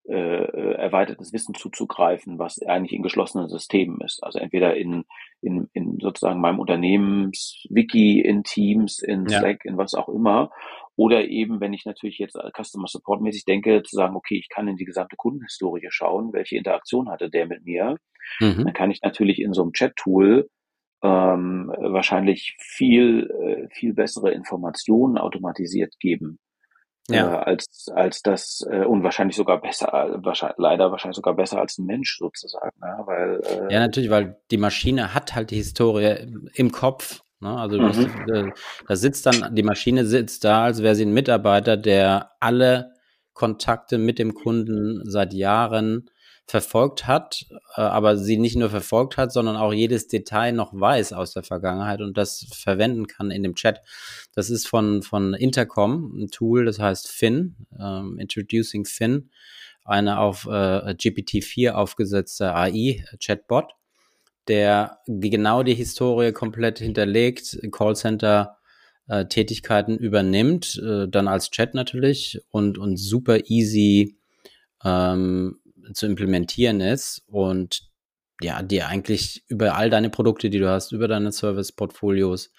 äh, 0.07 0.73
erweitertes 0.75 1.33
Wissen 1.33 1.55
zuzugreifen, 1.55 2.37
was 2.37 2.61
eigentlich 2.61 2.93
in 2.93 3.01
geschlossenen 3.01 3.49
Systemen 3.49 4.01
ist. 4.01 4.23
Also 4.23 4.39
entweder 4.39 4.75
in, 4.75 5.05
in, 5.41 5.67
in 5.73 5.97
sozusagen 5.99 6.39
meinem 6.39 6.59
Unternehmens-Wiki, 6.59 8.21
in 8.21 8.43
Teams, 8.43 8.99
in 8.99 9.27
Slack, 9.27 9.65
ja. 9.65 9.71
in 9.71 9.77
was 9.77 9.95
auch 9.95 10.09
immer. 10.09 10.51
Oder 10.95 11.25
eben, 11.25 11.59
wenn 11.59 11.73
ich 11.73 11.85
natürlich 11.85 12.19
jetzt 12.19 12.37
Customer 12.55 12.87
Support 12.87 13.21
mäßig 13.21 13.45
denke, 13.45 13.83
zu 13.83 13.95
sagen, 13.95 14.15
okay, 14.15 14.37
ich 14.37 14.49
kann 14.49 14.67
in 14.67 14.77
die 14.77 14.85
gesamte 14.85 15.15
Kundenhistorie 15.15 15.87
schauen, 15.89 16.31
welche 16.31 16.57
Interaktion 16.57 17.09
hatte 17.09 17.29
der 17.29 17.47
mit 17.47 17.65
mir. 17.65 17.97
Mhm. 18.39 18.63
Dann 18.65 18.73
kann 18.73 18.91
ich 18.91 19.01
natürlich 19.01 19.39
in 19.39 19.53
so 19.53 19.63
einem 19.63 19.73
Chat-Tool 19.73 20.49
ähm, 21.03 21.71
wahrscheinlich 21.77 22.55
viel, 22.59 23.29
äh, 23.29 23.67
viel 23.75 23.93
bessere 23.93 24.31
Informationen 24.31 25.17
automatisiert 25.17 25.99
geben 25.99 26.39
ja. 27.09 27.33
äh, 27.33 27.43
als, 27.43 27.87
als 27.93 28.21
das 28.21 28.65
äh, 28.69 28.85
und 28.85 29.03
wahrscheinlich 29.03 29.35
sogar 29.35 29.61
besser, 29.61 30.19
wahrscheinlich, 30.23 30.57
leider 30.57 30.91
wahrscheinlich 30.91 31.15
sogar 31.15 31.35
besser 31.35 31.59
als 31.59 31.77
ein 31.77 31.85
Mensch 31.85 32.17
sozusagen. 32.17 32.75
Ja, 32.81 33.05
weil, 33.05 33.41
äh, 33.43 33.73
ja, 33.73 33.79
natürlich, 33.79 34.09
weil 34.09 34.37
die 34.51 34.57
Maschine 34.57 35.13
hat 35.13 35.35
halt 35.35 35.51
die 35.51 35.57
Historie 35.57 36.49
im 36.53 36.71
Kopf. 36.71 37.21
Ne? 37.39 37.49
Also 37.49 37.79
mhm. 37.79 38.33
äh, 38.33 38.51
da 38.87 38.95
sitzt 38.95 39.25
dann, 39.25 39.55
die 39.55 39.63
Maschine 39.63 40.05
sitzt 40.05 40.43
da, 40.43 40.65
als 40.65 40.81
wäre 40.81 40.95
sie 40.95 41.05
ein 41.05 41.13
Mitarbeiter, 41.13 41.77
der 41.77 42.31
alle 42.39 42.93
Kontakte 43.33 43.97
mit 43.97 44.19
dem 44.19 44.33
Kunden 44.33 45.01
seit 45.09 45.33
Jahren 45.33 46.09
verfolgt 46.47 47.07
hat, 47.07 47.45
äh, 47.75 47.81
aber 47.81 48.17
sie 48.17 48.37
nicht 48.37 48.55
nur 48.55 48.69
verfolgt 48.69 49.17
hat, 49.17 49.31
sondern 49.31 49.57
auch 49.57 49.73
jedes 49.73 50.07
Detail 50.07 50.51
noch 50.51 50.79
weiß 50.79 51.13
aus 51.13 51.33
der 51.33 51.43
Vergangenheit 51.43 52.01
und 52.01 52.17
das 52.17 52.47
verwenden 52.53 53.07
kann 53.07 53.31
in 53.31 53.43
dem 53.43 53.55
Chat. 53.55 53.81
Das 54.33 54.49
ist 54.49 54.67
von, 54.67 55.01
von 55.01 55.33
Intercom, 55.33 56.23
ein 56.23 56.27
Tool, 56.27 56.65
das 56.65 56.79
heißt 56.79 57.07
Fin, 57.07 57.55
ähm, 57.79 58.19
Introducing 58.19 58.85
Fin, 58.85 59.31
eine 59.83 60.19
auf 60.19 60.45
äh, 60.45 60.93
GPT-4 60.93 61.71
aufgesetzte 61.71 62.53
AI-Chatbot, 62.53 63.73
der 64.47 64.99
genau 65.07 65.63
die 65.63 65.73
Historie 65.73 66.31
komplett 66.31 66.79
hinterlegt, 66.79 67.57
Callcenter 67.71 68.57
äh, 69.07 69.25
Tätigkeiten 69.25 69.97
übernimmt, 69.97 70.81
äh, 70.83 71.07
dann 71.07 71.27
als 71.27 71.51
Chat 71.51 71.73
natürlich 71.73 72.41
und, 72.49 72.77
und 72.77 72.97
super 72.97 73.39
easy 73.49 74.17
ähm, 74.83 75.59
zu 75.93 76.05
implementieren 76.05 76.81
ist 76.81 77.23
und 77.27 77.89
ja, 78.41 78.61
dir 78.61 78.87
eigentlich 78.87 79.43
über 79.47 79.75
all 79.75 79.89
deine 79.89 80.09
Produkte, 80.09 80.49
die 80.49 80.59
du 80.59 80.69
hast, 80.69 80.91
über 80.91 81.07
deine 81.07 81.31
Service-Portfolios, 81.31 82.51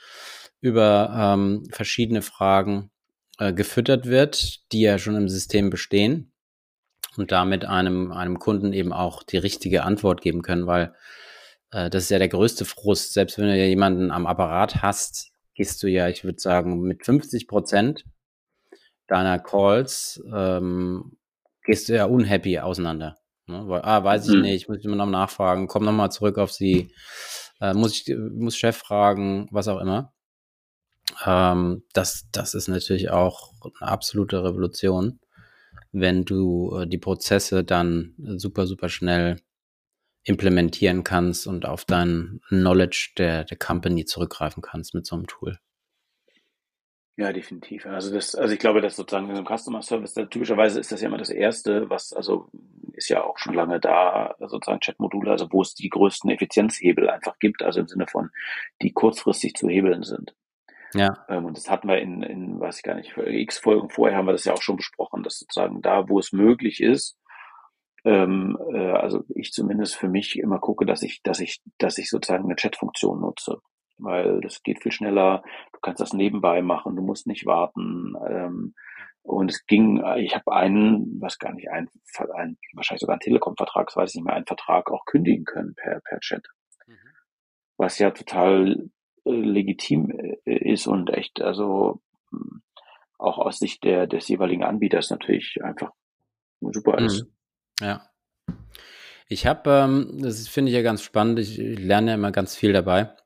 über 0.61 1.11
ähm, 1.15 1.65
verschiedene 1.71 2.23
Fragen 2.23 2.91
äh, 3.39 3.53
gefüttert 3.53 4.07
wird, 4.07 4.73
die 4.73 4.81
ja 4.81 4.99
schon 4.99 5.17
im 5.17 5.29
System 5.29 5.69
bestehen 5.69 6.33
und 7.17 7.33
damit 7.33 7.65
einem, 7.65 8.13
einem 8.13 8.39
Kunden 8.39 8.73
eben 8.73 8.93
auch 8.93 9.23
die 9.23 9.37
richtige 9.37 9.85
Antwort 9.85 10.23
geben 10.23 10.43
können, 10.43 10.67
weil 10.67 10.95
äh, 11.71 11.91
das 11.91 12.05
ist 12.05 12.11
ja 12.11 12.19
der 12.19 12.29
größte 12.29 12.65
Frust. 12.65 13.13
Selbst 13.13 13.39
wenn 13.39 13.47
du 13.47 13.57
ja 13.57 13.65
jemanden 13.65 14.11
am 14.11 14.27
Apparat 14.27 14.83
hast, 14.83 15.33
gehst 15.55 15.83
du 15.83 15.89
ja, 15.89 16.09
ich 16.09 16.25
würde 16.25 16.39
sagen, 16.39 16.81
mit 16.83 17.05
50 17.05 17.49
Prozent 17.49 18.05
deiner 19.07 19.39
Calls 19.39 20.23
ähm, 20.33 21.17
gehst 21.65 21.89
du 21.89 21.95
ja 21.95 22.05
unhappy 22.05 22.59
auseinander. 22.59 23.17
Ne? 23.47 23.63
Weil, 23.67 23.83
ah, 23.83 24.03
weiß 24.03 24.29
ich 24.29 24.37
mhm. 24.37 24.43
nicht, 24.43 24.69
muss 24.69 24.79
ich 24.79 24.85
immer 24.85 24.97
noch 24.97 25.07
nachfragen, 25.07 25.69
komm 25.69 25.85
nochmal 25.85 26.11
zurück 26.11 26.39
auf 26.39 26.53
sie, 26.53 26.91
äh, 27.61 27.75
muss 27.75 27.93
ich, 27.93 28.17
muss 28.17 28.57
Chef 28.57 28.77
fragen, 28.77 29.49
was 29.51 29.69
auch 29.69 29.81
immer. 29.81 30.13
Ähm, 31.25 31.85
das, 31.93 32.29
das 32.33 32.55
ist 32.55 32.69
natürlich 32.69 33.11
auch 33.11 33.53
eine 33.81 33.91
absolute 33.91 34.43
Revolution, 34.43 35.21
wenn 35.93 36.25
du 36.25 36.77
äh, 36.77 36.87
die 36.87 36.99
Prozesse 36.99 37.65
dann 37.65 38.15
super, 38.19 38.67
super 38.67 38.89
schnell 38.89 39.41
implementieren 40.27 41.05
kannst 41.05 41.47
und 41.47 41.67
auf 41.67 41.85
dein 41.85 42.41
Knowledge 42.49 43.13
der, 43.17 43.45
der 43.45 43.57
Company 43.57 44.05
zurückgreifen 44.05 44.61
kannst 44.61 44.93
mit 44.93 45.07
so 45.07 45.15
einem 45.15 45.27
Tool. 45.29 45.59
Ja, 47.17 47.33
definitiv. 47.33 47.87
Also 47.87 48.13
das, 48.13 48.35
also 48.35 48.53
ich 48.53 48.59
glaube, 48.59 48.83
dass 48.83 48.97
sozusagen 48.97 49.31
in 49.31 49.37
einem 49.37 49.47
Customer 49.47 49.81
Service, 49.81 50.13
da, 50.13 50.27
typischerweise 50.27 50.81
ist 50.81 50.93
das 50.93 51.01
ja 51.01 51.09
immer 51.09 51.17
das 51.17 51.31
erste, 51.31 51.89
was, 51.89 52.13
also 52.13 52.51
ist 52.93 53.09
ja 53.09 53.23
auch 53.23 53.39
schon 53.39 53.55
lange 53.55 53.81
da, 53.81 54.35
sozusagen 54.41 54.81
Chatmodule, 54.81 55.31
also 55.31 55.47
wo 55.51 55.63
es 55.63 55.75
die 55.75 55.89
größten 55.89 56.29
Effizienzhebel 56.29 57.09
einfach 57.09 57.39
gibt, 57.39 57.63
also 57.63 57.81
im 57.81 57.89
Sinne 57.89 58.07
von, 58.07 58.31
die 58.83 58.93
kurzfristig 58.93 59.55
zu 59.55 59.69
hebeln 59.69 60.03
sind. 60.03 60.35
Ja. 60.93 61.25
Ähm, 61.29 61.45
und 61.47 61.57
das 61.57 61.71
hatten 61.71 61.89
wir 61.89 61.99
in, 61.99 62.23
in, 62.23 62.61
weiß 62.61 62.79
ich 62.79 62.83
gar 62.83 62.95
nicht, 62.95 63.17
x 63.17 63.59
Folgen 63.59 63.91
vorher 63.91 64.19
haben 64.19 64.27
wir 64.27 64.33
das 64.33 64.45
ja 64.45 64.55
auch 64.55 64.63
schon 64.63 64.77
besprochen, 64.77 65.23
dass 65.23 65.39
sozusagen 65.39 65.83
da, 65.83 66.09
wo 66.09 66.19
es 66.19 66.33
möglich 66.33 66.83
ist, 66.83 67.17
ähm, 68.07 68.57
äh, 68.73 68.93
also 68.93 69.25
ich 69.35 69.53
zumindest 69.53 69.97
für 69.97 70.09
mich 70.09 70.39
immer 70.39 70.59
gucke, 70.59 70.87
dass 70.87 71.03
ich, 71.03 71.23
dass 71.23 71.41
ich, 71.41 71.61
dass 71.79 71.99
ich 71.99 72.09
sozusagen 72.09 72.45
eine 72.45 72.57
Chatfunktion 72.57 73.21
nutze 73.21 73.61
weil 73.99 74.41
das 74.41 74.63
geht 74.63 74.83
viel 74.83 74.93
schneller. 74.93 75.43
Du 75.73 75.81
kannst 75.81 76.01
das 76.01 76.13
nebenbei 76.13 76.63
machen, 76.63 76.97
du 76.97 77.03
musst 77.03 77.27
nicht 77.27 77.47
warten. 77.47 78.15
Ähm, 78.29 78.75
und 79.23 79.51
es 79.51 79.67
ging, 79.67 80.05
ich 80.19 80.35
habe 80.37 80.53
einen, 80.53 81.21
was 81.21 81.39
gar 81.39 81.53
nicht, 81.53 81.69
ein, 81.71 81.89
ein 82.35 82.59
wahrscheinlich 82.75 83.01
sogar 83.01 83.17
ein 83.17 83.21
Telekom-Vertrag, 83.21 83.95
weiß 83.95 84.11
ich 84.11 84.17
nicht 84.17 84.25
mehr, 84.25 84.37
einen 84.37 84.47
Vertrag 84.47 84.91
auch 84.91 85.05
kündigen 85.05 85.45
können 85.45 85.75
per, 85.75 86.01
per 86.01 86.21
Chat. 86.21 86.47
Mhm. 86.87 86.95
Was 87.77 87.99
ja 87.99 88.13
total 88.13 88.89
äh, 89.25 89.31
legitim 89.31 90.11
äh, 90.11 90.37
ist 90.45 90.87
und 90.87 91.11
echt, 91.11 91.41
also 91.43 92.01
hm, 92.31 92.63
auch 93.19 93.39
aus 93.39 93.59
Sicht 93.59 93.83
der, 93.83 94.07
des 94.07 94.29
jeweiligen 94.29 94.63
Anbieters 94.63 95.11
natürlich 95.11 95.59
einfach 95.63 95.91
super 96.61 97.01
mhm. 97.01 97.36
Ja. 97.81 98.09
Ich 99.29 99.47
habe, 99.47 99.71
ähm, 99.71 100.19
das 100.23 100.47
finde 100.49 100.71
ich 100.71 100.77
ja 100.77 100.83
ganz 100.83 101.03
spannend, 101.03 101.39
ich 101.39 101.57
lerne 101.57 102.13
ja 102.13 102.15
immer 102.15 102.33
ganz 102.33 102.55
viel 102.57 102.73
dabei 102.73 103.17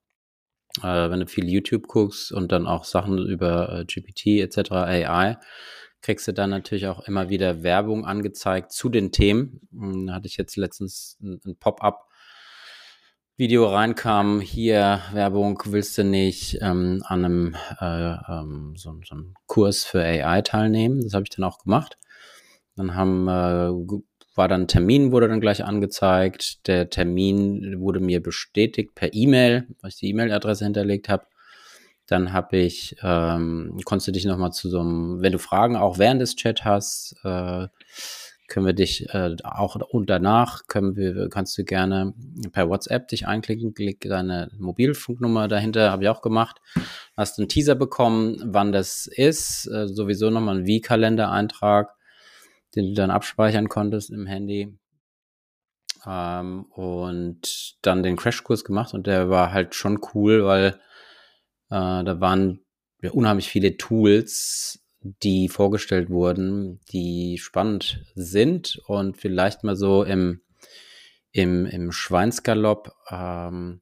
äh, 0.79 1.11
wenn 1.11 1.21
du 1.21 1.27
viel 1.27 1.49
YouTube 1.49 1.89
guckst 1.89 2.33
und 2.33 2.53
dann 2.53 2.67
auch 2.67 2.85
Sachen 2.85 3.19
über 3.19 3.81
äh, 3.81 3.85
GPT 3.85 4.41
etc., 4.41 4.73
AI, 4.73 5.39
kriegst 6.03 6.29
du 6.29 6.33
dann 6.33 6.51
natürlich 6.51 6.87
auch 6.87 7.07
immer 7.07 7.29
wieder 7.29 7.63
Werbung 7.63 8.07
angezeigt 8.07 8.73
zu 8.73 8.89
den 8.89 9.13
Themen. 9.13 9.69
Hm, 9.73 10.07
da 10.07 10.15
hatte 10.15 10.29
ich 10.29 10.37
jetzt 10.37 10.57
letztens 10.57 11.19
ein, 11.21 11.41
ein 11.45 11.57
Pop-up. 11.57 12.07
Video 13.37 13.67
reinkam, 13.67 14.41
hier 14.41 15.01
Werbung 15.15 15.63
willst 15.65 15.97
du 15.97 16.05
nicht 16.05 16.59
ähm, 16.61 17.03
an 17.07 17.25
einem 17.25 17.57
äh, 17.81 18.13
ähm, 18.29 18.75
so, 18.77 18.95
so 19.03 19.15
einem 19.15 19.35
Kurs 19.47 19.85
für 19.85 20.03
AI 20.03 20.43
teilnehmen. 20.43 21.01
Das 21.03 21.15
habe 21.15 21.23
ich 21.23 21.31
dann 21.31 21.45
auch 21.45 21.59
gemacht. 21.59 21.97
Dann 22.77 22.95
haben 22.95 23.29
äh, 23.29 23.71
war 24.35 24.49
dann 24.49 24.69
Termin, 24.69 25.13
wurde 25.13 25.29
dann 25.29 25.41
gleich 25.41 25.65
angezeigt. 25.65 26.67
Der 26.67 26.91
Termin 26.91 27.81
wurde 27.81 28.01
mir 28.01 28.23
bestätigt 28.23 28.95
per 28.95 29.13
E-Mail, 29.13 29.67
weil 29.81 29.91
ich 29.91 29.97
die 29.97 30.09
E-Mail-Adresse 30.11 30.65
hinterlegt 30.65 31.09
habe. 31.09 31.27
Dann 32.07 32.33
habe 32.33 32.57
ich, 32.57 32.97
ähm, 33.03 33.79
konntest 33.85 34.09
du 34.09 34.13
dich 34.13 34.25
nochmal 34.25 34.53
zu 34.53 34.69
so 34.69 34.81
einem, 34.81 35.23
wenn 35.23 35.33
du 35.33 35.39
Fragen 35.39 35.77
auch 35.77 35.99
während 35.99 36.21
des 36.21 36.37
Chat 36.37 36.65
hast, 36.65 37.15
äh, 37.25 37.69
können 38.49 38.67
wir 38.67 38.73
dich 38.73 39.09
äh, 39.15 39.37
auch 39.45 39.77
und 39.77 40.11
danach 40.11 40.67
können 40.67 40.97
wir, 40.97 41.29
kannst 41.31 41.57
du 41.57 41.65
gerne 41.65 42.13
per 42.51 42.69
WhatsApp 42.69 43.07
dich 43.09 43.27
einklicken, 43.27 43.75
klick 43.75 44.01
deine 44.01 44.51
Mobilfunknummer 44.59 45.47
dahinter, 45.47 45.93
habe 45.93 46.03
ich 46.03 46.09
auch 46.09 46.21
gemacht. 46.21 46.61
Hast 47.17 47.39
einen 47.39 47.49
Teaser 47.49 47.77
bekommen, 47.77 48.43
wann 48.45 48.73
das 48.73 49.07
ist, 49.07 49.67
äh, 49.67 49.87
sowieso 49.87 50.31
nochmal 50.31 50.57
einen 50.57 50.67
Wie-Kalendereintrag 50.67 51.95
den 52.75 52.89
du 52.89 52.95
dann 52.95 53.11
abspeichern 53.11 53.69
konntest 53.69 54.11
im 54.11 54.27
Handy. 54.27 54.79
Ähm, 56.07 56.65
und 56.71 57.77
dann 57.83 58.03
den 58.03 58.17
Crashkurs 58.17 58.65
gemacht 58.65 58.95
und 58.95 59.07
der 59.07 59.29
war 59.29 59.53
halt 59.53 59.75
schon 59.75 60.01
cool, 60.15 60.45
weil 60.45 60.81
äh, 61.69 62.05
da 62.05 62.21
waren 62.21 62.61
ja, 63.03 63.11
unheimlich 63.11 63.49
viele 63.49 63.77
Tools, 63.77 64.81
die 65.01 65.49
vorgestellt 65.49 66.11
wurden, 66.11 66.81
die 66.93 67.39
spannend 67.39 68.05
sind 68.15 68.81
und 68.87 69.17
vielleicht 69.17 69.65
mal 69.65 69.77
so 69.77 70.03
im, 70.03 70.43
im, 71.33 71.67
im 71.67 71.93
Schweinsgalopp 71.93 72.95
ähm, 73.11 73.81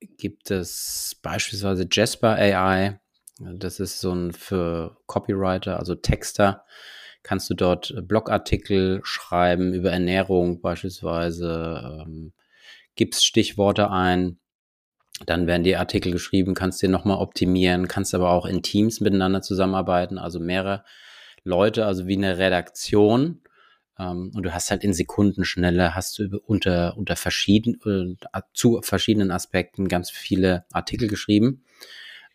gibt 0.00 0.50
es 0.50 1.16
beispielsweise 1.22 1.88
Jasper 1.90 2.34
AI. 2.34 3.00
Das 3.40 3.80
ist 3.80 4.00
so 4.00 4.12
ein 4.12 4.32
für 4.32 4.96
Copywriter, 5.06 5.78
also 5.78 5.94
Texter, 5.94 6.64
kannst 7.22 7.50
du 7.50 7.54
dort 7.54 7.90
äh, 7.90 8.02
Blogartikel 8.02 9.00
schreiben 9.02 9.72
über 9.74 9.90
Ernährung 9.90 10.60
beispielsweise, 10.60 12.04
ähm, 12.06 12.32
gibst 12.94 13.24
Stichworte 13.24 13.90
ein, 13.90 14.38
dann 15.26 15.46
werden 15.46 15.64
die 15.64 15.76
Artikel 15.76 16.12
geschrieben, 16.12 16.54
kannst 16.54 16.82
den 16.82 16.90
nochmal 16.90 17.18
optimieren, 17.18 17.88
kannst 17.88 18.14
aber 18.14 18.30
auch 18.30 18.46
in 18.46 18.62
Teams 18.62 19.00
miteinander 19.00 19.42
zusammenarbeiten, 19.42 20.18
also 20.18 20.38
mehrere 20.38 20.84
Leute, 21.44 21.86
also 21.86 22.06
wie 22.06 22.16
eine 22.16 22.38
Redaktion. 22.38 23.42
Ähm, 23.98 24.30
und 24.34 24.42
du 24.44 24.54
hast 24.54 24.70
halt 24.70 24.84
in 24.84 24.92
Sekundenschnelle, 24.92 25.94
hast 25.94 26.18
du 26.18 26.38
unter, 26.46 26.96
unter 26.96 27.16
verschieden, 27.16 28.16
äh, 28.32 28.40
zu 28.52 28.80
verschiedenen 28.82 29.30
Aspekten 29.30 29.88
ganz 29.88 30.10
viele 30.10 30.64
Artikel 30.72 31.08
geschrieben. 31.08 31.64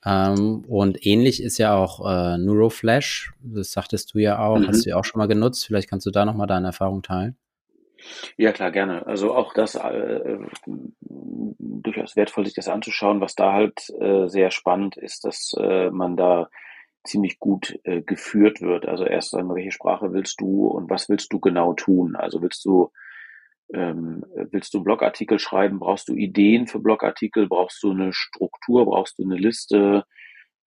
Ähm, 0.05 0.65
und 0.67 1.05
ähnlich 1.05 1.41
ist 1.41 1.57
ja 1.57 1.75
auch 1.75 2.05
äh, 2.05 2.37
Neuroflash. 2.37 3.33
Das 3.41 3.71
sagtest 3.71 4.13
du 4.13 4.19
ja 4.19 4.39
auch, 4.39 4.57
mhm. 4.57 4.67
hast 4.67 4.85
du 4.85 4.89
ja 4.89 4.97
auch 4.97 5.05
schon 5.05 5.19
mal 5.19 5.27
genutzt. 5.27 5.65
Vielleicht 5.65 5.89
kannst 5.89 6.05
du 6.05 6.11
da 6.11 6.25
nochmal 6.25 6.47
deine 6.47 6.67
Erfahrung 6.67 7.01
teilen. 7.01 7.37
Ja, 8.35 8.51
klar, 8.51 8.71
gerne. 8.71 9.05
Also 9.05 9.33
auch 9.33 9.53
das 9.53 9.75
äh, 9.75 10.37
durchaus 10.65 12.15
wertvoll, 12.15 12.45
sich 12.45 12.53
das 12.53 12.67
anzuschauen. 12.67 13.21
Was 13.21 13.35
da 13.35 13.53
halt 13.53 13.89
äh, 13.99 14.27
sehr 14.27 14.51
spannend 14.51 14.97
ist, 14.97 15.23
dass 15.23 15.53
äh, 15.57 15.89
man 15.89 16.17
da 16.17 16.49
ziemlich 17.05 17.39
gut 17.39 17.79
äh, 17.83 18.01
geführt 18.01 18.61
wird. 18.61 18.87
Also 18.87 19.05
erst 19.05 19.31
sagen, 19.31 19.53
welche 19.53 19.71
Sprache 19.71 20.13
willst 20.13 20.39
du 20.41 20.67
und 20.67 20.89
was 20.89 21.09
willst 21.09 21.31
du 21.31 21.39
genau 21.39 21.73
tun? 21.73 22.15
Also 22.15 22.41
willst 22.41 22.63
du 22.65 22.91
ähm, 23.73 24.23
willst 24.51 24.73
du 24.73 24.83
Blogartikel 24.83 25.39
schreiben? 25.39 25.79
Brauchst 25.79 26.09
du 26.09 26.15
Ideen 26.15 26.67
für 26.67 26.79
Blogartikel? 26.79 27.47
Brauchst 27.47 27.81
du 27.83 27.91
eine 27.91 28.13
Struktur? 28.13 28.85
Brauchst 28.85 29.17
du 29.17 29.23
eine 29.23 29.37
Liste? 29.37 30.05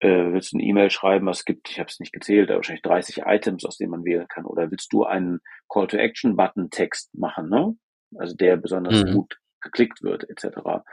Äh, 0.00 0.32
willst 0.32 0.52
du 0.52 0.58
eine 0.58 0.66
E-Mail 0.66 0.90
schreiben? 0.90 1.28
Es 1.28 1.44
gibt, 1.44 1.70
ich 1.70 1.78
habe 1.78 1.88
es 1.88 2.00
nicht 2.00 2.12
gezählt, 2.12 2.50
wahrscheinlich 2.50 2.82
30 2.82 3.22
Items, 3.26 3.64
aus 3.64 3.76
denen 3.76 3.90
man 3.90 4.04
wählen 4.04 4.28
kann. 4.28 4.44
Oder 4.44 4.70
willst 4.70 4.92
du 4.92 5.04
einen 5.04 5.40
Call-to-Action-Button-Text 5.68 7.14
machen, 7.14 7.48
ne? 7.48 7.76
Also 8.16 8.34
der 8.36 8.56
besonders 8.56 9.04
mhm. 9.04 9.12
gut 9.12 9.38
geklickt 9.60 10.02
wird, 10.02 10.28
etc. 10.28 10.84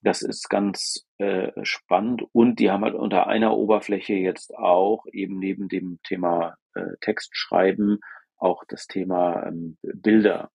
Das 0.00 0.22
ist 0.22 0.48
ganz 0.48 1.06
äh, 1.18 1.52
spannend 1.62 2.22
und 2.32 2.60
die 2.60 2.70
haben 2.70 2.84
halt 2.84 2.94
unter 2.94 3.26
einer 3.26 3.56
Oberfläche 3.56 4.14
jetzt 4.14 4.54
auch 4.54 5.04
eben 5.12 5.38
neben 5.38 5.68
dem 5.68 5.98
Thema 6.02 6.56
äh, 6.74 6.96
Textschreiben 7.00 7.98
auch 8.38 8.64
das 8.68 8.86
Thema 8.86 9.46
ähm, 9.46 9.76
Bilder 9.82 10.50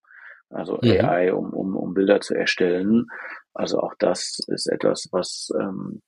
also 0.51 0.79
mhm. 0.81 0.91
AI, 0.91 1.33
um, 1.33 1.53
um, 1.53 1.75
um 1.75 1.93
Bilder 1.93 2.21
zu 2.21 2.35
erstellen. 2.35 3.07
Also 3.53 3.79
auch 3.79 3.93
das 3.99 4.39
ist 4.47 4.67
etwas, 4.67 5.07
was 5.11 5.49
ähm, 5.59 6.01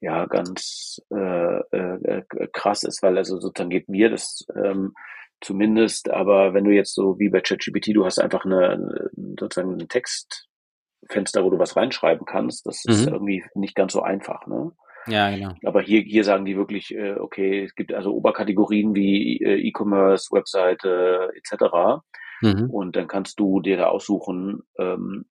ja 0.00 0.26
ganz 0.26 1.00
äh, 1.12 1.60
äh, 1.76 2.22
krass 2.52 2.84
ist, 2.84 3.02
weil 3.02 3.18
also 3.18 3.38
sozusagen 3.38 3.70
geht 3.70 3.88
mir 3.88 4.10
das 4.10 4.46
ähm, 4.54 4.92
zumindest, 5.40 6.10
aber 6.10 6.54
wenn 6.54 6.64
du 6.64 6.70
jetzt 6.70 6.94
so 6.94 7.18
wie 7.18 7.28
bei 7.28 7.40
ChatGPT, 7.40 7.94
du 7.94 8.04
hast 8.04 8.18
einfach 8.18 8.44
eine 8.44 9.10
sozusagen 9.38 9.72
ein 9.72 9.88
Textfenster, 9.88 11.44
wo 11.44 11.50
du 11.50 11.58
was 11.58 11.76
reinschreiben 11.76 12.26
kannst, 12.26 12.66
das 12.66 12.82
mhm. 12.84 12.92
ist 12.92 13.06
irgendwie 13.08 13.44
nicht 13.54 13.74
ganz 13.74 13.92
so 13.92 14.02
einfach, 14.02 14.46
ne? 14.46 14.72
Ja, 15.06 15.30
genau. 15.30 15.54
Aber 15.64 15.80
hier, 15.80 16.02
hier 16.02 16.24
sagen 16.24 16.44
die 16.44 16.56
wirklich, 16.56 16.94
äh, 16.94 17.14
okay, 17.14 17.64
es 17.64 17.74
gibt 17.74 17.94
also 17.94 18.12
Oberkategorien 18.12 18.94
wie 18.94 19.38
äh, 19.42 19.56
E-Commerce, 19.56 20.28
Webseite 20.30 21.30
etc. 21.34 22.02
Mhm. 22.40 22.70
Und 22.70 22.96
dann 22.96 23.08
kannst 23.08 23.38
du 23.40 23.60
dir 23.60 23.76
da 23.76 23.88
aussuchen, 23.88 24.62
ähm, 24.78 25.26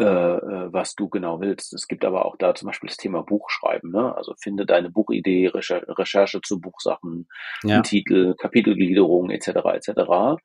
äh, 0.00 0.04
äh, 0.04 0.72
was 0.72 0.96
du 0.96 1.08
genau 1.08 1.40
willst. 1.40 1.72
Es 1.72 1.86
gibt 1.86 2.04
aber 2.04 2.24
auch 2.24 2.36
da 2.36 2.54
zum 2.54 2.66
Beispiel 2.66 2.88
das 2.88 2.96
Thema 2.96 3.22
Buchschreiben. 3.22 3.92
Ne? 3.92 4.16
Also 4.16 4.34
finde 4.42 4.66
deine 4.66 4.90
Buchidee, 4.90 5.46
Recher 5.46 5.84
Recherche 5.86 6.40
zu 6.40 6.58
Buchsachen, 6.58 7.28
ja. 7.62 7.80
Titel, 7.82 8.34
Kapitelgliederung 8.34 9.30
etc. 9.30 9.48
etc. 9.74 10.40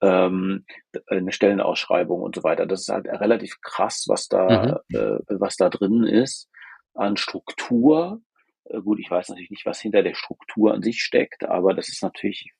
Ähm, 0.00 0.64
eine 1.08 1.32
Stellenausschreibung 1.32 2.22
und 2.22 2.36
so 2.36 2.42
weiter. 2.42 2.64
Das 2.64 2.82
ist 2.82 2.88
halt 2.88 3.06
relativ 3.06 3.60
krass, 3.60 4.06
was 4.08 4.28
da, 4.28 4.80
mhm. 4.88 4.96
äh, 4.96 5.18
was 5.28 5.56
da 5.56 5.68
drin 5.68 6.04
ist 6.04 6.48
an 6.94 7.18
Struktur. 7.18 8.22
Äh, 8.64 8.80
gut, 8.80 8.98
ich 8.98 9.10
weiß 9.10 9.28
natürlich 9.28 9.50
nicht, 9.50 9.66
was 9.66 9.80
hinter 9.80 10.02
der 10.04 10.14
Struktur 10.14 10.72
an 10.72 10.80
sich 10.80 11.02
steckt, 11.02 11.44
aber 11.44 11.74
das 11.74 11.88
ist 11.90 12.02
natürlich 12.02 12.50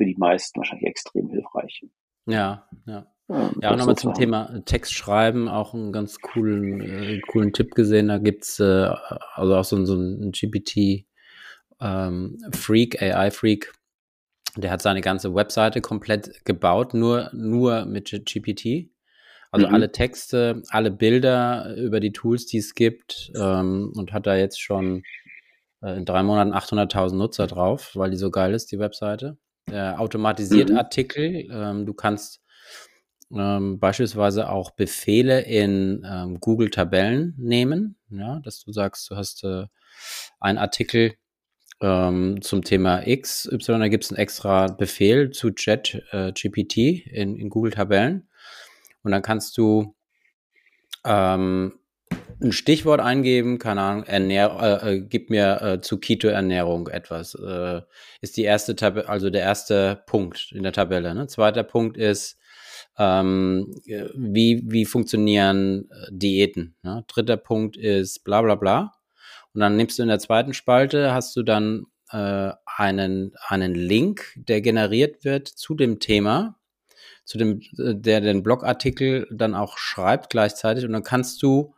für 0.00 0.06
die 0.06 0.16
meisten 0.16 0.58
wahrscheinlich 0.58 0.88
extrem 0.88 1.28
hilfreich. 1.28 1.84
Ja, 2.24 2.66
ja. 2.86 3.06
Ja, 3.28 3.50
ja 3.60 3.76
nochmal 3.76 3.96
zum 3.96 4.14
Thema 4.14 4.62
Text 4.64 4.94
schreiben, 4.94 5.46
auch 5.46 5.74
einen 5.74 5.92
ganz 5.92 6.20
coolen, 6.20 6.80
äh, 6.80 7.20
coolen 7.28 7.52
Tipp 7.52 7.74
gesehen. 7.74 8.08
Da 8.08 8.16
gibt 8.16 8.44
es 8.44 8.58
äh, 8.60 8.88
also 9.34 9.56
auch 9.56 9.64
so, 9.64 9.84
so 9.84 9.94
ein 9.94 10.32
GPT 10.32 11.04
ähm, 11.82 12.38
Freak, 12.52 13.00
AI-Freak, 13.02 13.72
der 14.56 14.70
hat 14.70 14.80
seine 14.80 15.02
ganze 15.02 15.34
Webseite 15.34 15.82
komplett 15.82 16.44
gebaut, 16.46 16.94
nur, 16.94 17.28
nur 17.34 17.84
mit 17.84 18.10
GPT. 18.10 18.90
Also 19.50 19.68
mhm. 19.68 19.74
alle 19.74 19.92
Texte, 19.92 20.62
alle 20.70 20.90
Bilder 20.90 21.76
über 21.76 22.00
die 22.00 22.12
Tools, 22.12 22.46
die 22.46 22.58
es 22.58 22.74
gibt 22.74 23.32
ähm, 23.36 23.92
und 23.94 24.14
hat 24.14 24.26
da 24.26 24.34
jetzt 24.34 24.62
schon 24.62 25.02
äh, 25.82 25.94
in 25.94 26.06
drei 26.06 26.22
Monaten 26.22 26.54
800.000 26.54 27.16
Nutzer 27.16 27.46
drauf, 27.46 27.92
weil 27.96 28.10
die 28.10 28.16
so 28.16 28.30
geil 28.30 28.54
ist, 28.54 28.72
die 28.72 28.78
Webseite 28.78 29.36
äh, 29.70 29.92
automatisiert 29.96 30.70
mhm. 30.70 30.76
Artikel. 30.76 31.48
Ähm, 31.50 31.86
du 31.86 31.94
kannst 31.94 32.40
ähm, 33.32 33.78
beispielsweise 33.78 34.50
auch 34.50 34.72
Befehle 34.72 35.40
in 35.42 36.04
ähm, 36.04 36.40
Google 36.40 36.70
Tabellen 36.70 37.34
nehmen, 37.38 37.96
ja, 38.10 38.40
dass 38.40 38.60
du 38.60 38.72
sagst, 38.72 39.10
du 39.10 39.16
hast 39.16 39.44
äh, 39.44 39.66
einen 40.40 40.58
Artikel 40.58 41.14
ähm, 41.80 42.42
zum 42.42 42.62
Thema 42.62 43.06
X, 43.06 43.48
Y, 43.50 43.80
da 43.80 43.88
gibt 43.88 44.04
es 44.04 44.10
einen 44.10 44.18
extra 44.18 44.66
Befehl 44.66 45.30
zu 45.30 45.50
Chat 45.50 46.02
äh, 46.10 46.32
GPT 46.32 47.06
in, 47.06 47.36
in 47.36 47.48
Google 47.48 47.72
Tabellen 47.72 48.28
und 49.02 49.12
dann 49.12 49.22
kannst 49.22 49.56
du 49.56 49.94
ähm, 51.04 51.79
ein 52.42 52.52
Stichwort 52.52 53.00
eingeben, 53.00 53.58
keine 53.58 53.82
Ahnung, 53.82 54.04
Ernähr 54.04 54.80
äh, 54.82 54.94
äh, 54.94 55.00
gib 55.00 55.30
mir 55.30 55.60
äh, 55.62 55.80
zu 55.80 55.98
Keto-Ernährung 55.98 56.88
etwas. 56.88 57.34
Äh, 57.34 57.82
ist 58.20 58.36
die 58.36 58.44
erste 58.44 58.76
Tabelle, 58.76 59.08
also 59.08 59.30
der 59.30 59.42
erste 59.42 60.02
Punkt 60.06 60.52
in 60.52 60.62
der 60.62 60.72
Tabelle. 60.72 61.14
Ne? 61.14 61.26
Zweiter 61.26 61.62
Punkt 61.62 61.96
ist, 61.96 62.38
ähm, 62.98 63.74
wie, 63.84 64.62
wie 64.66 64.84
funktionieren 64.84 65.90
äh, 65.90 66.06
Diäten. 66.10 66.76
Ne? 66.82 67.04
Dritter 67.08 67.36
Punkt 67.36 67.76
ist 67.76 68.24
bla 68.24 68.42
bla 68.42 68.54
bla. 68.54 68.94
Und 69.52 69.60
dann 69.60 69.76
nimmst 69.76 69.98
du 69.98 70.02
in 70.02 70.08
der 70.08 70.18
zweiten 70.18 70.54
Spalte, 70.54 71.12
hast 71.12 71.36
du 71.36 71.42
dann 71.42 71.86
äh, 72.10 72.52
einen, 72.64 73.34
einen 73.46 73.74
Link, 73.74 74.32
der 74.36 74.60
generiert 74.60 75.24
wird 75.24 75.48
zu 75.48 75.74
dem 75.74 75.98
Thema, 76.00 76.56
zu 77.24 77.38
dem, 77.38 77.60
äh, 77.78 77.94
der 77.94 78.20
den 78.20 78.42
Blogartikel 78.42 79.26
dann 79.30 79.54
auch 79.54 79.76
schreibt 79.76 80.30
gleichzeitig. 80.30 80.84
Und 80.84 80.92
dann 80.92 81.02
kannst 81.02 81.42
du 81.42 81.74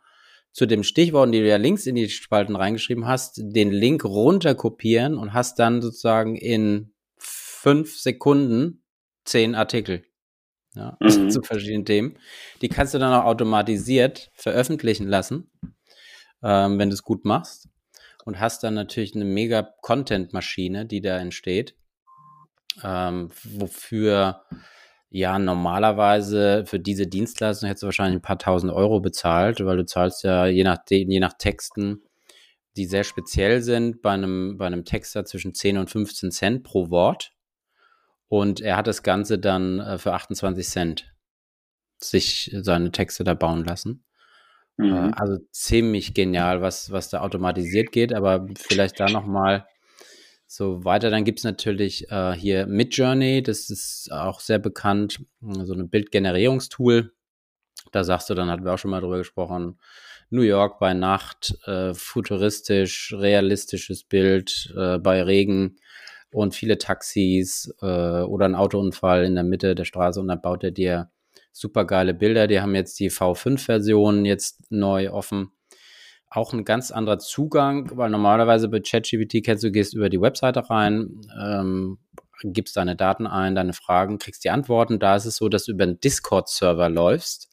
zu 0.53 0.67
dem 0.67 0.83
Stichwort, 0.83 1.33
die 1.33 1.39
du 1.39 1.47
ja 1.47 1.57
links 1.57 1.87
in 1.87 1.95
die 1.95 2.09
Spalten 2.09 2.55
reingeschrieben 2.55 3.07
hast, 3.07 3.41
den 3.41 3.71
Link 3.71 4.05
runterkopieren 4.05 5.17
und 5.17 5.33
hast 5.33 5.57
dann 5.59 5.81
sozusagen 5.81 6.35
in 6.35 6.93
fünf 7.17 7.97
Sekunden 7.97 8.83
zehn 9.25 9.55
Artikel. 9.55 10.05
Ja, 10.75 10.97
mhm. 10.99 11.29
zu 11.31 11.41
verschiedenen 11.41 11.85
Themen. 11.85 12.17
Die 12.61 12.69
kannst 12.69 12.93
du 12.93 12.99
dann 12.99 13.13
auch 13.13 13.25
automatisiert 13.25 14.31
veröffentlichen 14.33 15.07
lassen, 15.07 15.51
ähm, 16.43 16.79
wenn 16.79 16.89
du 16.89 16.93
es 16.93 17.03
gut 17.03 17.25
machst. 17.25 17.69
Und 18.25 18.39
hast 18.39 18.63
dann 18.63 18.73
natürlich 18.73 19.15
eine 19.15 19.25
mega 19.25 19.63
Content-Maschine, 19.81 20.85
die 20.85 21.01
da 21.01 21.17
entsteht, 21.17 21.75
ähm, 22.81 23.29
wofür 23.43 24.45
ja, 25.15 25.37
normalerweise 25.37 26.63
für 26.65 26.79
diese 26.79 27.05
Dienstleistung 27.05 27.67
hättest 27.67 27.83
du 27.83 27.85
wahrscheinlich 27.85 28.17
ein 28.17 28.23
paar 28.23 28.39
tausend 28.39 28.73
Euro 28.73 28.99
bezahlt, 28.99 29.63
weil 29.63 29.77
du 29.77 29.85
zahlst 29.85 30.23
ja 30.23 30.47
je 30.47 30.63
nach, 30.63 30.79
je 30.89 31.19
nach 31.19 31.33
Texten, 31.33 32.01
die 32.77 32.87
sehr 32.87 33.03
speziell 33.03 33.61
sind, 33.61 34.01
bei 34.01 34.09
einem, 34.09 34.57
bei 34.57 34.65
einem 34.65 34.85
Texter 34.85 35.23
zwischen 35.23 35.53
10 35.53 35.77
und 35.77 35.91
15 35.91 36.31
Cent 36.31 36.63
pro 36.63 36.89
Wort. 36.89 37.31
Und 38.27 38.59
er 38.59 38.75
hat 38.75 38.87
das 38.87 39.03
Ganze 39.03 39.37
dann 39.37 39.79
äh, 39.79 39.99
für 39.99 40.13
28 40.13 40.67
Cent 40.67 41.13
sich 41.99 42.49
seine 42.51 42.91
Texte 42.91 43.23
da 43.23 43.35
bauen 43.35 43.63
lassen. 43.63 44.03
Äh, 44.79 44.83
mhm. 44.85 45.13
also 45.15 45.37
ziemlich 45.51 46.15
genial, 46.15 46.63
was, 46.63 46.89
was 46.89 47.09
da 47.09 47.19
automatisiert 47.19 47.91
geht, 47.91 48.15
aber 48.15 48.47
vielleicht 48.57 48.99
da 48.99 49.07
nochmal 49.11 49.67
so 50.55 50.85
weiter, 50.85 51.09
dann 51.09 51.23
gibt 51.23 51.39
es 51.39 51.45
natürlich 51.45 52.11
äh, 52.11 52.33
hier 52.33 52.67
Midjourney, 52.67 53.41
das 53.41 53.71
ist 53.71 54.11
auch 54.11 54.39
sehr 54.39 54.59
bekannt, 54.59 55.19
so 55.41 55.73
ein 55.73 55.89
Bildgenerierungstool. 55.89 57.11
Da 57.91 58.03
sagst 58.03 58.29
du, 58.29 58.35
dann 58.35 58.51
hatten 58.51 58.63
wir 58.63 58.75
auch 58.75 58.77
schon 58.77 58.91
mal 58.91 59.01
drüber 59.01 59.17
gesprochen, 59.17 59.79
New 60.29 60.43
York 60.43 60.77
bei 60.77 60.93
Nacht, 60.93 61.57
äh, 61.65 61.95
futuristisch, 61.95 63.15
realistisches 63.17 64.03
Bild 64.03 64.71
äh, 64.77 64.99
bei 64.99 65.23
Regen 65.23 65.77
und 66.31 66.53
viele 66.53 66.77
Taxis 66.77 67.73
äh, 67.81 68.21
oder 68.21 68.45
ein 68.45 68.55
Autounfall 68.55 69.25
in 69.25 69.33
der 69.33 69.43
Mitte 69.43 69.73
der 69.73 69.85
Straße 69.85 70.19
und 70.19 70.27
dann 70.27 70.41
baut 70.41 70.63
er 70.63 70.71
dir 70.71 71.09
super 71.51 71.85
geile 71.85 72.13
Bilder. 72.13 72.45
Die 72.45 72.61
haben 72.61 72.75
jetzt 72.75 72.99
die 72.99 73.09
V5-Version 73.09 74.23
jetzt 74.23 74.71
neu 74.71 75.09
offen 75.09 75.51
auch 76.33 76.53
ein 76.53 76.65
ganz 76.65 76.91
anderer 76.91 77.19
Zugang, 77.19 77.91
weil 77.95 78.09
normalerweise 78.09 78.67
bei 78.67 78.79
ChatGPT 78.79 79.43
kennst 79.43 79.63
du, 79.63 79.71
gehst 79.71 79.93
über 79.93 80.09
die 80.09 80.19
Webseite 80.19 80.69
rein, 80.69 81.21
ähm, 81.39 81.99
gibst 82.43 82.75
deine 82.75 82.95
Daten 82.95 83.27
ein, 83.27 83.55
deine 83.55 83.73
Fragen, 83.73 84.17
kriegst 84.17 84.43
die 84.43 84.49
Antworten. 84.49 84.99
Da 84.99 85.15
ist 85.15 85.25
es 85.25 85.37
so, 85.37 85.47
dass 85.47 85.65
du 85.65 85.73
über 85.73 85.83
einen 85.83 85.99
Discord-Server 85.99 86.89
läufst. 86.89 87.49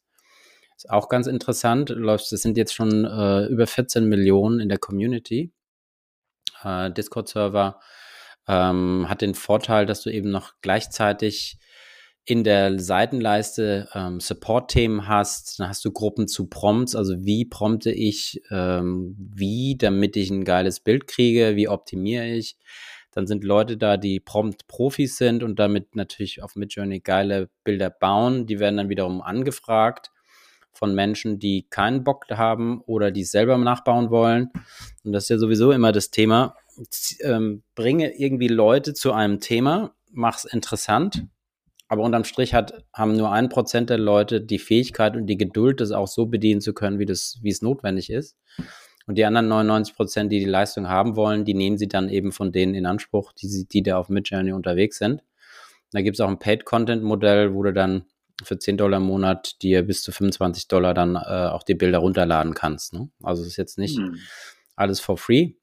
Ist 0.77 0.91
auch 0.91 1.09
ganz 1.11 1.27
interessant. 1.27 1.91
Läufst, 1.91 2.33
das 2.33 2.41
sind 2.41 2.57
jetzt 2.57 2.75
schon 2.75 3.05
äh, 3.05 3.45
über 3.47 3.67
14 3.67 4.09
Millionen 4.09 4.61
in 4.61 4.71
der 4.71 4.79
Community. 4.79 5.53
Äh, 6.65 6.91
Discord-Server 6.91 7.81
ähm, 8.49 9.07
hat 9.09 9.21
den 9.21 9.35
Vorteil, 9.35 9.85
dass 9.85 10.03
du 10.03 10.11
eben 10.11 10.31
noch 10.31 10.55
gleichzeitig 10.63 11.59
in 12.25 12.45
der 12.45 12.79
Seitenleiste 12.79 13.89
ähm, 13.95 14.21
Support-Themen 14.21 15.09
hast, 15.09 15.59
dann 15.59 15.69
hast 15.69 15.85
du 15.85 15.91
Gruppen 15.91 16.29
zu 16.29 16.47
Prompts, 16.47 16.95
also 16.95 17.15
wie 17.25 17.45
prompte 17.45 17.91
ich 17.91 18.43
ähm, 18.51 19.17
wie, 19.19 19.77
damit 19.77 20.17
ich 20.17 20.31
ein 20.31 20.45
geiles 20.45 20.81
Bild 20.81 21.07
kriege, 21.07 21.57
wie 21.57 21.69
optimiere 21.69 22.27
ich. 22.27 22.57
Dann 23.13 23.27
sind 23.27 23.43
Leute 23.43 23.77
da, 23.77 23.97
die 23.97 24.21
Prompt-Profis 24.21 25.17
sind 25.17 25.43
und 25.43 25.59
damit 25.59 25.97
natürlich 25.97 26.43
auf 26.43 26.55
Midjourney 26.55 27.01
geile 27.01 27.51
Bilder 27.65 27.91
bauen. 27.91 28.47
Die 28.47 28.61
werden 28.61 28.77
dann 28.77 28.89
wiederum 28.89 29.21
angefragt 29.21 30.13
von 30.73 30.95
Menschen, 30.95 31.41
die 31.41 31.67
keinen 31.69 32.05
Bock 32.05 32.27
haben 32.31 32.81
oder 32.83 33.11
die 33.11 33.25
selber 33.25 33.59
nachbauen 33.59 34.11
wollen. 34.11 34.51
Und 35.03 35.13
das 35.13 35.25
ist 35.25 35.31
ja 35.31 35.39
sowieso 35.39 35.73
immer 35.73 35.91
das 35.91 36.11
Thema. 36.11 36.55
Ähm, 37.21 37.65
bringe 37.75 38.17
irgendwie 38.17 38.47
Leute 38.47 38.95
zu 38.95 39.13
einem 39.13 39.41
Thema, 39.41 39.95
mach's 40.13 40.45
interessant 40.45 41.27
aber 41.91 42.05
unterm 42.05 42.23
Strich 42.23 42.55
hat, 42.55 42.85
haben 42.95 43.17
nur 43.17 43.33
ein 43.33 43.49
Prozent 43.49 43.91
der 43.91 43.99
Leute 43.99 44.41
die 44.41 44.61
Fähigkeit 44.61 45.17
und 45.17 45.27
die 45.27 45.37
Geduld, 45.37 45.81
das 45.81 45.91
auch 45.91 46.07
so 46.07 46.27
bedienen 46.27 46.61
zu 46.61 46.73
können, 46.73 47.01
wie, 47.01 47.05
das, 47.05 47.41
wie 47.43 47.51
es 47.51 47.63
notwendig 47.63 48.11
ist. 48.11 48.37
Und 49.09 49.19
die 49.19 49.25
anderen 49.25 49.49
99 49.49 49.97
Prozent, 49.97 50.31
die 50.31 50.39
die 50.39 50.45
Leistung 50.45 50.89
haben 50.89 51.17
wollen, 51.17 51.45
die 51.45 51.53
nehmen 51.53 51.79
sie 51.79 51.89
dann 51.89 52.09
eben 52.09 52.31
von 52.31 52.53
denen 52.53 52.77
in 52.77 52.87
Anspruch, 52.87 53.33
die, 53.33 53.67
die 53.67 53.83
da 53.83 53.99
auf 53.99 54.09
Midjourney 54.09 54.53
unterwegs 54.53 54.99
sind. 54.99 55.25
Da 55.91 56.01
gibt 56.01 56.15
es 56.15 56.21
auch 56.21 56.29
ein 56.29 56.39
Paid-Content-Modell, 56.39 57.55
wo 57.55 57.65
du 57.65 57.73
dann 57.73 58.05
für 58.41 58.57
10 58.57 58.77
Dollar 58.77 58.99
im 58.99 59.07
Monat 59.07 59.61
dir 59.61 59.83
bis 59.83 60.05
zu 60.05 60.13
25 60.13 60.69
Dollar 60.69 60.95
dann 60.95 61.17
äh, 61.17 61.49
auch 61.49 61.65
die 61.65 61.75
Bilder 61.75 61.99
runterladen 61.99 62.55
kannst. 62.55 62.95
Ne? 62.95 63.11
Also 63.21 63.43
es 63.43 63.49
ist 63.49 63.57
jetzt 63.57 63.79
nicht 63.79 63.99
mhm. 63.99 64.17
alles 64.77 65.01
for 65.01 65.19
free. 65.19 65.55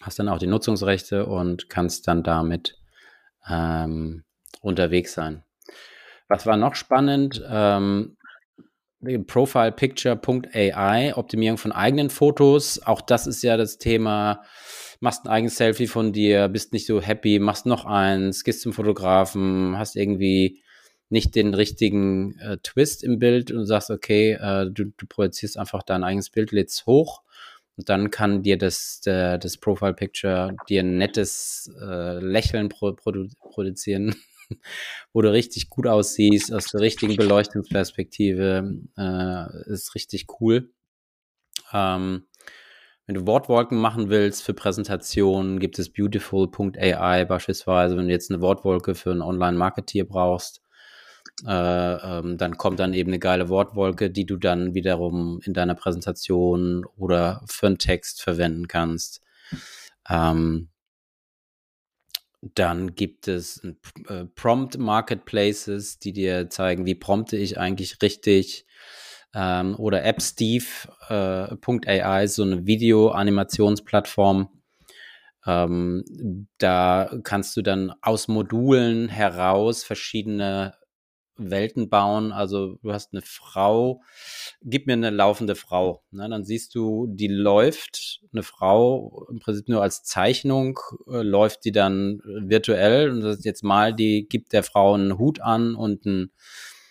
Hast 0.00 0.20
dann 0.20 0.28
auch 0.28 0.38
die 0.38 0.46
Nutzungsrechte 0.46 1.26
und 1.26 1.68
kannst 1.68 2.06
dann 2.06 2.22
damit 2.22 2.78
ähm, 3.48 4.22
unterwegs 4.60 5.14
sein. 5.14 5.42
Was 6.28 6.46
war 6.46 6.56
noch 6.56 6.74
spannend? 6.74 7.42
Ähm, 7.48 8.16
Profilepicture.ai, 9.02 11.16
Optimierung 11.16 11.58
von 11.58 11.72
eigenen 11.72 12.10
Fotos. 12.10 12.82
Auch 12.82 13.00
das 13.00 13.26
ist 13.26 13.42
ja 13.42 13.56
das 13.56 13.78
Thema. 13.78 14.42
Machst 15.00 15.24
ein 15.24 15.30
eigenes 15.30 15.56
Selfie 15.56 15.86
von 15.86 16.12
dir, 16.12 16.48
bist 16.48 16.74
nicht 16.74 16.86
so 16.86 17.00
happy, 17.00 17.38
machst 17.38 17.64
noch 17.64 17.86
eins, 17.86 18.44
gehst 18.44 18.60
zum 18.60 18.74
Fotografen, 18.74 19.78
hast 19.78 19.96
irgendwie 19.96 20.62
nicht 21.08 21.34
den 21.34 21.54
richtigen 21.54 22.38
äh, 22.38 22.58
Twist 22.62 23.02
im 23.02 23.18
Bild 23.18 23.50
und 23.50 23.64
sagst, 23.64 23.90
okay, 23.90 24.32
äh, 24.32 24.66
du, 24.70 24.92
du, 24.96 25.06
projizierst 25.08 25.58
einfach 25.58 25.82
dein 25.82 26.04
eigenes 26.04 26.30
Bild, 26.30 26.52
lädst 26.52 26.86
hoch 26.86 27.22
und 27.76 27.88
dann 27.88 28.10
kann 28.10 28.42
dir 28.42 28.58
das, 28.58 29.00
der, 29.00 29.38
das 29.38 29.56
Profile 29.56 29.94
Picture 29.94 30.54
dir 30.68 30.82
ein 30.82 30.98
nettes 30.98 31.72
äh, 31.80 32.20
Lächeln 32.20 32.68
pro, 32.68 32.92
produ 32.92 33.28
produzieren 33.40 34.14
wo 35.12 35.22
du 35.22 35.32
richtig 35.32 35.68
gut 35.70 35.86
aussiehst, 35.86 36.52
aus 36.52 36.66
der 36.66 36.80
richtigen 36.80 37.16
Beleuchtungsperspektive. 37.16 38.72
Äh, 38.96 39.72
ist 39.72 39.94
richtig 39.94 40.26
cool. 40.40 40.72
Ähm, 41.72 42.26
wenn 43.06 43.14
du 43.14 43.26
Wortwolken 43.26 43.78
machen 43.78 44.08
willst 44.08 44.44
für 44.44 44.54
Präsentationen, 44.54 45.58
gibt 45.58 45.78
es 45.78 45.92
beautiful.ai 45.92 47.24
beispielsweise. 47.24 47.96
Wenn 47.96 48.06
du 48.06 48.12
jetzt 48.12 48.30
eine 48.30 48.40
Wortwolke 48.40 48.94
für 48.94 49.10
einen 49.10 49.22
Online-Marketeer 49.22 50.04
brauchst, 50.04 50.62
äh, 51.44 51.50
ähm, 52.18 52.38
dann 52.38 52.56
kommt 52.56 52.80
dann 52.80 52.94
eben 52.94 53.10
eine 53.10 53.18
geile 53.18 53.48
Wortwolke, 53.48 54.10
die 54.10 54.26
du 54.26 54.36
dann 54.36 54.74
wiederum 54.74 55.40
in 55.44 55.54
deiner 55.54 55.74
Präsentation 55.74 56.84
oder 56.96 57.42
für 57.46 57.66
einen 57.66 57.78
Text 57.78 58.22
verwenden 58.22 58.68
kannst. 58.68 59.22
Ähm, 60.08 60.69
dann 62.42 62.94
gibt 62.94 63.28
es 63.28 63.62
äh, 64.08 64.24
Prompt 64.34 64.78
Marketplaces, 64.78 65.98
die 65.98 66.12
dir 66.12 66.48
zeigen, 66.48 66.86
wie 66.86 66.94
prompte 66.94 67.36
ich 67.36 67.58
eigentlich 67.58 68.00
richtig. 68.02 68.66
Ähm, 69.34 69.76
oder 69.76 70.04
appsteve.ai, 70.04 71.52
äh, 72.22 72.26
so 72.26 72.42
eine 72.42 72.66
Video-Animationsplattform. 72.66 74.48
Ähm, 75.46 76.48
da 76.58 77.10
kannst 77.22 77.56
du 77.56 77.62
dann 77.62 77.92
aus 78.02 78.28
Modulen 78.28 79.08
heraus 79.08 79.84
verschiedene 79.84 80.74
Welten 81.40 81.88
bauen. 81.88 82.32
Also 82.32 82.76
du 82.82 82.92
hast 82.92 83.12
eine 83.12 83.22
Frau, 83.22 84.02
gib 84.62 84.86
mir 84.86 84.92
eine 84.92 85.10
laufende 85.10 85.54
Frau. 85.54 86.02
Ne? 86.10 86.28
Dann 86.28 86.44
siehst 86.44 86.74
du, 86.74 87.06
die 87.08 87.28
läuft, 87.28 88.20
eine 88.32 88.42
Frau 88.42 89.26
im 89.30 89.40
Prinzip 89.40 89.68
nur 89.68 89.82
als 89.82 90.02
Zeichnung, 90.02 90.78
äh, 91.10 91.22
läuft 91.22 91.64
die 91.64 91.72
dann 91.72 92.20
virtuell 92.24 93.10
und 93.10 93.22
das 93.22 93.38
ist 93.38 93.44
jetzt 93.44 93.64
mal, 93.64 93.94
die 93.94 94.28
gibt 94.28 94.52
der 94.52 94.62
Frau 94.62 94.94
einen 94.94 95.18
Hut 95.18 95.40
an 95.40 95.74
und 95.74 96.06
einen, 96.06 96.32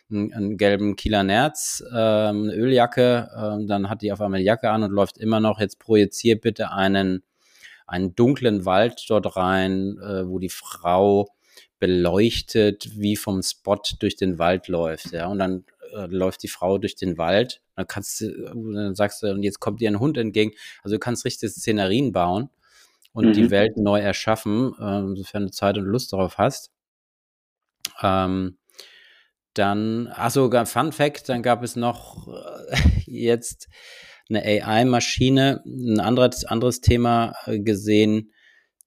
einen, 0.10 0.34
einen 0.34 0.58
gelben 0.58 0.96
Kieler 0.96 1.24
Nerz, 1.24 1.84
äh, 1.92 1.96
eine 1.96 2.54
Öljacke, 2.54 3.30
äh, 3.36 3.66
dann 3.68 3.90
hat 3.90 4.02
die 4.02 4.12
auf 4.12 4.22
einmal 4.22 4.40
die 4.40 4.46
Jacke 4.46 4.70
an 4.70 4.84
und 4.84 4.92
läuft 4.92 5.18
immer 5.18 5.40
noch, 5.40 5.60
jetzt 5.60 5.80
projizier 5.80 6.40
bitte 6.40 6.72
einen, 6.72 7.24
einen 7.86 8.16
dunklen 8.16 8.66
Wald 8.66 9.06
dort 9.08 9.36
rein, 9.36 9.98
äh, 10.00 10.28
wo 10.28 10.40
die 10.40 10.50
Frau 10.50 11.28
beleuchtet, 11.80 12.90
wie 13.00 13.16
vom 13.16 13.42
Spot 13.42 13.82
durch 14.00 14.16
den 14.16 14.38
Wald 14.38 14.68
läuft, 14.68 15.12
ja, 15.12 15.28
und 15.28 15.40
dann 15.40 15.66
äh, 15.94 16.06
läuft 16.08 16.44
die 16.44 16.48
Frau 16.48 16.78
durch 16.78 16.96
den 16.96 17.18
Wald, 17.18 17.62
dann 17.76 17.88
kannst 17.88 18.22
du, 18.22 18.32
dann 18.74 18.96
sagst 18.96 19.24
du, 19.24 19.32
und 19.32 19.44
jetzt 19.44 19.60
kommt 19.60 19.82
dir 19.82 19.90
ein 19.90 20.00
Hund 20.00 20.18
entgegen, 20.18 20.52
also 20.84 20.96
du 20.96 21.00
kannst 21.00 21.26
richtig 21.26 21.52
Szenerien 21.52 22.12
bauen 22.12 22.50
und 23.14 23.28
mhm. 23.28 23.34
die 23.34 23.52
Welt 23.52 23.78
neu 23.78 24.00
erschaffen, 24.00 24.74
äh, 24.80 25.16
sofern 25.16 25.44
du 25.44 25.52
Zeit 25.52 25.78
und 25.78 25.86
Lust 25.86 26.14
darauf 26.14 26.38
hast. 26.38 26.72
Ähm, 28.02 28.58
dann, 29.54 30.08
achso, 30.08 30.50
Fun 30.66 30.92
Fact, 30.92 31.28
dann 31.30 31.44
gab 31.44 31.64
es 31.64 31.76
noch 31.76 32.28
äh, 32.28 32.78
jetzt 33.06 33.68
eine 34.30 34.44
AI-Maschine, 34.44 35.64
ein 35.66 36.00
anderes, 36.00 36.46
anderes 36.46 36.82
Thema 36.82 37.34
äh, 37.46 37.60
gesehen, 37.60 38.32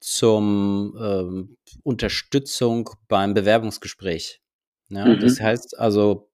zum 0.03 0.97
ähm, 0.99 1.57
Unterstützung 1.81 2.89
beim 3.07 3.33
Bewerbungsgespräch. 3.33 4.41
Ja, 4.89 5.05
mhm. 5.05 5.19
Das 5.21 5.39
heißt 5.39 5.79
also, 5.79 6.29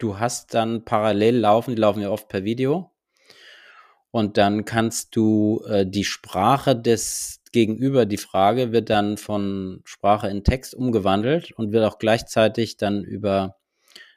du 0.00 0.18
hast 0.18 0.54
dann 0.54 0.84
parallel 0.84 1.36
laufen, 1.36 1.70
die 1.70 1.80
laufen 1.80 2.02
ja 2.02 2.10
oft 2.10 2.28
per 2.28 2.42
Video. 2.42 2.90
Und 4.10 4.38
dann 4.38 4.64
kannst 4.64 5.14
du 5.14 5.62
äh, 5.68 5.86
die 5.86 6.04
Sprache 6.04 6.74
des 6.74 7.42
Gegenüber, 7.52 8.06
die 8.06 8.16
Frage 8.16 8.72
wird 8.72 8.90
dann 8.90 9.18
von 9.18 9.82
Sprache 9.84 10.28
in 10.28 10.42
Text 10.42 10.74
umgewandelt 10.74 11.52
und 11.52 11.72
wird 11.72 11.84
auch 11.84 11.98
gleichzeitig 11.98 12.76
dann 12.76 13.04
über 13.04 13.56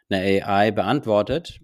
eine 0.10 0.46
AI 0.48 0.72
beantwortet. 0.72 1.60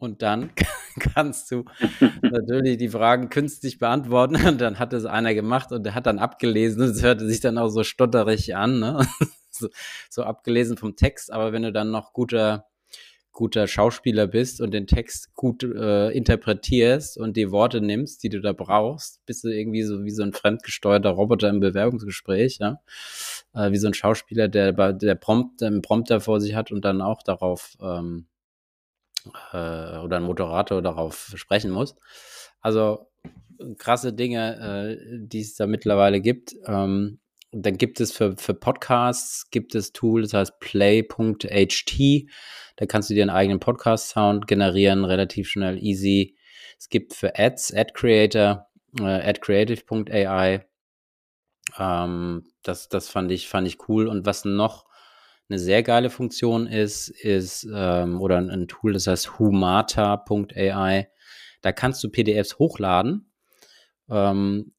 Und 0.00 0.22
dann 0.22 0.50
kannst 0.98 1.50
du 1.50 1.64
natürlich 2.22 2.78
die 2.78 2.88
Fragen 2.88 3.28
künstlich 3.28 3.78
beantworten. 3.78 4.36
Und 4.46 4.60
dann 4.60 4.78
hat 4.78 4.92
es 4.92 5.04
einer 5.04 5.34
gemacht 5.34 5.72
und 5.72 5.84
der 5.84 5.94
hat 5.94 6.06
dann 6.06 6.18
abgelesen. 6.18 6.82
Es 6.82 7.02
hörte 7.02 7.26
sich 7.26 7.40
dann 7.40 7.58
auch 7.58 7.68
so 7.68 7.84
stotterig 7.84 8.56
an, 8.56 8.80
ne? 8.80 9.06
so, 9.50 9.68
so, 10.08 10.22
abgelesen 10.22 10.78
vom 10.78 10.96
Text. 10.96 11.30
Aber 11.32 11.52
wenn 11.52 11.62
du 11.62 11.72
dann 11.72 11.90
noch 11.90 12.14
guter, 12.14 12.64
guter 13.30 13.66
Schauspieler 13.66 14.26
bist 14.26 14.62
und 14.62 14.72
den 14.72 14.86
Text 14.86 15.34
gut 15.34 15.62
äh, 15.64 16.08
interpretierst 16.12 17.18
und 17.18 17.36
die 17.36 17.50
Worte 17.50 17.82
nimmst, 17.82 18.22
die 18.22 18.30
du 18.30 18.40
da 18.40 18.54
brauchst, 18.54 19.24
bist 19.26 19.44
du 19.44 19.48
irgendwie 19.48 19.82
so 19.82 20.02
wie 20.04 20.10
so 20.10 20.22
ein 20.22 20.32
fremdgesteuerter 20.32 21.10
Roboter 21.10 21.50
im 21.50 21.60
Bewerbungsgespräch, 21.60 22.56
ja? 22.58 22.80
Äh, 23.52 23.70
wie 23.70 23.78
so 23.78 23.86
ein 23.86 23.94
Schauspieler, 23.94 24.48
der, 24.48 24.72
der 24.94 25.14
Prompt, 25.14 25.62
einen 25.62 25.82
Prompter 25.82 26.20
vor 26.20 26.40
sich 26.40 26.54
hat 26.54 26.72
und 26.72 26.86
dann 26.86 27.02
auch 27.02 27.22
darauf 27.22 27.76
ähm, 27.82 28.26
äh, 29.52 29.98
oder 29.98 30.16
ein 30.16 30.22
Moderator 30.22 30.82
darauf 30.82 31.32
sprechen 31.36 31.70
muss. 31.70 31.96
Also 32.60 33.10
krasse 33.78 34.12
Dinge, 34.12 34.98
äh, 34.98 35.18
die 35.18 35.40
es 35.40 35.54
da 35.54 35.66
mittlerweile 35.66 36.20
gibt. 36.20 36.54
Ähm, 36.66 37.20
dann 37.52 37.76
gibt 37.76 38.00
es 38.00 38.12
für, 38.12 38.36
für 38.36 38.54
Podcasts 38.54 39.50
gibt 39.50 39.74
es 39.74 39.92
Tool, 39.92 40.22
das 40.22 40.34
heißt 40.34 40.60
play.ht. 40.60 42.30
Da 42.76 42.86
kannst 42.86 43.10
du 43.10 43.14
dir 43.14 43.22
einen 43.22 43.30
eigenen 43.30 43.60
Podcast-Sound 43.60 44.46
generieren, 44.46 45.04
relativ 45.04 45.48
schnell, 45.48 45.78
easy. 45.82 46.36
Es 46.78 46.88
gibt 46.88 47.12
für 47.12 47.38
Ads, 47.38 47.74
Ad 47.74 47.92
Creator, 47.94 48.68
äh, 48.98 49.04
adcreative.ai. 49.04 50.64
Ähm, 51.78 52.44
das, 52.62 52.88
das 52.88 53.08
fand 53.08 53.32
ich, 53.32 53.48
fand 53.48 53.66
ich 53.66 53.88
cool. 53.88 54.06
Und 54.06 54.26
was 54.26 54.44
noch 54.44 54.86
eine 55.50 55.58
sehr 55.58 55.82
geile 55.82 56.10
Funktion 56.10 56.66
ist, 56.66 57.08
ist 57.08 57.68
ähm, 57.74 58.20
oder 58.20 58.38
ein, 58.38 58.50
ein, 58.50 58.68
Tool, 58.68 58.92
das 58.92 59.06
heißt 59.06 59.38
humata.ai. 59.38 61.08
Da 61.60 61.72
kannst 61.72 62.02
du 62.04 62.08
PDFs 62.08 62.58
hochladen, 62.58 63.32
ähm, 64.08 64.72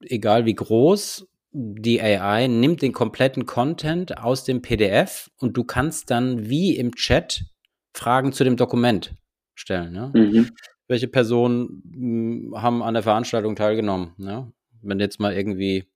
egal 0.00 0.44
wie 0.46 0.54
groß. 0.54 1.28
Die 1.50 2.02
AI 2.02 2.46
nimmt 2.46 2.82
den 2.82 2.92
kompletten 2.92 3.46
Content 3.46 4.18
aus 4.18 4.44
dem 4.44 4.60
PDF 4.60 5.30
und 5.38 5.56
du 5.56 5.64
kannst 5.64 6.10
dann 6.10 6.48
wie 6.50 6.76
im 6.76 6.94
Chat 6.94 7.46
Fragen 7.94 8.32
zu 8.32 8.44
dem 8.44 8.56
Dokument 8.56 9.16
stellen. 9.54 9.92
Ne? 9.92 10.12
Mhm. 10.14 10.50
Welche 10.88 11.08
Personen 11.08 11.82
hm, 11.92 12.54
haben 12.56 12.82
an 12.82 12.94
der 12.94 13.02
Veranstaltung 13.02 13.56
teilgenommen? 13.56 14.12
Ne? 14.18 14.52
Wenn 14.82 15.00
jetzt 15.00 15.20
mal 15.20 15.32
irgendwie 15.32 15.86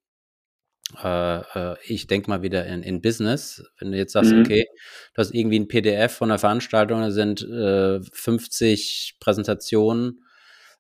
äh, 1.03 1.39
äh, 1.41 1.77
ich 1.85 2.07
denke 2.07 2.31
mal 2.31 2.43
wieder 2.43 2.67
in, 2.67 2.83
in 2.83 3.01
Business. 3.01 3.65
Wenn 3.79 3.93
du 3.93 3.99
jetzt 3.99 4.13
sagst, 4.13 4.33
mhm. 4.33 4.41
okay, 4.41 4.67
du 5.15 5.21
hast 5.21 5.35
irgendwie 5.35 5.59
ein 5.59 5.69
PDF 5.69 6.13
von 6.13 6.31
einer 6.31 6.39
Veranstaltung, 6.39 7.01
da 7.01 7.11
sind 7.11 7.43
äh, 7.43 8.01
50 8.13 9.17
Präsentationen 9.21 10.25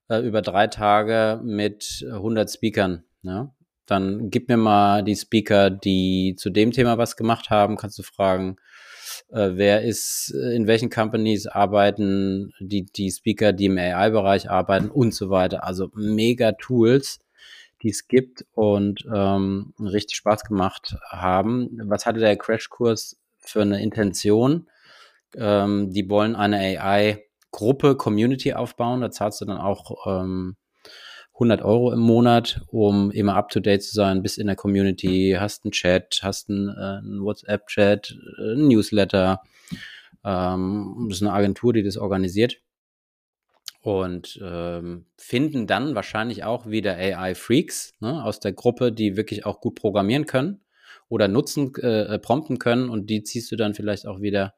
äh, 0.08 0.20
über 0.20 0.42
drei 0.42 0.66
Tage 0.66 1.40
mit 1.42 2.04
100 2.10 2.50
Speakern. 2.50 3.04
Ja? 3.22 3.54
Dann 3.86 4.30
gib 4.30 4.48
mir 4.48 4.56
mal 4.56 5.02
die 5.02 5.16
Speaker, 5.16 5.70
die 5.70 6.34
zu 6.36 6.50
dem 6.50 6.72
Thema 6.72 6.98
was 6.98 7.16
gemacht 7.16 7.50
haben, 7.50 7.76
kannst 7.76 7.98
du 7.98 8.02
fragen, 8.02 8.56
äh, 9.30 9.50
wer 9.54 9.82
ist, 9.82 10.30
in 10.30 10.66
welchen 10.66 10.90
Companies 10.90 11.46
arbeiten 11.46 12.52
die, 12.60 12.84
die 12.84 13.10
Speaker, 13.10 13.52
die 13.52 13.66
im 13.66 13.78
AI-Bereich 13.78 14.50
arbeiten 14.50 14.90
und 14.90 15.14
so 15.14 15.30
weiter. 15.30 15.64
Also 15.64 15.90
mega 15.94 16.52
Tools, 16.52 17.18
die 17.83 17.91
es 17.91 18.09
gibt 18.09 18.45
und 18.53 19.07
ähm, 19.12 19.74
richtig 19.78 20.16
Spaß 20.16 20.45
gemacht 20.45 20.97
haben. 21.09 21.78
Was 21.85 22.07
hatte 22.07 22.20
der 22.20 22.37
Crashkurs 22.37 23.18
für 23.39 23.62
eine 23.62 23.83
Intention? 23.83 24.68
Ähm, 25.37 25.91
die 25.91 26.09
wollen 26.09 26.37
eine 26.37 26.59
AI-Gruppe, 26.59 27.97
Community 27.97 28.55
aufbauen. 28.55 29.01
Da 29.01 29.11
zahlst 29.11 29.41
du 29.41 29.45
dann 29.45 29.59
auch 29.59 30.07
ähm, 30.07 30.57
100 31.35 31.62
Euro 31.62 31.93
im 31.93 32.01
Monat, 32.01 32.62
um 32.68 33.11
immer 33.11 33.35
up 33.35 33.49
to 33.49 33.61
date 33.61 33.83
zu 33.83 33.95
sein, 33.95 34.22
bis 34.22 34.39
in 34.39 34.47
der 34.47 34.57
Community, 34.57 35.37
hast 35.39 35.64
einen 35.64 35.72
Chat, 35.72 36.20
hast 36.22 36.51
einen, 36.51 36.68
äh, 36.68 37.24
WhatsApp-Chat, 37.24 38.16
äh, 38.39 38.53
ein 38.53 38.68
Newsletter. 38.68 39.43
Ähm, 40.24 41.07
das 41.09 41.18
ist 41.18 41.22
eine 41.22 41.33
Agentur, 41.33 41.72
die 41.72 41.83
das 41.83 41.97
organisiert 41.97 42.61
und 43.83 44.41
ähm, 44.43 45.07
finden 45.18 45.66
dann 45.66 45.95
wahrscheinlich 45.95 46.45
auch 46.45 46.66
wieder 46.66 46.97
AI-Freaks 46.97 47.95
ne, 48.01 48.24
aus 48.24 48.41
der 48.41 48.53
Gruppe, 48.53 48.93
die 48.93 49.16
wirklich 49.16 49.45
auch 49.45 49.61
gut 49.61 49.74
programmieren 49.74 50.26
können 50.26 50.64
oder 51.09 51.28
nutzen, 51.28 51.74
äh, 51.76 52.18
prompten 52.20 52.59
können 52.59 52.89
und 52.89 53.11
die 53.11 53.24
ziehst 53.24 53.51
du 53.51 53.57
dann 53.57 53.74
vielleicht 53.74 54.07
auch 54.07 54.20
wieder 54.20 54.55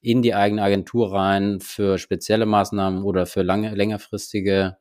in 0.00 0.22
die 0.22 0.34
eigene 0.34 0.62
Agentur 0.62 1.12
rein 1.12 1.60
für 1.60 1.98
spezielle 1.98 2.46
Maßnahmen 2.46 3.04
oder 3.04 3.26
für 3.26 3.42
lange, 3.42 3.74
längerfristige 3.74 4.78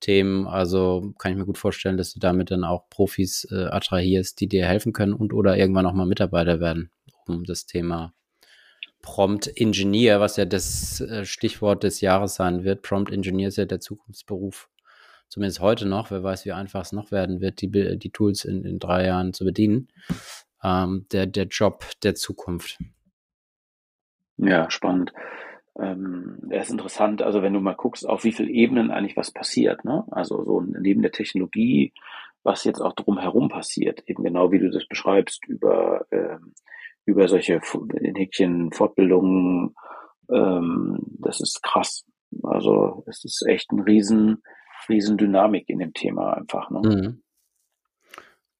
Themen. 0.00 0.46
Also 0.46 1.14
kann 1.18 1.32
ich 1.32 1.38
mir 1.38 1.46
gut 1.46 1.58
vorstellen, 1.58 1.96
dass 1.96 2.12
du 2.12 2.20
damit 2.20 2.50
dann 2.50 2.64
auch 2.64 2.88
Profis 2.90 3.46
äh, 3.50 3.66
attrahierst, 3.66 4.40
die 4.40 4.48
dir 4.48 4.66
helfen 4.66 4.92
können 4.92 5.14
und 5.14 5.32
oder 5.32 5.56
irgendwann 5.56 5.86
auch 5.86 5.94
mal 5.94 6.06
Mitarbeiter 6.06 6.60
werden, 6.60 6.90
um 7.26 7.44
das 7.44 7.66
Thema 7.66 8.14
Prompt 9.02 9.50
Engineer, 9.56 10.20
was 10.20 10.36
ja 10.36 10.44
das 10.44 11.00
äh, 11.00 11.24
Stichwort 11.24 11.82
des 11.82 12.00
Jahres 12.00 12.36
sein 12.36 12.64
wird. 12.64 12.82
Prompt 12.82 13.12
Engineer 13.12 13.48
ist 13.48 13.58
ja 13.58 13.64
der 13.64 13.80
Zukunftsberuf. 13.80 14.68
Zumindest 15.28 15.60
heute 15.60 15.86
noch. 15.86 16.10
Wer 16.10 16.22
weiß, 16.22 16.44
wie 16.44 16.52
einfach 16.52 16.82
es 16.82 16.92
noch 16.92 17.10
werden 17.10 17.40
wird, 17.40 17.60
die, 17.60 17.70
die 17.98 18.10
Tools 18.10 18.44
in, 18.44 18.64
in 18.64 18.78
drei 18.78 19.06
Jahren 19.06 19.32
zu 19.32 19.44
bedienen. 19.44 19.88
Ähm, 20.62 21.06
der, 21.10 21.26
der 21.26 21.46
Job 21.46 21.84
der 22.02 22.14
Zukunft. 22.14 22.78
Ja, 24.36 24.70
spannend. 24.70 25.12
Ähm, 25.78 26.38
er 26.50 26.62
ist 26.62 26.70
interessant, 26.70 27.22
also 27.22 27.42
wenn 27.42 27.54
du 27.54 27.60
mal 27.60 27.74
guckst, 27.74 28.06
auf 28.06 28.24
wie 28.24 28.32
vielen 28.32 28.50
Ebenen 28.50 28.90
eigentlich 28.90 29.16
was 29.16 29.30
passiert, 29.30 29.84
ne? 29.84 30.04
Also 30.10 30.44
so 30.44 30.60
neben 30.60 31.00
der 31.00 31.12
Technologie, 31.12 31.94
was 32.42 32.64
jetzt 32.64 32.80
auch 32.80 32.92
drumherum 32.92 33.48
passiert, 33.48 34.02
eben 34.06 34.22
genau 34.22 34.52
wie 34.52 34.58
du 34.58 34.70
das 34.70 34.86
beschreibst, 34.86 35.46
über 35.46 36.04
ähm, 36.10 36.52
über 37.04 37.28
solche 37.28 37.60
Häkchen 38.16 38.72
Fortbildungen. 38.72 39.74
Ähm, 40.30 40.98
das 41.18 41.40
ist 41.40 41.62
krass. 41.62 42.04
Also 42.42 43.04
es 43.06 43.24
ist 43.24 43.44
echt 43.46 43.70
ein 43.72 43.80
riesen, 43.80 44.42
riesen 44.88 45.16
Dynamik 45.16 45.68
in 45.68 45.78
dem 45.78 45.92
Thema 45.92 46.34
einfach. 46.34 46.70
Ne? 46.70 47.22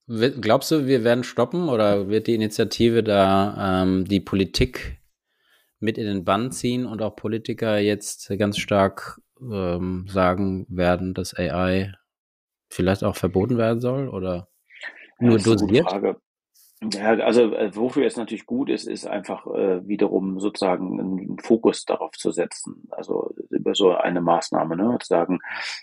Mhm. 0.09 0.41
Glaubst 0.41 0.71
du, 0.71 0.87
wir 0.87 1.05
werden 1.05 1.25
stoppen 1.25 1.69
oder 1.69 2.09
wird 2.09 2.27
die 2.27 2.35
Initiative 2.35 3.03
da 3.03 3.83
ähm, 3.83 4.05
die 4.05 4.21
Politik 4.21 4.99
mit 5.79 5.97
in 5.97 6.07
den 6.07 6.25
Bann 6.25 6.53
ziehen 6.53 6.87
und 6.87 7.03
auch 7.03 7.17
Politiker 7.17 7.79
jetzt 7.79 8.31
ganz 8.39 8.59
stark 8.59 9.21
ähm, 9.41 10.07
sagen 10.09 10.67
werden, 10.69 11.15
dass 11.15 11.37
AI 11.37 11.95
vielleicht 12.69 13.05
auch 13.05 13.17
verboten 13.17 13.59
werden 13.59 13.81
soll 13.81 14.09
oder 14.09 14.49
nur 15.19 15.39
ja, 15.39 15.45
dosiert? 15.45 15.89
Frage. 15.89 16.17
Ja, 16.91 17.11
also 17.19 17.55
äh, 17.55 17.75
wofür 17.77 18.07
es 18.07 18.17
natürlich 18.17 18.45
gut 18.45 18.69
ist, 18.69 18.89
ist 18.89 19.07
einfach 19.07 19.47
äh, 19.47 19.87
wiederum 19.87 20.41
sozusagen 20.41 20.99
einen 20.99 21.39
Fokus 21.39 21.85
darauf 21.85 22.13
zu 22.13 22.33
setzen. 22.33 22.89
Also 22.91 23.33
über 23.51 23.75
so 23.75 23.95
eine 23.95 24.21
Maßnahme, 24.21 24.77
ne, 24.77 24.97
zu 25.01 25.07
sagen, 25.07 25.39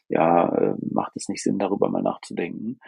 ja, 0.09 0.49
äh, 0.49 0.75
macht 0.91 1.13
es 1.15 1.29
nicht 1.29 1.41
Sinn, 1.41 1.57
darüber 1.57 1.89
mal 1.89 2.01
nachzudenken. 2.01 2.79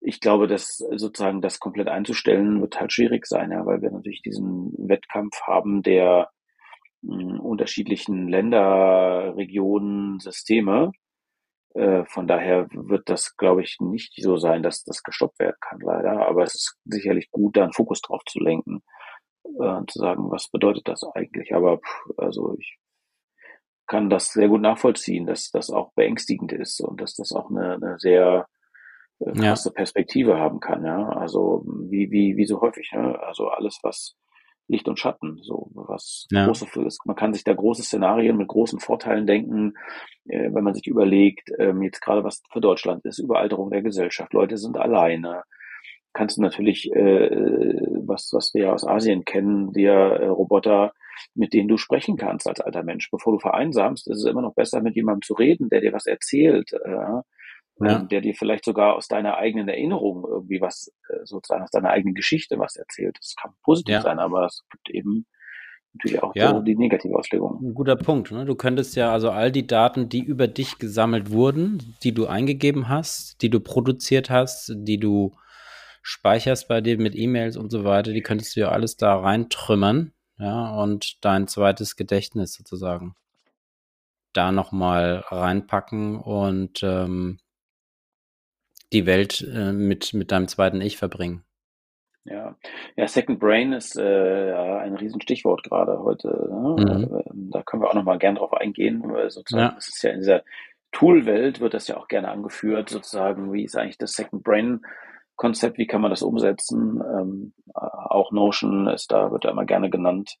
Ich 0.00 0.20
glaube, 0.20 0.46
dass 0.46 0.78
sozusagen 0.78 1.42
das 1.42 1.60
komplett 1.60 1.88
einzustellen 1.88 2.62
wird 2.62 2.80
halt 2.80 2.92
schwierig 2.92 3.26
sein, 3.26 3.50
ja, 3.52 3.66
weil 3.66 3.82
wir 3.82 3.90
natürlich 3.90 4.22
diesen 4.22 4.72
Wettkampf 4.78 5.38
haben 5.42 5.82
der 5.82 6.30
mh, 7.02 7.20
hm, 7.34 7.40
unterschiedlichen 7.40 8.28
Länder, 8.28 9.34
Regionen, 9.36 10.20
Systeme 10.20 10.92
äh, 11.78 12.04
von 12.06 12.26
daher 12.26 12.68
wird 12.72 13.08
das, 13.08 13.36
glaube 13.36 13.62
ich, 13.62 13.76
nicht 13.80 14.12
so 14.20 14.36
sein, 14.36 14.62
dass 14.62 14.84
das 14.84 15.02
gestoppt 15.02 15.38
werden 15.38 15.56
kann, 15.60 15.80
leider. 15.80 16.26
Aber 16.26 16.42
es 16.42 16.54
ist 16.54 16.76
sicherlich 16.84 17.30
gut, 17.30 17.56
da 17.56 17.62
einen 17.62 17.72
Fokus 17.72 18.00
drauf 18.02 18.22
zu 18.26 18.40
lenken 18.40 18.82
äh, 19.60 19.80
zu 19.86 19.98
sagen, 19.98 20.30
was 20.30 20.48
bedeutet 20.48 20.88
das 20.88 21.02
eigentlich. 21.14 21.54
Aber 21.54 21.78
pff, 21.78 22.18
also 22.18 22.56
ich 22.58 22.78
kann 23.86 24.10
das 24.10 24.32
sehr 24.32 24.48
gut 24.48 24.60
nachvollziehen, 24.60 25.26
dass 25.26 25.50
das 25.50 25.70
auch 25.70 25.92
beängstigend 25.94 26.52
ist 26.52 26.80
und 26.80 27.00
dass 27.00 27.14
das 27.14 27.32
auch 27.32 27.50
eine, 27.50 27.74
eine 27.74 27.98
sehr 27.98 28.46
äh, 29.20 29.32
krasse 29.32 29.70
ja. 29.70 29.74
Perspektive 29.74 30.38
haben 30.38 30.60
kann. 30.60 30.84
Ja, 30.84 31.08
also 31.08 31.64
wie 31.88 32.10
wie 32.10 32.36
wie 32.36 32.46
so 32.46 32.60
häufig. 32.60 32.90
Ne? 32.92 33.18
Also 33.20 33.48
alles 33.48 33.78
was 33.82 34.16
Licht 34.68 34.86
und 34.86 34.98
Schatten, 34.98 35.38
so 35.42 35.70
was 35.74 36.26
ja. 36.30 36.46
große 36.46 36.66
ist. 36.86 37.00
Man 37.06 37.16
kann 37.16 37.32
sich 37.32 37.42
da 37.42 37.54
große 37.54 37.82
Szenarien 37.82 38.36
mit 38.36 38.48
großen 38.48 38.78
Vorteilen 38.78 39.26
denken, 39.26 39.74
äh, 40.28 40.50
wenn 40.52 40.64
man 40.64 40.74
sich 40.74 40.86
überlegt, 40.86 41.50
ähm, 41.58 41.82
jetzt 41.82 42.00
gerade 42.00 42.22
was 42.22 42.42
für 42.52 42.60
Deutschland 42.60 43.04
ist, 43.04 43.18
Überalterung 43.18 43.70
der 43.70 43.82
Gesellschaft, 43.82 44.32
Leute 44.34 44.58
sind 44.58 44.76
alleine. 44.76 45.42
Kannst 46.12 46.36
du 46.36 46.42
natürlich, 46.42 46.90
äh, 46.92 47.30
was, 48.06 48.30
was 48.32 48.52
wir 48.54 48.64
ja 48.64 48.72
aus 48.72 48.86
Asien 48.86 49.24
kennen, 49.24 49.72
dir 49.72 49.92
äh, 49.92 50.26
Roboter, 50.26 50.92
mit 51.34 51.52
denen 51.52 51.68
du 51.68 51.76
sprechen 51.76 52.16
kannst 52.16 52.46
als 52.48 52.60
alter 52.60 52.82
Mensch. 52.82 53.10
Bevor 53.10 53.32
du 53.32 53.38
vereinsamst, 53.38 54.08
ist 54.08 54.18
es 54.18 54.30
immer 54.30 54.42
noch 54.42 54.54
besser, 54.54 54.82
mit 54.82 54.96
jemandem 54.96 55.22
zu 55.22 55.34
reden, 55.34 55.68
der 55.68 55.80
dir 55.80 55.92
was 55.92 56.06
erzählt. 56.06 56.72
Äh, 56.72 57.22
ja. 57.80 57.98
der 58.00 58.20
dir 58.20 58.34
vielleicht 58.34 58.64
sogar 58.64 58.94
aus 58.94 59.08
deiner 59.08 59.36
eigenen 59.36 59.68
Erinnerung 59.68 60.24
irgendwie 60.28 60.60
was, 60.60 60.92
äh, 61.08 61.24
sozusagen 61.24 61.62
aus 61.62 61.70
deiner 61.70 61.90
eigenen 61.90 62.14
Geschichte 62.14 62.58
was 62.58 62.76
erzählt. 62.76 63.16
Das 63.20 63.34
kann 63.40 63.52
positiv 63.62 63.94
ja. 63.94 64.02
sein, 64.02 64.18
aber 64.18 64.46
es 64.46 64.64
gibt 64.70 64.90
eben 64.90 65.26
natürlich 65.94 66.22
auch 66.22 66.34
ja. 66.34 66.50
so 66.50 66.60
die 66.60 66.76
negative 66.76 67.16
Auslegung. 67.16 67.60
Ein 67.62 67.74
guter 67.74 67.96
Punkt. 67.96 68.30
Ne? 68.30 68.44
Du 68.44 68.54
könntest 68.54 68.96
ja 68.96 69.12
also 69.12 69.30
all 69.30 69.52
die 69.52 69.66
Daten, 69.66 70.08
die 70.08 70.22
über 70.22 70.48
dich 70.48 70.78
gesammelt 70.78 71.30
wurden, 71.30 71.96
die 72.02 72.12
du 72.12 72.26
eingegeben 72.26 72.88
hast, 72.88 73.40
die 73.42 73.50
du 73.50 73.60
produziert 73.60 74.30
hast, 74.30 74.72
die 74.74 74.98
du 74.98 75.34
speicherst 76.02 76.68
bei 76.68 76.80
dir 76.80 76.98
mit 76.98 77.14
E-Mails 77.14 77.56
und 77.56 77.70
so 77.70 77.84
weiter, 77.84 78.12
die 78.12 78.22
könntest 78.22 78.56
du 78.56 78.60
ja 78.60 78.70
alles 78.70 78.96
da 78.96 79.18
reintrümmern, 79.18 80.12
ja, 80.38 80.74
und 80.76 81.24
dein 81.24 81.48
zweites 81.48 81.96
Gedächtnis 81.96 82.54
sozusagen 82.54 83.14
da 84.32 84.52
nochmal 84.52 85.24
reinpacken 85.28 86.16
und 86.16 86.82
ähm, 86.82 87.38
die 88.92 89.06
Welt 89.06 89.46
äh, 89.52 89.72
mit, 89.72 90.14
mit 90.14 90.30
deinem 90.32 90.48
zweiten 90.48 90.80
Ich 90.80 90.96
verbringen. 90.96 91.44
Ja, 92.24 92.56
ja 92.96 93.08
Second 93.08 93.38
Brain 93.40 93.72
ist 93.72 93.96
äh, 93.96 94.52
ein 94.52 94.94
Riesenstichwort 94.94 95.62
gerade 95.62 95.98
heute. 96.00 96.28
Ne? 96.28 96.76
Mhm. 96.78 97.16
Äh, 97.16 97.50
da 97.52 97.62
können 97.62 97.82
wir 97.82 97.90
auch 97.90 97.94
nochmal 97.94 98.18
gern 98.18 98.36
drauf 98.36 98.52
eingehen, 98.52 99.02
weil 99.04 99.30
sozusagen, 99.30 99.70
ja. 99.70 99.74
das 99.74 99.88
ist 99.88 100.02
ja 100.02 100.10
in 100.10 100.20
dieser 100.20 100.42
Tool-Welt 100.92 101.60
wird 101.60 101.74
das 101.74 101.88
ja 101.88 101.96
auch 101.96 102.08
gerne 102.08 102.30
angeführt, 102.30 102.88
sozusagen, 102.88 103.52
wie 103.52 103.64
ist 103.64 103.76
eigentlich 103.76 103.98
das 103.98 104.12
Second 104.12 104.42
Brain 104.42 104.80
Konzept, 105.36 105.78
wie 105.78 105.86
kann 105.86 106.00
man 106.00 106.10
das 106.10 106.22
umsetzen? 106.22 107.00
Ähm, 107.00 107.54
auch 107.74 108.32
Notion 108.32 108.88
ist 108.88 109.12
da, 109.12 109.30
wird 109.30 109.44
da 109.44 109.50
immer 109.50 109.66
gerne 109.66 109.88
genannt. 109.88 110.36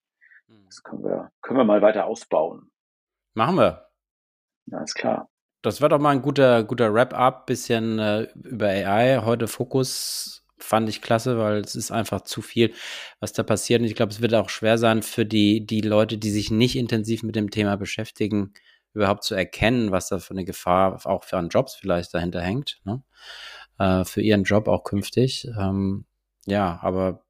Mhm. 0.48 0.64
Das 0.66 0.82
können 0.82 1.04
wir, 1.04 1.30
können 1.40 1.58
wir 1.58 1.64
mal 1.64 1.82
weiter 1.82 2.06
ausbauen. 2.06 2.70
Machen 3.34 3.56
wir. 3.56 3.88
Alles 4.72 4.94
klar. 4.94 5.28
Das 5.62 5.80
war 5.80 5.88
doch 5.88 5.98
mal 5.98 6.10
ein 6.10 6.22
guter, 6.22 6.62
guter 6.64 6.92
Wrap-up, 6.94 7.46
bisschen 7.46 7.98
äh, 7.98 8.28
über 8.34 8.68
AI. 8.68 9.22
Heute 9.24 9.48
Fokus 9.48 10.44
fand 10.58 10.88
ich 10.88 11.02
klasse, 11.02 11.38
weil 11.38 11.58
es 11.58 11.74
ist 11.74 11.90
einfach 11.90 12.22
zu 12.22 12.42
viel, 12.42 12.72
was 13.20 13.32
da 13.32 13.42
passiert. 13.42 13.80
Und 13.80 13.86
ich 13.86 13.94
glaube, 13.94 14.12
es 14.12 14.20
wird 14.20 14.34
auch 14.34 14.50
schwer 14.50 14.78
sein 14.78 15.02
für 15.02 15.26
die, 15.26 15.66
die 15.66 15.80
Leute, 15.80 16.18
die 16.18 16.30
sich 16.30 16.50
nicht 16.50 16.76
intensiv 16.76 17.22
mit 17.22 17.36
dem 17.36 17.50
Thema 17.50 17.76
beschäftigen, 17.76 18.52
überhaupt 18.94 19.24
zu 19.24 19.34
erkennen, 19.34 19.90
was 19.90 20.08
da 20.08 20.18
für 20.18 20.32
eine 20.32 20.44
Gefahr 20.44 21.04
auch 21.06 21.24
für 21.24 21.38
einen 21.38 21.48
Jobs 21.48 21.74
vielleicht 21.74 22.14
dahinter 22.14 22.40
hängt. 22.40 22.80
Ne? 22.84 23.02
Äh, 23.78 24.04
für 24.04 24.22
ihren 24.22 24.44
Job 24.44 24.68
auch 24.68 24.84
künftig. 24.84 25.48
Ähm, 25.58 26.04
ja, 26.46 26.78
aber 26.82 27.24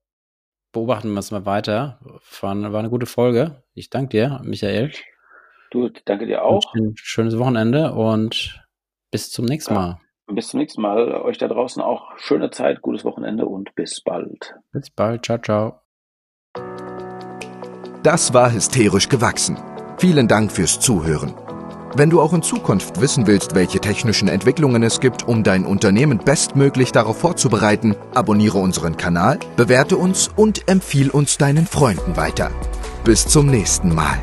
beobachten 0.73 1.13
wir 1.13 1.21
es 1.21 1.31
mal 1.31 1.47
weiter. 1.47 2.01
War, 2.41 2.73
war 2.73 2.79
eine 2.79 2.91
gute 2.91 3.07
Folge. 3.07 3.63
Ich 3.75 3.91
danke 3.91 4.11
dir, 4.11 4.41
Michael. 4.45 4.93
Du, 5.71 5.91
danke 6.05 6.27
dir 6.27 6.45
auch. 6.45 6.75
Ein 6.75 6.95
schönes 6.97 7.39
Wochenende 7.39 7.93
und 7.93 8.63
bis 9.11 9.31
zum 9.31 9.45
nächsten 9.45 9.75
Mal. 9.75 9.99
Bis 10.27 10.49
zum 10.49 10.61
nächsten 10.61 10.83
Mal. 10.83 11.13
Euch 11.23 11.39
da 11.39 11.49
draußen 11.49 11.83
auch 11.83 12.17
schöne 12.19 12.51
Zeit, 12.51 12.83
gutes 12.83 13.05
Wochenende 13.05 13.47
und 13.47 13.75
bis 13.75 14.03
bald. 14.03 14.55
Bis 14.73 14.91
bald. 14.91 15.25
Ciao, 15.25 15.39
ciao. 15.39 15.81
Das 18.03 18.33
war 18.33 18.53
hysterisch 18.53 19.09
gewachsen. 19.09 19.59
Vielen 19.99 20.29
Dank 20.29 20.53
fürs 20.53 20.81
Zuhören. 20.81 21.35
Wenn 21.95 22.11
du 22.11 22.21
auch 22.21 22.35
in 22.35 22.43
Zukunft 22.43 23.01
wissen 23.01 23.27
willst, 23.27 23.55
welche 23.55 23.81
technischen 23.81 24.29
Entwicklungen 24.29 24.83
es 24.83 25.01
gibt, 25.01 25.27
um 25.27 25.43
dein 25.43 25.65
Unternehmen 25.65 26.19
bestmöglich 26.19 26.93
darauf 26.93 27.19
vorzubereiten, 27.19 27.97
abonniere 28.15 28.59
unseren 28.59 28.97
Kanal, 28.97 29.39
bewerte 29.57 29.97
uns 29.97 30.29
und 30.37 30.69
empfiehl 30.69 31.11
uns 31.11 31.39
deinen 31.39 31.67
Freunden 31.67 32.17
weiter. 32.17 32.51
Bis 33.05 33.27
zum 33.27 33.47
nächsten 33.47 33.95
Mal. 33.95 34.19